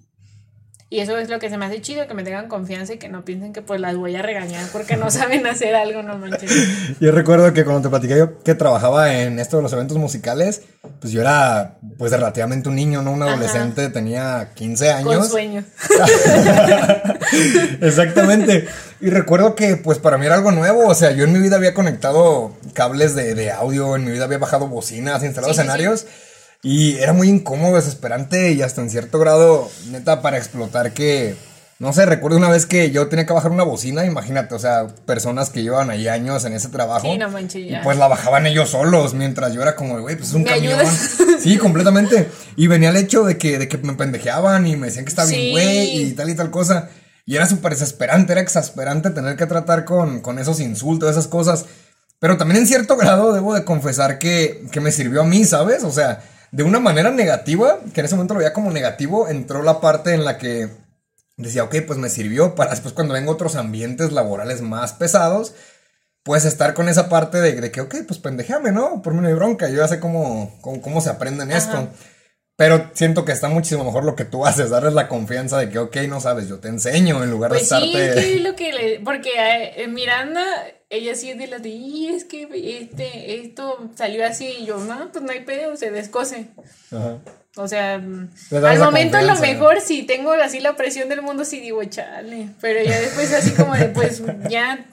[0.91, 3.09] Y eso es lo que se me hace chido, que me tengan confianza y que
[3.09, 6.53] no piensen que pues las voy a regañar porque no saben hacer algo, no manches.
[7.01, 10.63] Yo recuerdo que cuando te platicé yo que trabajaba en esto de los eventos musicales,
[11.01, 15.17] pues yo era pues relativamente un niño, no un adolescente, tenía 15 años.
[15.17, 15.65] Con sueño.
[17.81, 18.69] Exactamente.
[19.01, 21.57] Y recuerdo que pues para mí era algo nuevo, o sea, yo en mi vida
[21.57, 25.61] había conectado cables de, de audio, en mi vida había bajado bocinas, instalado Sí, sí,
[25.61, 26.07] escenarios.
[26.65, 31.37] Y era muy incómodo, desesperante y hasta en cierto grado, neta, para explotar que,
[31.79, 34.87] no sé, recuerdo una vez que yo tenía que bajar una bocina, imagínate, o sea,
[35.05, 37.07] personas que llevan ahí años en ese trabajo.
[37.07, 40.31] Sí, no manches, Y pues la bajaban ellos solos, mientras yo era como, güey, pues
[40.31, 40.81] es un ¿Me camión.
[40.81, 41.11] ayudas?
[41.41, 42.31] Sí, completamente.
[42.57, 45.29] Y venía el hecho de que, de que me pendejeaban y me decían que estaba
[45.29, 46.89] bien, güey, y tal y tal cosa.
[47.27, 51.67] Y era súper desesperante, era exasperante tener que tratar con, con esos insultos, esas cosas.
[52.21, 55.85] Pero también en cierto grado debo de confesar que, que me sirvió a mí, ¿sabes?
[55.85, 56.23] O sea,
[56.55, 60.15] de una manera negativa, que en ese momento lo veía como negativo, entró la parte
[60.15, 60.69] en la que
[61.37, 65.53] decía, ok, pues me sirvió para después cuando vengo otros ambientes laborales más pesados,
[66.23, 69.03] pues estar con esa parte de, de que, ok, pues pendejame, ¿no?
[69.03, 71.89] Por mí no hay bronca, yo ya sé cómo, cómo, cómo se aprende en esto.
[72.57, 75.81] Pero siento que está muchísimo mejor lo que tú haces, darles la confianza de que,
[75.81, 78.37] ok, no sabes, yo te enseño en lugar Pues de sí, estarte...
[78.37, 79.01] es lo que le.
[79.01, 79.31] Porque
[79.77, 80.41] eh, Miranda,
[80.91, 81.71] ella sí es de las de.
[81.71, 82.49] Y es que
[82.81, 84.47] este, esto salió así.
[84.61, 86.49] Y yo, no, pues no hay pedo, se descose.
[86.91, 87.19] Ajá.
[87.57, 91.61] O sea, al momento a lo mejor si tengo así la presión del mundo, sí
[91.61, 92.49] digo, chale.
[92.61, 94.85] Pero ya después así como de, pues ya.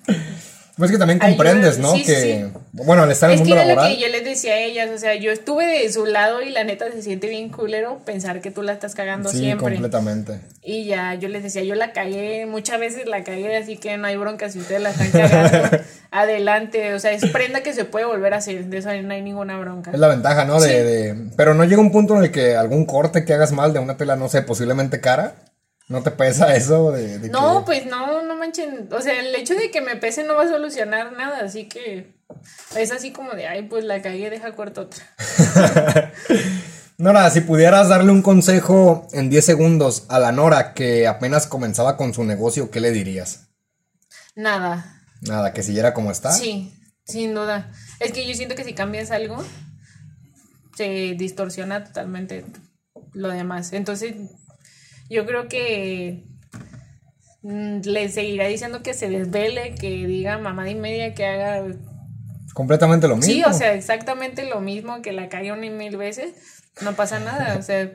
[0.82, 1.92] Pues que también Ayuda, comprendes, ¿no?
[1.94, 2.46] sí, que, sí.
[2.74, 3.96] bueno, al estar en el Es que mundo era lo laboral...
[3.96, 6.64] que yo les decía a ellas, o sea, yo estuve de su lado y la
[6.64, 9.74] neta se siente bien culero pensar que tú la estás cagando Sí, siempre.
[9.76, 10.40] completamente.
[10.64, 14.08] Y ya yo les decía, yo la cagué, muchas veces la cagué, así que no
[14.08, 15.78] hay bronca si ustedes la están cagando.
[16.12, 19.22] adelante, o sea, es prenda que se puede volver a hacer, de eso no hay
[19.22, 19.92] ninguna bronca.
[19.92, 20.60] Es la ventaja, ¿no?
[20.60, 20.74] De, Sí.
[20.76, 23.80] de- Pero no llega un punto en el que algún corte que hagas mal de
[23.80, 25.36] una tela, no sé, posiblemente cara,
[25.92, 29.36] ¿no te pesa eso de, de No, que- pues no, no manchen, o sea, el
[29.36, 32.16] hecho de que me pese no va a solucionar nada, así que
[32.76, 35.04] es así como de, ay, pues la cagué, deja corto otra.
[36.98, 41.98] Nora, si pudieras darle un consejo en 10 segundos a la Nora que apenas comenzaba
[41.98, 43.48] con su negocio, ¿qué le dirías?
[44.36, 46.32] Nada, Nada, que siguiera como está.
[46.32, 46.74] sí,
[47.06, 47.72] sin duda.
[48.00, 49.44] Es que yo siento que si cambias algo,
[50.76, 52.46] se distorsiona totalmente
[53.14, 53.74] lo demás.
[53.74, 54.14] Entonces,
[55.12, 56.24] yo creo que
[57.42, 61.66] mm, le seguirá diciendo que se desvele, que diga mamá y media, que haga...
[62.54, 63.32] Completamente lo mismo.
[63.32, 66.34] Sí, o sea, exactamente lo mismo, que la cague una y mil veces,
[66.82, 67.92] no pasa nada, o sea,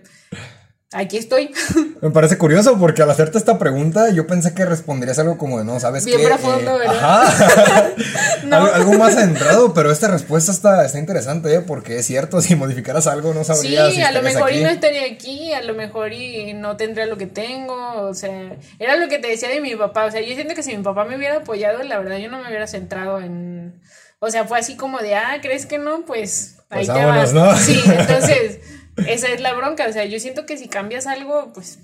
[0.92, 1.52] aquí estoy.
[2.02, 5.64] Me parece curioso porque al hacerte esta pregunta yo pensé que responderías algo como de
[5.64, 6.26] no, ¿sabes Bien qué?
[6.26, 7.24] profundo, ¿verdad?
[7.26, 7.88] Ajá.
[8.44, 8.56] No.
[8.58, 11.60] algo, algo más centrado, pero esta respuesta está, está interesante, ¿eh?
[11.62, 14.58] Porque es cierto, si modificaras algo no Sí, sabrías si a lo mejor aquí.
[14.58, 18.54] y no estaría aquí, a lo mejor y no tendría lo que tengo, o sea,
[18.78, 20.82] era lo que te decía de mi papá, o sea, yo siento que si mi
[20.84, 23.80] papá me hubiera apoyado, la verdad yo no me hubiera centrado en,
[24.20, 26.04] o sea, fue así como de, ah, ¿crees que no?
[26.04, 27.34] Pues ahí Pues te vámonos, vas.
[27.34, 27.56] ¿no?
[27.56, 28.60] Sí, entonces,
[29.08, 31.78] esa es la bronca, o sea, yo siento que si cambias algo, pues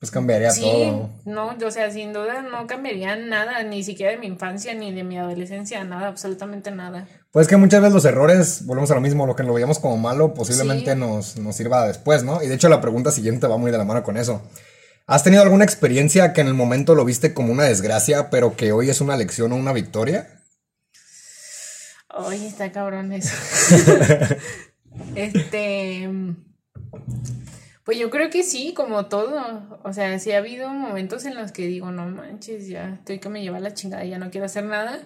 [0.00, 1.10] Pues cambiaría sí, todo.
[1.24, 5.02] no, o sea, sin duda no cambiaría nada, ni siquiera de mi infancia, ni de
[5.04, 7.06] mi adolescencia, nada, absolutamente nada.
[7.30, 9.96] Pues que muchas veces los errores, volvemos a lo mismo, lo que lo veíamos como
[9.96, 10.98] malo, posiblemente Sí.
[10.98, 12.42] nos, nos sirva después, ¿no?
[12.42, 14.42] Y de hecho la pregunta siguiente va muy de la mano con eso.
[15.06, 18.72] ¿Has tenido alguna experiencia que en el momento lo viste como una desgracia, pero que
[18.72, 20.42] hoy es una lección o una victoria?
[22.10, 23.34] Ay, está cabrón eso.
[25.14, 26.08] este.
[27.88, 29.80] Pues yo creo que sí, como todo.
[29.82, 33.30] O sea, sí ha habido momentos en los que digo, no manches, ya estoy que
[33.30, 35.00] me lleva la chingada, ya no quiero hacer nada.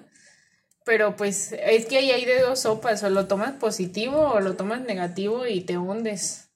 [0.84, 4.56] Pero pues es que ahí hay de dos sopas, o lo tomas positivo o lo
[4.56, 6.48] tomas negativo y te hundes.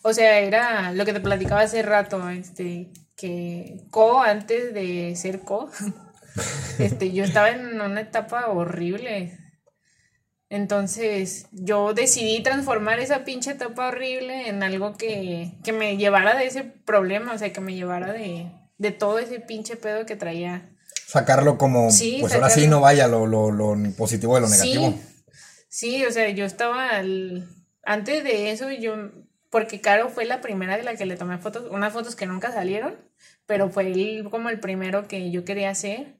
[0.00, 5.40] O sea, era lo que te platicaba hace rato, este, que Co antes de ser
[5.40, 5.70] Co,
[6.78, 9.38] este, yo estaba en una etapa horrible.
[10.56, 16.44] Entonces, yo decidí transformar esa pinche etapa horrible en algo que, que me llevara de
[16.44, 20.68] ese problema, o sea, que me llevara de, de todo ese pinche pedo que traía.
[21.06, 24.90] Sacarlo como, Sí, pues ahora sí no vaya lo, lo, lo positivo de lo negativo.
[25.70, 27.48] Sí, sí, o sea, yo estaba al-
[27.82, 29.10] antes de eso, yo,
[29.48, 32.52] porque Caro fue la primera de la que le tomé fotos, unas fotos que nunca
[32.52, 32.94] salieron,
[33.46, 36.14] pero fue él como el primero que yo quería hacer.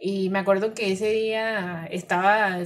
[0.00, 2.58] Y me acuerdo que ese día estaba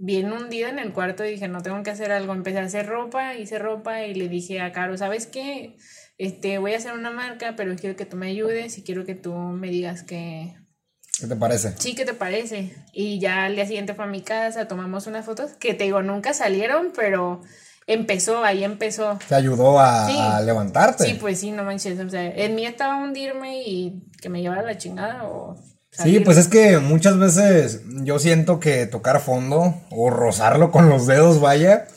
[0.00, 2.32] bien hundida en el cuarto y dije, no tengo que hacer algo.
[2.32, 5.76] Empecé a hacer ropa, hice ropa y le dije a Caro, ¿sabes qué?
[6.18, 9.14] Este, voy a hacer una marca, pero quiero que tú me ayudes y quiero que
[9.14, 10.56] tú me digas que...
[11.20, 11.74] ¿Qué te parece?
[11.78, 12.74] Sí, ¿qué te parece?
[12.94, 16.02] Y ya al día siguiente fue a mi casa, tomamos unas fotos que te digo,
[16.02, 17.42] nunca salieron, pero
[17.86, 19.18] empezó, ahí empezó.
[19.28, 21.04] Te ayudó a, levantarte.
[21.04, 21.98] Sí, pues sí, no manches.
[22.00, 25.56] O sea, en mí estaba hundirme y que me llevara la chingada o
[25.90, 31.06] Sí, pues es que muchas veces yo siento que tocar fondo o rozarlo con los
[31.06, 31.88] dedos, vaya,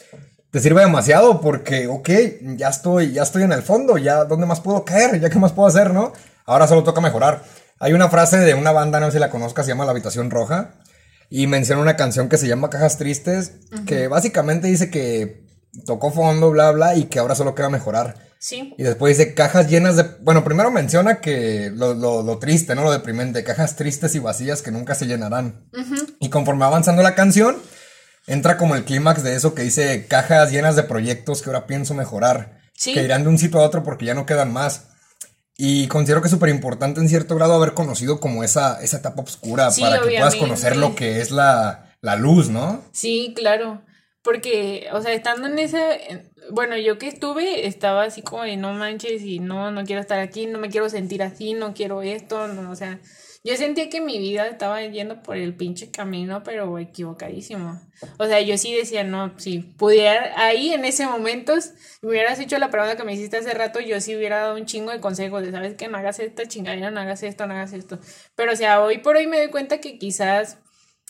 [0.52, 2.10] te sirve demasiado porque, ok,
[2.57, 5.20] ya estoy, ya estoy en el fondo, ya, ¿dónde más puedo caer?
[5.20, 6.11] ¿Ya qué más puedo hacer, no?
[6.45, 7.44] Ahora solo toca mejorar.
[7.80, 10.32] Hay una frase de una banda, no sé si la conozcas, se llama La Habitación
[10.32, 10.76] Roja,
[11.30, 13.53] y menciona una canción que se llama Cajas Tristes,
[13.86, 15.44] que básicamente dice que
[15.86, 18.15] tocó fondo, bla, bla, y que ahora solo queda mejorar.
[18.44, 18.74] Sí.
[18.78, 20.03] Y después dice cajas llenas de.
[20.20, 22.84] Bueno, primero menciona que lo, lo, triste, ¿no?
[22.84, 23.45] Lo deprimente.
[23.45, 25.70] Cajas tristes y vacías que nunca se llenarán.
[26.20, 27.56] Y conforme va avanzando la canción,
[28.28, 31.94] entra como el clímax de eso que dice cajas llenas de proyectos que ahora pienso
[31.94, 32.60] mejorar.
[32.84, 34.88] Que irán de un sitio a otro porque ya no quedan más.
[35.56, 39.22] Y considero que es súper importante en cierto grado haber conocido como esa, esa etapa
[39.22, 42.84] oscura para que puedas conocer lo que es la, la luz, ¿no?
[42.91, 43.86] Sí, claro.
[44.23, 48.73] Porque, o sea, estando en ese, bueno, yo que estuve, estaba así como de no
[48.73, 52.47] manches y no, no quiero estar aquí, no me quiero sentir así, no quiero esto,
[52.47, 52.99] no, o sea,
[53.45, 57.81] yo sentía que mi vida estaba yendo por el pinche camino, pero equivocadísimo.
[58.17, 61.53] O sea, yo sí decía, no, si pudiera, ahí en ese momento,
[62.01, 64.65] me hubieras hecho la pregunta que me hiciste hace rato, yo sí hubiera dado un
[64.65, 65.89] chingo de consejos de, ¿sabes qué?
[65.89, 67.99] No hagas esta chingadera, no hagas esto, no hagas esto.
[68.35, 70.59] Pero, o sea, hoy por hoy me doy cuenta que quizás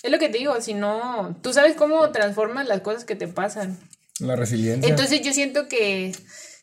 [0.04, 3.28] es lo que te digo, si no, tú sabes cómo transformas las cosas que te
[3.28, 3.80] pasan.
[4.20, 4.88] La resiliencia.
[4.88, 6.14] Entonces yo siento que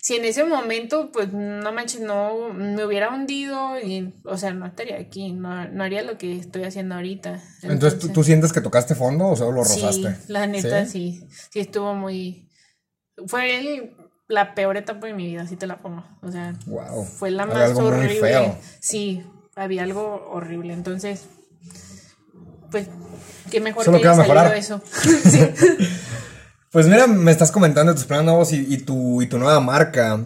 [0.01, 4.67] si en ese momento, pues no manches, no me hubiera hundido y, o sea, no
[4.67, 5.51] estaría aquí, no,
[5.83, 7.43] haría lo que estoy haciendo ahorita.
[7.63, 10.15] Entonces, ¿tú, sientes que tocaste fondo o solo lo rozaste?
[10.15, 11.27] Sí, la neta ¿Sí?
[11.51, 12.47] sí, estuvo muy...
[13.27, 13.95] Fue
[14.29, 16.05] la peor etapa de mi vida, así te la pongo.
[16.23, 16.55] O sea,
[17.19, 18.53] fue la más horrible.
[18.81, 19.23] Sí,
[19.55, 20.73] había algo horrible.
[20.73, 21.25] Entonces,
[22.71, 22.87] pues
[23.51, 24.55] Qué mejor Solo que haya mejorar.
[24.57, 24.81] eso.
[26.73, 30.25] Pues mira, me estás comentando tus planes nuevos y, tu, y tu nueva marca.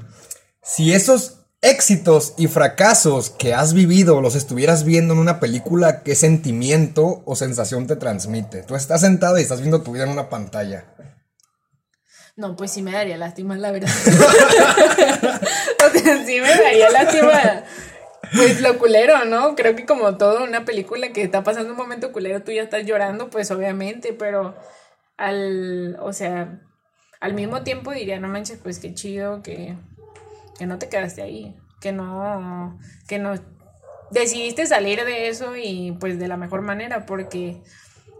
[0.62, 6.15] Si esos éxitos y fracasos que has vivido los estuvieras viendo en una película, ¿qué
[6.15, 8.62] sentimiento o sensación te transmite?
[8.62, 10.85] Tú estás sentado y estás viendo tu vida en una pantalla.
[12.37, 13.89] No, pues sí me daría lástima, la verdad.
[14.07, 17.65] o sea, sí me daría lástima
[18.35, 19.55] pues lo culero, ¿no?
[19.55, 22.85] Creo que como todo una película que está pasando un momento culero, tú ya estás
[22.86, 24.55] llorando, pues obviamente, pero
[25.16, 26.61] al, o sea,
[27.20, 29.77] al mismo tiempo diría, no manches, pues qué chido que,
[30.59, 32.78] que no te quedaste ahí, que no,
[33.09, 33.35] que no,
[34.11, 37.62] decidiste salir de eso y pues de la mejor manera, porque,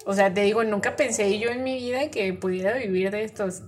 [0.07, 3.62] o sea, te digo, nunca pensé yo en mi vida que pudiera vivir de estos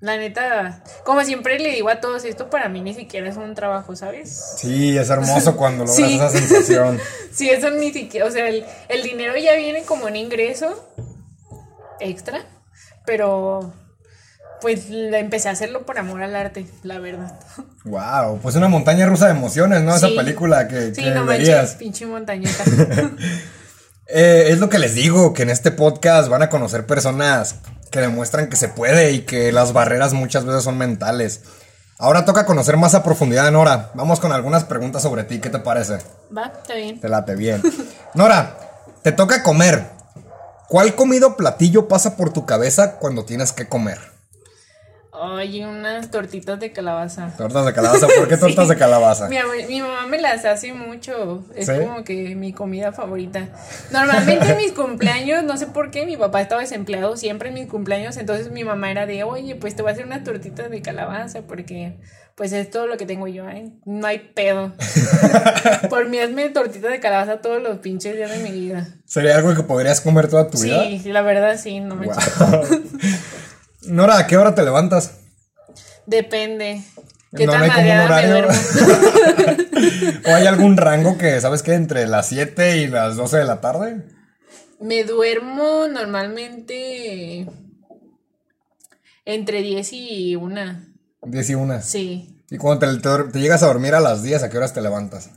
[0.00, 3.54] la neta, como siempre le digo a todos, esto para mí ni siquiera es un
[3.54, 4.56] trabajo, ¿sabes?
[4.58, 7.00] Sí, es hermoso cuando logras esa sensación.
[7.32, 10.92] sí, eso ni siquiera, o sea, el, dinero ya viene como un ingreso
[11.98, 12.44] extra,
[13.06, 13.72] pero
[14.60, 17.38] pues empecé a hacerlo por amor al arte, la verdad.
[17.86, 19.94] Wow, pues una montaña rusa de emociones, ¿no?
[19.94, 22.64] Esa película que, sí, no manches, pinche montañita.
[24.08, 27.60] Eh, es lo que les digo, que en este podcast van a conocer personas
[27.90, 31.42] que demuestran que se puede y que las barreras muchas veces son mentales.
[31.98, 33.90] Ahora toca conocer más a profundidad Nora.
[33.94, 35.98] Vamos con algunas preguntas sobre ti, ¿qué te parece?
[36.36, 37.00] Va, está bien.
[37.00, 37.62] Te late bien.
[38.14, 38.58] Nora,
[39.02, 39.90] te toca comer.
[40.68, 44.15] ¿Cuál comido platillo pasa por tu cabeza cuando tienes que comer?
[45.18, 47.32] Ay, unas tortitas de calabaza.
[47.36, 49.28] Tortas de calabaza, ¿por qué tortas de calabaza?
[49.28, 49.36] Mi,
[49.68, 53.48] mi, mamá me las hace mucho, es como que mi comida favorita.
[53.90, 57.66] Normalmente en mis cumpleaños, no sé por qué, mi papá estaba desempleado siempre en mis
[57.66, 60.82] cumpleaños, entonces mi mamá era de, oye, pues te voy a hacer unas tortitas de
[60.82, 61.96] calabaza porque
[62.36, 63.72] pues es todo lo que tengo yo, ¿eh?
[63.86, 64.74] no hay pedo.
[65.88, 68.88] por mí hazme tortitas de calabaza todos los pinches días de mi vida.
[69.06, 70.84] ¿Sería algo que podrías comer toda tu vida?
[70.84, 72.16] Sí, la verdad sí, no me wow.
[73.86, 75.12] Nora, ¿a qué hora te levantas?
[76.06, 76.82] Depende.
[77.34, 78.48] ¿Qué no tan hay como un horario.
[80.26, 83.60] ¿O hay algún rango que, sabes qué, entre las 7 y las 12 de la
[83.60, 84.02] tarde?
[84.80, 87.46] Me duermo normalmente
[89.24, 90.80] entre 10 y 1.
[91.22, 91.82] 10 y 1.
[91.82, 92.42] Sí.
[92.50, 95.30] ¿Y cuando te, te, llegas a dormir a las 10, a qué horas te levantas?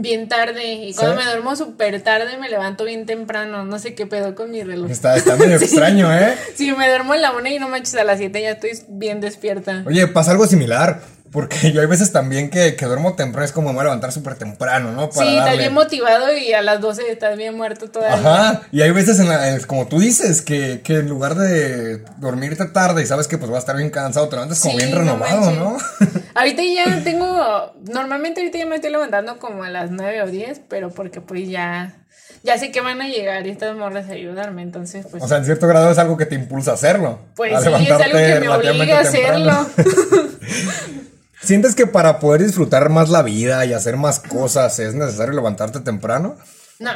[0.00, 0.74] Bien tarde.
[0.74, 3.64] Y cuando me duermo súper tarde, me levanto bien temprano.
[3.64, 4.90] No sé qué pedo con mi reloj.
[4.90, 6.34] Está, está medio extraño, ¿eh?
[6.54, 9.20] Sí, me duermo en la una y no manches a las siete, ya estoy bien
[9.20, 9.82] despierta.
[9.86, 11.00] Oye, pasa algo similar.
[11.34, 14.12] Porque yo hay veces también que, que duermo temprano, es como me voy a levantar
[14.12, 15.10] súper temprano, ¿no?
[15.10, 18.18] Para sí, estás bien motivado y a las 12 estás bien muerto todavía.
[18.18, 22.66] Ajá, y hay veces, en la, como tú dices, que, que, en lugar de dormirte
[22.66, 25.50] tarde y sabes que pues vas a estar bien cansado, te levantas como bien renovado,
[25.50, 25.76] ¿no?
[26.36, 30.60] ahorita ya tengo, normalmente ahorita ya me estoy levantando como a las 9 o 10,
[30.68, 31.96] pero porque pues ya
[32.44, 35.20] ya sé que van a llegar y estas morras a ayudarme, entonces pues...
[35.20, 37.18] O sea, en cierto grado es algo que te impulsa a hacerlo.
[37.34, 39.66] Pues sí, es algo que me obliga a hacerlo.
[41.44, 45.80] ¿Sientes que para poder disfrutar más la vida y hacer más cosas es necesario levantarte
[45.80, 46.36] temprano?
[46.78, 46.92] No.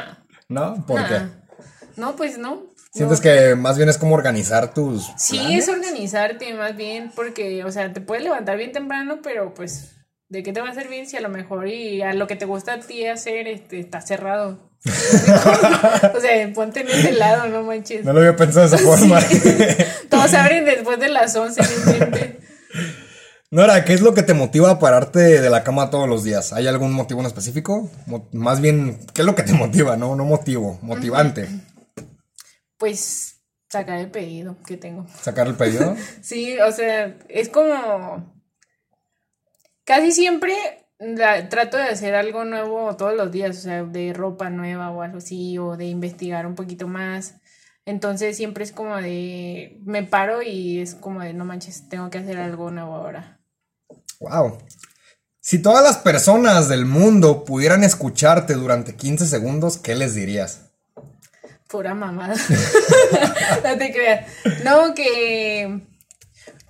[0.47, 0.85] ¿No?
[0.87, 1.21] ¿Por qué?
[1.95, 2.63] No, pues no.
[2.91, 5.11] ¿Sientes que más bien es como organizar tus...
[5.17, 9.91] Sí, es organizarte más bien porque, o sea, te puedes levantar bien temprano, pero pues,
[10.29, 12.45] ¿de qué te va a servir si a lo mejor y a lo que te
[12.45, 14.71] gusta a ti hacer este, está cerrado?
[14.85, 18.03] o sea, ponte en ese lado, no manches.
[18.03, 19.19] No lo había pensado de esa forma.
[20.09, 21.61] Todos abren después de las 11,
[23.51, 26.53] Nora, ¿qué es lo que te motiva a pararte de la cama todos los días?
[26.53, 27.89] ¿Hay algún motivo en específico?
[28.31, 29.97] más bien, ¿qué es lo que te motiva?
[29.97, 31.47] No, no motivo, motivante.
[32.77, 35.07] Pues sacar el pedido que tengo.
[35.19, 35.95] ¿Sacar el pedido?
[36.21, 38.39] sí, o sea, es como...
[39.83, 40.53] Casi siempre
[41.49, 45.17] trato de hacer algo nuevo todos los días, o sea, de ropa nueva o algo
[45.17, 47.37] así, o de investigar un poquito más.
[47.85, 52.19] Entonces siempre es como de, me paro y es como de, no manches, tengo que
[52.19, 53.38] hacer algo nuevo ahora.
[54.19, 54.57] Wow.
[55.39, 60.69] Si todas las personas del mundo pudieran escucharte durante 15 segundos, ¿qué les dirías?
[61.67, 62.35] Pura mamada.
[63.63, 64.27] no te creas.
[64.63, 65.87] No, que.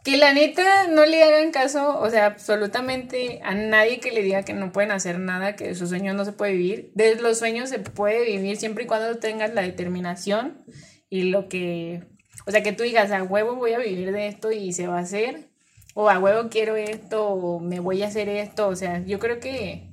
[0.04, 4.44] Que la neta no le hagan caso, o sea, absolutamente a nadie que le diga
[4.44, 6.92] que no pueden hacer nada, que de sus sueños no se puede vivir.
[6.96, 10.64] De los sueños se puede vivir siempre y cuando tengas la determinación
[11.10, 12.08] y lo que.
[12.46, 15.00] O sea, que tú digas, a huevo voy a vivir de esto y se va
[15.00, 15.49] a hacer
[16.02, 19.42] o a huevo quiero esto, o me voy a hacer esto, o sea, yo creo
[19.42, 19.92] que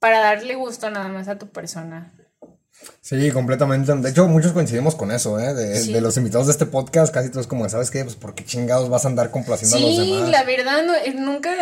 [0.00, 2.12] para darle gusto nada más a tu persona.
[3.00, 3.94] Sí, completamente.
[3.94, 5.54] De hecho, muchos coincidimos con eso, ¿eh?
[5.54, 8.02] De, los invitados de este podcast, casi todos como, ¿sabes qué?
[8.02, 10.24] Pues porque chingados vas a andar complaciendo a los demás.
[10.26, 11.52] Sí, la verdad, no, eh, nunca...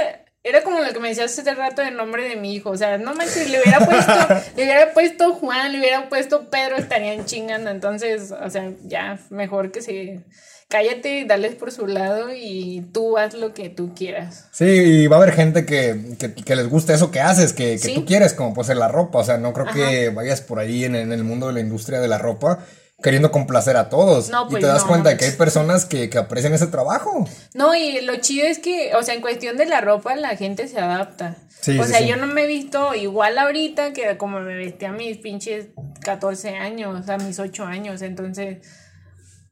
[0.42, 2.70] Era como lo que me decías hace rato del nombre de mi hijo.
[2.70, 4.12] O sea, no manches, le hubiera puesto,
[4.56, 7.70] le hubiera puesto Juan, le hubiera puesto Pedro, estarían chingando.
[7.70, 10.24] Entonces, o sea, ya, mejor que se
[10.68, 14.48] cállate, dales por su lado y tú haz lo que tú quieras.
[14.52, 17.94] Sí, y va a haber gente que, que, les gusta eso que haces, que, que
[17.94, 19.18] tú quieres, como puede ser la ropa.
[19.18, 22.08] O sea, no creo que vayas por ahí en, el mundo de la industria de
[22.08, 22.60] la ropa
[23.02, 24.30] queriendo complacer a todos.
[24.30, 27.28] No, pues y te das cuenta de que hay personas que, que, aprecian ese trabajo.
[27.52, 30.68] No, y lo chido es que, o sea, en cuestión de la ropa, la gente
[30.68, 31.36] se adapta.
[31.60, 34.92] Sí, o sea, yo no me he visto igual ahorita que como me vestí a
[34.92, 35.66] mis pinches
[36.02, 38.00] 14 años, a mis 8 años.
[38.02, 38.58] Entonces,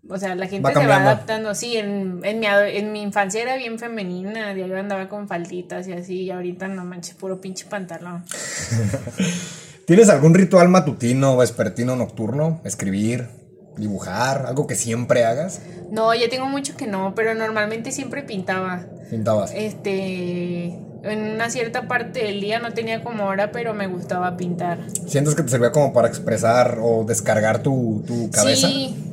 [0.08, 1.54] o sea, la gente se va adaptando.
[1.54, 5.92] Sí, en, en, mi, en mi infancia era bien femenina, yo andaba con falditas y
[5.92, 8.24] así, y ahorita no manches, puro pinche pantalón.
[9.86, 12.60] ¿Tienes algún ritual matutino, vespertino, nocturno?
[12.64, 13.28] Escribir,
[13.76, 15.60] dibujar, algo que siempre hagas?
[15.90, 18.86] No, ya tengo mucho que no, pero normalmente siempre pintaba.
[19.10, 19.52] ¿Pintabas?
[19.54, 24.78] Este, en una cierta parte del día no tenía como hora, pero me gustaba pintar.
[25.06, 28.68] ¿Sientes que te servía como para expresar o descargar tu, tu cabeza?
[28.68, 29.11] Sí,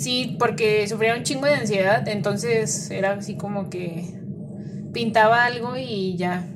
[0.00, 4.18] Sí, porque sufría un chingo de ansiedad, entonces era así como que
[4.94, 6.48] pintaba algo y ya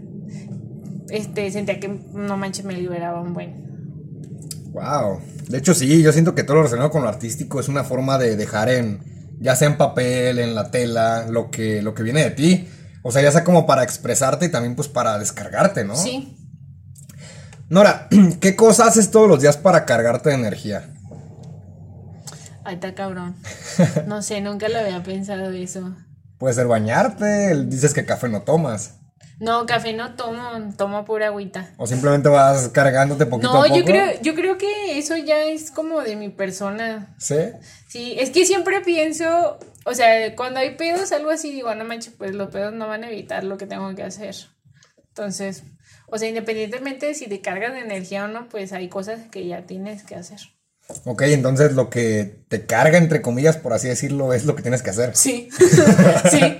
[1.10, 4.72] este sentía que no manches me liberaba un buen.
[4.72, 5.20] Wow.
[5.46, 8.16] De hecho sí, yo siento que todo lo relacionado con lo artístico es una forma
[8.16, 12.24] de dejar en ya sea en papel, en la tela, lo que lo que viene
[12.24, 12.68] de ti.
[13.02, 15.96] O sea, ya sea como para expresarte y también pues para descargarte, ¿no?
[15.96, 16.34] Sí.
[17.68, 18.08] Nora,
[18.40, 20.93] ¿qué cosas haces todos los días para cargarte de energía?
[22.64, 23.36] Ay, está cabrón.
[24.06, 25.94] No sé, nunca lo había pensado eso.
[26.38, 28.98] Puede ser bañarte, dices que café no tomas.
[29.40, 31.72] No, café no tomo, tomo pura agüita.
[31.76, 33.68] O simplemente vas cargándote poquito a poco.
[33.68, 37.14] No, yo creo, yo creo que eso ya es como de mi persona.
[37.18, 37.36] ¿Sí?
[37.88, 42.14] Sí, es que siempre pienso, o sea, cuando hay pedos, algo así, digo, no manches,
[42.16, 44.36] pues los pedos no van a evitar lo que tengo que hacer.
[45.08, 45.64] Entonces,
[46.06, 49.46] o sea, independientemente de si te cargas de energía o no, pues hay cosas que
[49.46, 50.38] ya tienes que hacer.
[51.04, 54.82] Ok, entonces lo que te carga, entre comillas, por así decirlo, es lo que tienes
[54.82, 55.16] que hacer.
[55.16, 55.48] Sí,
[56.30, 56.58] sí.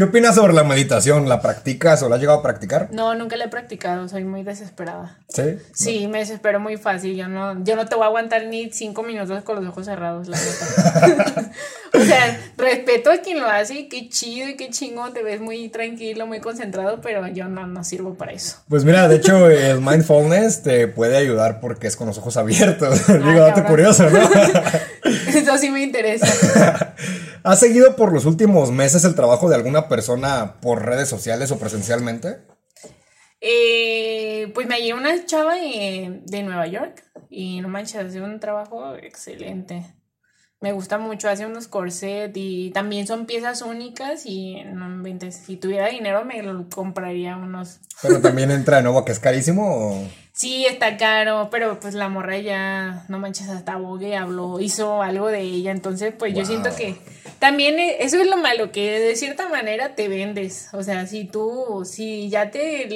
[0.00, 1.28] ¿Qué opinas sobre la meditación?
[1.28, 2.88] ¿La practicas o la has llegado a practicar?
[2.90, 5.18] No, nunca la he practicado, soy muy desesperada.
[5.28, 5.58] ¿Sí?
[5.74, 7.14] Sí, me desespero muy fácil.
[7.14, 10.26] Yo no, yo no te voy a aguantar ni cinco minutos con los ojos cerrados,
[10.26, 11.50] la neta.
[11.98, 15.42] o sea, respeto a quien lo hace y qué chido y qué chingo, te ves
[15.42, 18.56] muy tranquilo, muy concentrado, pero yo no, no sirvo para eso.
[18.70, 23.02] Pues mira, de hecho, el mindfulness te puede ayudar porque es con los ojos abiertos.
[23.10, 24.18] Ah, Digo, date curioso, ¿no?
[25.04, 26.94] eso sí me interesa.
[27.42, 31.58] ¿Has seguido por los últimos meses el trabajo de alguna persona por redes sociales o
[31.58, 32.38] presencialmente?
[33.40, 38.40] Eh, pues me llegó una chava de, de Nueva York y no manches, hace un
[38.40, 39.94] trabajo excelente.
[40.60, 45.88] Me gusta mucho, hace unos corset y también son piezas únicas y no si tuviera
[45.88, 47.80] dinero me lo compraría unos.
[48.02, 50.08] Pero también entra de nuevo que es carísimo o...
[50.32, 55.28] Sí, está caro, pero pues la morra ya, no manches, hasta Vogue habló, hizo algo
[55.28, 56.96] de ella, entonces pues yo siento que
[57.38, 61.24] también e, eso es lo malo, que de cierta manera te vendes, o sea, si
[61.24, 62.86] tú, si ya te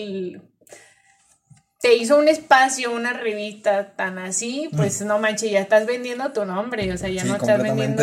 [1.84, 6.46] te hizo un espacio, una revista tan así, pues no manches, ya estás vendiendo tu
[6.46, 8.02] nombre, o sea, ya no estás vendiendo.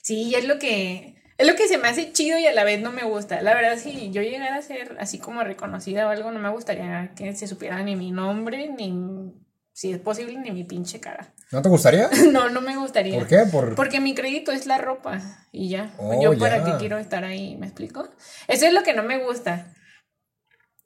[0.00, 2.80] Sí, es lo que es lo que se me hace chido y a la vez
[2.80, 3.42] no me gusta.
[3.42, 7.12] La verdad, si yo llegara a ser así como reconocida o algo, no me gustaría
[7.14, 9.30] que se supiera ni mi nombre, ni
[9.74, 11.34] si es posible, ni mi pinche cara.
[11.52, 12.08] ¿No te gustaría?
[12.32, 13.18] no, no me gustaría.
[13.18, 13.44] ¿Por qué?
[13.76, 15.20] Porque mi crédito es la ropa
[15.52, 15.92] y ya.
[15.98, 18.08] Oh, yo para qué quiero estar ahí, ¿me explico?
[18.46, 19.74] Eso es lo que no me gusta.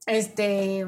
[0.07, 0.85] Este,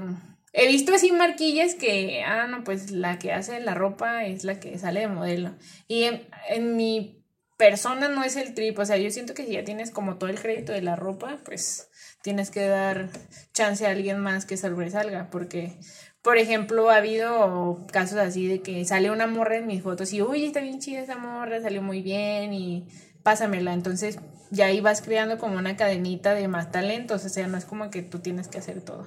[0.57, 4.61] He visto así marquillas que, ah, no, pues la que hace la ropa es la
[4.61, 5.57] que sale de modelo.
[5.89, 6.05] Y
[6.49, 7.25] en, mi
[7.57, 10.31] persona no es el trip, o sea, yo siento que si ya tienes como todo
[10.31, 11.91] el crédito de la ropa, pues
[12.23, 13.11] tienes que dar
[13.53, 15.73] chance a alguien más que sobresalga, porque,
[16.23, 20.23] por ejemplo, ha habido casos así de que sale una morra en mis fotos y,
[20.23, 22.87] uy, está bien chida esa morra, salió muy bien y
[23.25, 23.73] pásamela.
[23.73, 24.19] Entonces,
[24.51, 27.91] ya ahí vas creando como una cadenita de más talentos, o sea, no es como
[27.91, 29.05] que tú tienes que hacer todo.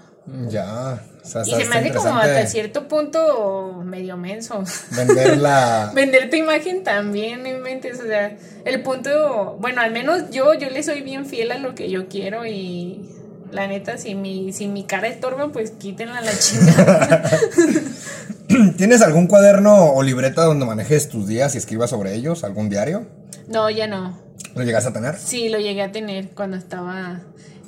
[0.50, 4.64] Ya, o sea, y se me hace como hasta cierto punto medio menso.
[4.92, 5.92] Vender la...
[5.96, 8.36] Vender tu imagen también, no inventes, o sea,
[8.66, 12.10] el punto, bueno, al menos yo, yo le soy bien fiel a lo que yo
[12.10, 13.10] quiero y
[13.52, 17.24] la neta, si mi, si mi cara estorba, pues quítenla a la chingada.
[18.78, 22.44] ¿Tienes algún cuaderno o libreta donde manejes tus días y escribas sobre ellos?
[22.44, 23.06] ¿Algún diario?
[23.48, 24.18] No, ya no.
[24.56, 25.16] ¿Lo llegaste a tener?
[25.18, 27.22] Sí, lo llegué a tener cuando estaba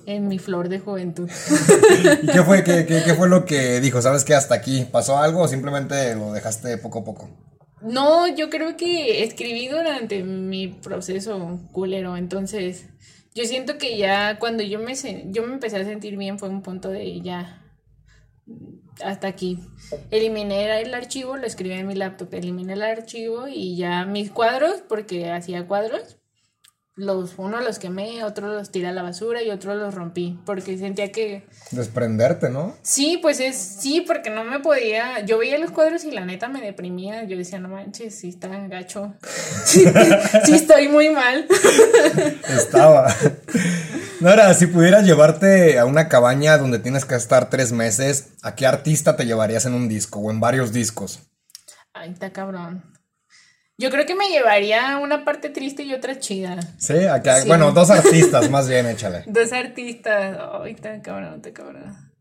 [0.06, 1.30] en mi flor de juventud.
[2.24, 4.02] ¿Y qué fue, qué, qué, fue lo que dijo?
[4.02, 4.34] ¿Sabes qué?
[4.34, 4.86] Hasta aquí.
[4.92, 7.30] ¿Pasó algo o simplemente lo dejaste poco a poco?
[7.82, 12.88] No, yo creo que escribí durante mi proceso culero, entonces
[13.34, 14.96] yo siento que ya cuando yo me,
[15.32, 17.64] yo me empecé a sentir bien fue un punto de ya
[19.04, 19.60] hasta aquí.
[20.12, 24.84] Eliminé el archivo, lo escribí en mi laptop, eliminé el archivo y ya mis cuadros,
[24.88, 26.19] porque hacía cuadros,
[27.00, 30.78] los uno los quemé, otro los tiré a la basura y otro los rompí porque
[30.78, 32.76] sentía que desprenderte, ¿no?
[32.82, 36.50] Sí, pues es sí, porque no me podía, yo veía los cuadros y la neta
[36.50, 39.14] me deprimía, yo decía, "No manches, sí está gacho."
[39.66, 39.86] sí,
[40.54, 41.48] estoy muy mal.
[42.50, 43.16] Estaba.
[44.20, 48.68] Nora, si pudieras llevarte a una cabaña donde tienes que estar tres meses, ¿a qué
[48.68, 51.22] artista te llevarías en un disco o en varios discos?
[51.94, 52.84] Ay, está cabrón.
[53.80, 56.60] Yo creo que me llevaría una parte triste y otra chida.
[56.78, 59.24] Sí, acá, bueno, dos artistas más bien, échale.
[59.28, 60.38] dos artistas.
[60.62, 62.12] Ay, tan cabrón, tan cabrón.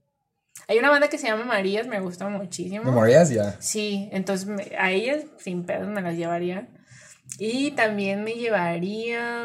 [0.68, 2.92] Hay una banda que se llama Marías, me gusta muchísimo.
[2.92, 3.56] Marías ya?
[3.60, 4.48] Sí, entonces
[4.78, 6.68] a ellas sin pedos me las llevaría.
[7.40, 9.44] Y también me llevaría.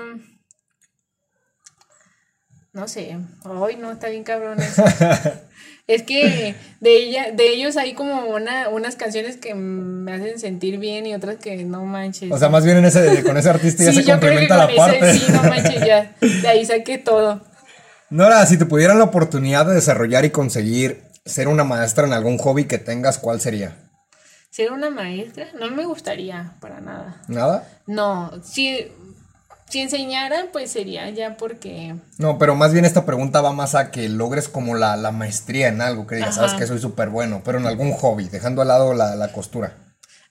[2.73, 3.17] No sé.
[3.43, 4.83] Ay, no, está bien cabrón eso.
[5.85, 10.77] Es que de ella, de ellos hay como una, unas canciones que me hacen sentir
[10.77, 12.31] bien y otras que no manches.
[12.31, 15.13] O sea, más bien en ese, con ese artista ya se complementa la parte.
[15.13, 16.15] sí, no manches, ya.
[16.21, 17.41] De ahí saqué todo.
[18.09, 22.37] Nora, si te pudieran la oportunidad de desarrollar y conseguir ser una maestra en algún
[22.37, 23.75] hobby que tengas, ¿cuál sería?
[24.51, 27.21] Ser una maestra, no me gustaría para nada.
[27.27, 27.67] ¿Nada?
[27.87, 28.87] No, sí,
[29.73, 31.95] si enseñara, pues sería ya porque...
[32.19, 35.81] No, pero más bien esta pregunta va más a que logres como la, maestría en
[35.81, 38.93] algo, que digas, sabes que soy súper bueno, pero en algún hobby, dejando al lado
[38.93, 39.73] la, costura.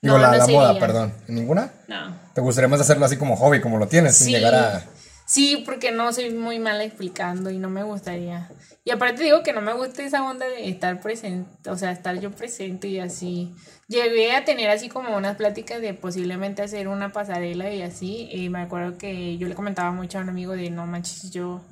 [0.01, 1.13] Digo, la, la moda, perdón.
[1.27, 1.73] ¿En ninguna?
[1.89, 2.17] No.
[2.33, 4.85] ¿Te gustaría más hacerlo así como hobby, como lo tienes, sin llegar a...
[5.33, 8.51] Sí, porque no soy muy mala explicando y no me gustaría.
[8.85, 12.21] Y aparte digo que no me gusta esa onda de estar presente, o sea, estar
[12.21, 13.55] yo presente y así.
[13.89, 18.29] Llegué a tener así como unas pláticas de posiblemente hacer una pasarela y así.
[18.31, 21.63] Y me acuerdo que yo le comentaba mucho a un amigo de no manches, yo.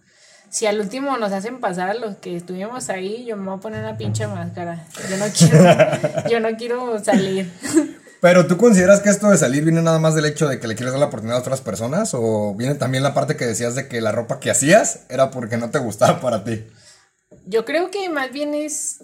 [0.48, 3.80] Si al último nos hacen pasar los que estuvimos ahí, yo me voy a poner
[3.80, 4.86] una pinche máscara.
[5.10, 7.52] Yo no quiero, yo no quiero salir.
[8.20, 10.74] Pero tú consideras que esto de salir viene nada más del hecho de que le
[10.74, 13.88] quieres dar la oportunidad a otras personas o viene también la parte que decías de
[13.88, 16.62] que la ropa que hacías era porque no te gustaba para ti?
[17.46, 19.02] Yo creo que más bien es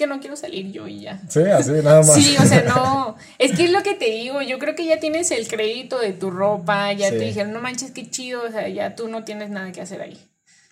[0.00, 1.20] que no quiero salir yo y ya.
[1.28, 2.14] Sí, así, nada más.
[2.14, 3.16] Sí, o sea, no.
[3.38, 4.40] Es que es lo que te digo.
[4.40, 6.90] Yo creo que ya tienes el crédito de tu ropa.
[6.94, 8.42] Ya te dijeron, no manches, qué chido.
[8.44, 10.18] O sea, ya tú no tienes nada que hacer ahí.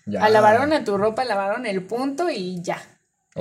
[0.07, 0.25] Ya.
[0.25, 2.81] Alabaron a tu ropa, lavaron el punto y ya.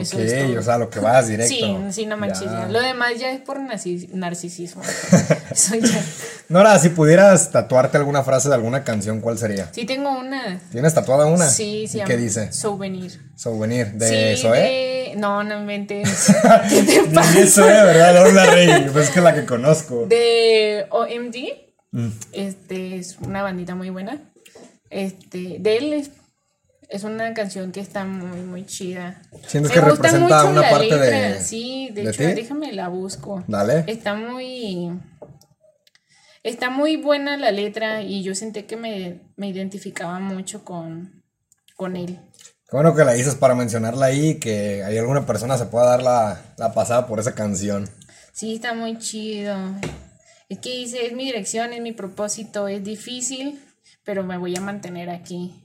[0.01, 0.59] Eso es todo.
[0.59, 1.53] o sea, lo que vas directo.
[1.55, 2.45] Sí, sí, no manches.
[2.45, 2.61] Ya.
[2.61, 2.67] ya.
[2.67, 4.81] Lo demás ya es por narcis- narcisismo.
[5.51, 6.03] Eso ya.
[6.49, 9.69] Nora, si pudieras tatuarte alguna frase de alguna canción, ¿cuál sería?
[9.73, 10.59] Sí, tengo una.
[10.71, 11.47] ¿Tienes tatuada una?
[11.49, 12.51] Sí, se ¿Y llama ¿Qué dice?
[12.53, 13.19] Souvenir.
[13.35, 13.91] Souvenir.
[13.93, 14.59] ¿De sí, Zoé?
[14.59, 16.33] de- No, no inventes.
[16.69, 17.39] ¿Qué te pasa?
[17.39, 17.71] eso, ¿eh?
[17.83, 18.23] ¿Verdad?
[18.23, 18.89] No la rey.
[18.93, 20.05] Pues es que es la que conozco.
[20.07, 21.67] De OMG.
[21.91, 22.09] Mm.
[22.33, 24.19] Este es una bandita muy buena.
[24.89, 26.11] Este, de él es,
[26.89, 29.22] es una canción que está muy, muy chida.
[29.45, 32.18] ¿Sientes Me que gusta representa mucho una la parte de- letra, Sí, de, de hecho,
[32.26, 32.34] ti?
[32.34, 33.43] déjame la busco.
[33.47, 33.84] Dale.
[33.88, 34.91] Está muy.
[36.43, 41.23] Está muy buena la letra y yo sentí que me, me identificaba mucho con,
[41.76, 42.19] con él.
[42.69, 46.03] Qué bueno que la dices para mencionarla ahí, que hay alguna persona se pueda dar
[46.03, 47.89] la, la pasada por esa canción.
[48.34, 49.57] Sí, está muy chido.
[50.49, 53.61] Es que dice, es mi dirección, es mi propósito, es difícil,
[54.05, 55.64] pero me voy a mantener aquí.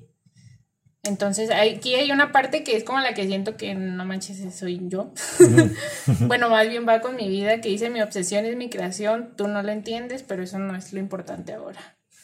[1.05, 4.81] Entonces, aquí hay una parte que es como la que siento que no manches, soy
[4.85, 5.13] yo.
[6.21, 9.49] bueno, más bien va con mi vida, que dice, mi obsesión es mi creación, tú
[9.49, 11.81] no lo entiendes, pero eso no es lo importante ahora.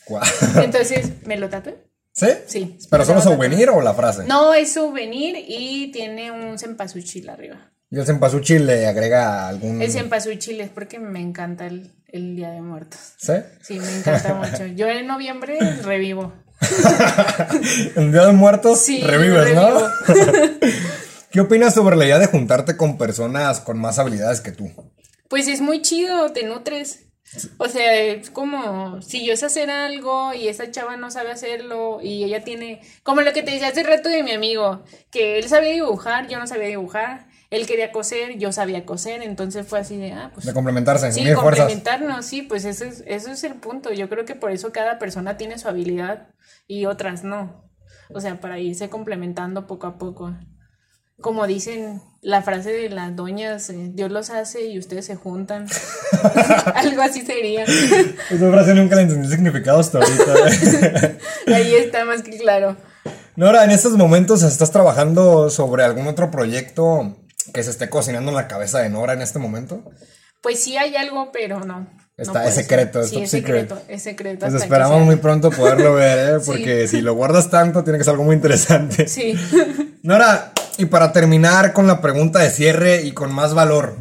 [0.63, 1.77] Entonces, ¿me lo tatué?
[2.13, 2.29] ¿Sí?
[2.47, 2.79] Sí.
[2.91, 4.25] ¿Pero solo souvenir o la frase?
[4.25, 7.73] No, es souvenir y tiene un cempasúchil arriba.
[7.91, 9.81] Y el cempasúchil le agrega algún...
[9.81, 13.15] El cempasúchil es porque me encanta el, el Día de Muertos.
[13.17, 13.35] ¿Sí?
[13.63, 14.67] Sí, me encanta mucho.
[14.67, 16.33] Yo en noviembre revivo.
[17.97, 19.81] En Día de Muertos Sí, revives, ¿no?
[21.31, 24.71] ¿Qué opinas sobre la idea de juntarte con personas con más habilidades que tú?
[25.29, 27.05] Pues es muy chido, te nutres.
[27.59, 32.01] O sea, es como si yo sé hacer algo y esa chava no sabe hacerlo
[32.03, 35.47] y ella tiene, como lo que te decía hace rato de mi amigo, que él
[35.47, 39.97] sabía dibujar, yo no sabía dibujar, él quería coser, yo sabía coser, entonces fue así
[39.97, 43.93] de, ah, pues De complementarse, Sí, complementarnos, sí, pues eso es, eso es el punto.
[43.93, 46.29] Yo creo que por eso cada persona tiene su habilidad
[46.67, 47.65] y otras no.
[48.11, 50.35] O sea, para irse complementando poco a poco.
[51.21, 55.67] Como dicen la frase de las doñas, eh, Dios los hace y ustedes se juntan.
[56.75, 57.65] Algo así sería.
[57.65, 61.17] Esa frase nunca le entendí el significado hasta ahorita.
[61.55, 62.77] Ahí está más que claro.
[63.37, 67.17] Nora, en estos momentos estás trabajando sobre algún otro proyecto
[67.53, 69.83] que se esté cocinando en la cabeza de Nora en este momento.
[70.43, 71.81] Pues sí hay algo, pero no.
[71.81, 73.69] no Está, puede es secreto, es sí, top es secret.
[73.69, 74.47] secreto, es secreto.
[74.47, 76.41] Pues esperamos muy pronto poderlo ver, ¿eh?
[76.43, 76.51] Sí.
[76.51, 79.09] porque si lo guardas tanto tiene que ser algo muy interesante.
[79.09, 79.35] Sí.
[80.03, 83.97] Nora, y para terminar con la pregunta de cierre y con más valor,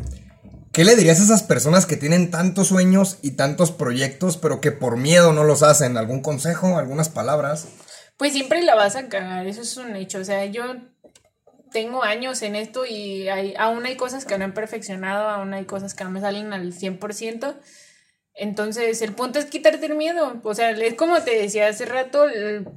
[0.72, 4.72] ¿qué le dirías a esas personas que tienen tantos sueños y tantos proyectos, pero que
[4.72, 5.98] por miedo no los hacen?
[5.98, 7.66] ¿Algún consejo, algunas palabras?
[8.18, 10.20] Pues siempre la vas a cagar, eso es un hecho.
[10.20, 10.64] O sea, yo
[11.72, 15.66] tengo años en esto y hay, aún hay cosas que no he perfeccionado, aún hay
[15.66, 17.56] cosas que no me salen al 100%.
[18.34, 20.40] Entonces, el punto es quitarte el miedo.
[20.44, 22.68] O sea, es como te decía hace rato, el-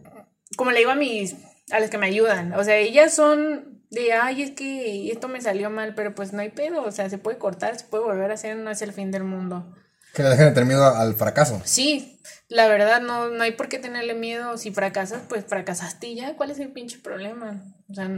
[0.56, 1.34] como le digo a mis,
[1.70, 2.54] a las que me ayudan.
[2.54, 6.40] O sea, ellas son de, ay, es que esto me salió mal, pero pues no
[6.40, 6.82] hay pedo.
[6.82, 9.24] O sea, se puede cortar, se puede volver a hacer, no es el fin del
[9.24, 9.74] mundo.
[10.14, 11.60] Que le dejen de tener miedo al fracaso.
[11.64, 12.20] Sí,
[12.50, 14.58] la verdad no, no hay por qué tenerle miedo.
[14.58, 16.36] Si fracasas, pues fracasaste y ya.
[16.36, 17.62] ¿Cuál es el pinche problema?
[17.88, 18.10] O sea,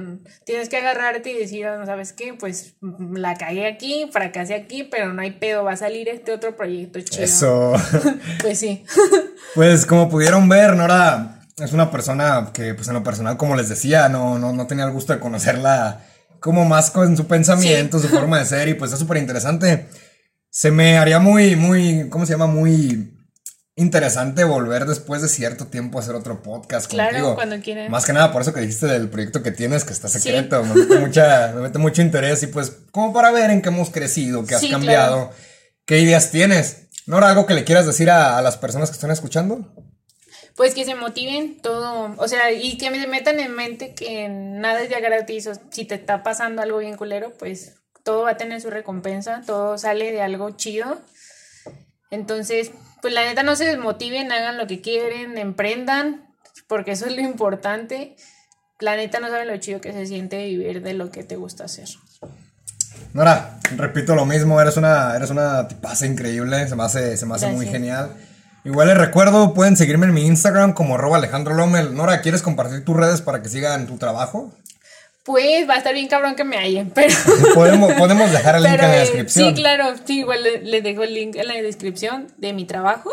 [0.46, 2.32] tienes que agarrarte y decir, "Ah, ¿sabes qué?
[2.32, 6.32] Pues mm, la cagué aquí, fracasé aquí, pero no hay pedo, va a salir este
[6.32, 7.22] otro proyecto chido.
[7.24, 7.74] Eso.
[8.40, 8.84] Pues sí.
[9.54, 13.68] Pues como pudieron ver, Nora es una persona que, pues en lo personal, como les
[13.68, 16.00] decía, no, no, no tenía el gusto de conocerla
[16.40, 19.88] como más con su pensamiento, su forma de ser, y pues es súper interesante.
[20.48, 22.46] Se me haría muy, muy, ¿cómo se llama?
[22.46, 23.14] Muy
[23.76, 27.34] interesante volver después de cierto tiempo a hacer otro podcast Claro, contigo.
[27.34, 27.88] cuando quieras.
[27.90, 30.62] Más que nada por eso que dijiste del proyecto que tienes, que está secreto.
[30.64, 33.90] Me, mete mucha, me mete mucho interés y pues como para ver en qué hemos
[33.90, 35.36] crecido, qué has Sí, cambiado, claro.
[35.86, 36.88] qué ideas tienes.
[37.06, 39.72] Nora, ¿algo que le quieras decir a, a las personas que están escuchando?
[40.54, 44.82] Pues que se motiven todo, o sea, y que me metan en mente que nada
[44.82, 45.46] es ya gratis.
[45.46, 49.42] o si te está pasando algo bien culero, pues todo va a tener su recompensa,
[49.46, 51.00] todo sale de algo chido.
[52.10, 52.70] Entonces,
[53.02, 56.24] pues la neta no se desmotiven, hagan lo que quieren, emprendan,
[56.68, 58.16] porque eso es lo importante.
[58.78, 61.64] La neta no saben lo chido que se siente vivir de lo que te gusta
[61.64, 61.88] hacer.
[63.12, 67.34] Nora, repito lo mismo, eres una, eres una tipaza increíble, se me hace, se me
[67.34, 68.12] hace muy genial.
[68.64, 71.94] Igual les recuerdo, pueden seguirme en mi Instagram como arroba Alejandro Lomel.
[71.94, 74.54] Nora, ¿quieres compartir tus redes para que sigan tu trabajo?
[75.24, 77.14] Pues va a estar bien cabrón que me hallen, pero...
[77.54, 79.48] Podemos, podemos dejar el link Pero, en la eh, descripción.
[79.48, 83.10] Sí, claro, sí, igual le- les dejo el link en la descripción de mi trabajo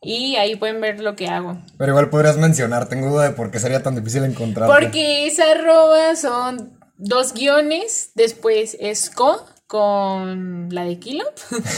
[0.00, 1.58] y ahí pueden ver lo que hago.
[1.78, 4.72] Pero igual podrías mencionar, tengo duda de por qué sería tan difícil encontrarte.
[4.72, 11.24] Porque esa arroba son dos guiones, después es co con la de kilo,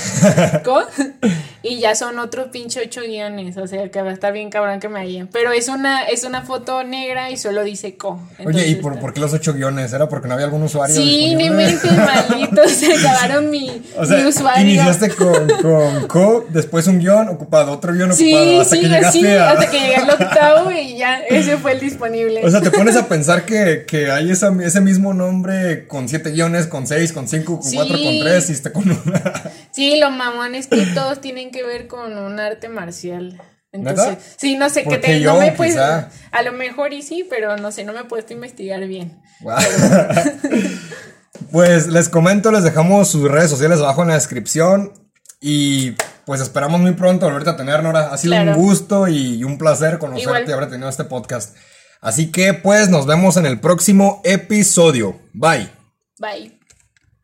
[0.65, 0.82] co,
[1.62, 4.78] y ya son otros pinche ocho guiones, o sea que va a estar bien cabrón
[4.78, 5.27] que me hallen.
[5.28, 8.20] Pero es una, es una foto negra y solo dice co.
[8.44, 9.90] Oye, ¿y por, por, qué los ocho guiones?
[9.94, 10.94] ¿Era porque no había algún usuario?
[10.94, 14.65] Sí, ni mente, maldito, se acabaron mi, o sea, mi usuario.
[14.65, 19.19] Iniciaste con, con co, después un guion ocupado, otro guion ocupado, hasta sí, que llegaste
[19.19, 19.51] sí, a...
[19.52, 22.43] hasta que llegué al octavo y ya ese fue el disponible.
[22.44, 26.32] O sea, te pones a pensar que, que hay esa, ese mismo nombre con siete
[26.32, 29.52] guiones, con seis, con cinco, con cuatro, con tres y está con una.
[29.70, 33.40] Sí, lo mamón es que todos tienen que ver con un arte marcial.
[33.70, 36.10] Entonces, sí, no sé, que te, no me pues, a
[36.42, 39.20] lo mejor y sí, pero no sé, no me he puesto a investigar bien.
[41.52, 44.92] pues les comento, les dejamos sus redes sociales abajo en la descripción
[45.40, 45.92] y
[46.24, 48.12] pues esperamos muy pronto volverte a tener, Nora.
[48.12, 51.56] Ha sido un gusto y un placer conocerte y haber tenido este podcast.
[52.00, 55.20] Así que pues nos vemos en el próximo episodio.
[55.32, 55.68] Bye.
[56.18, 56.57] Bye.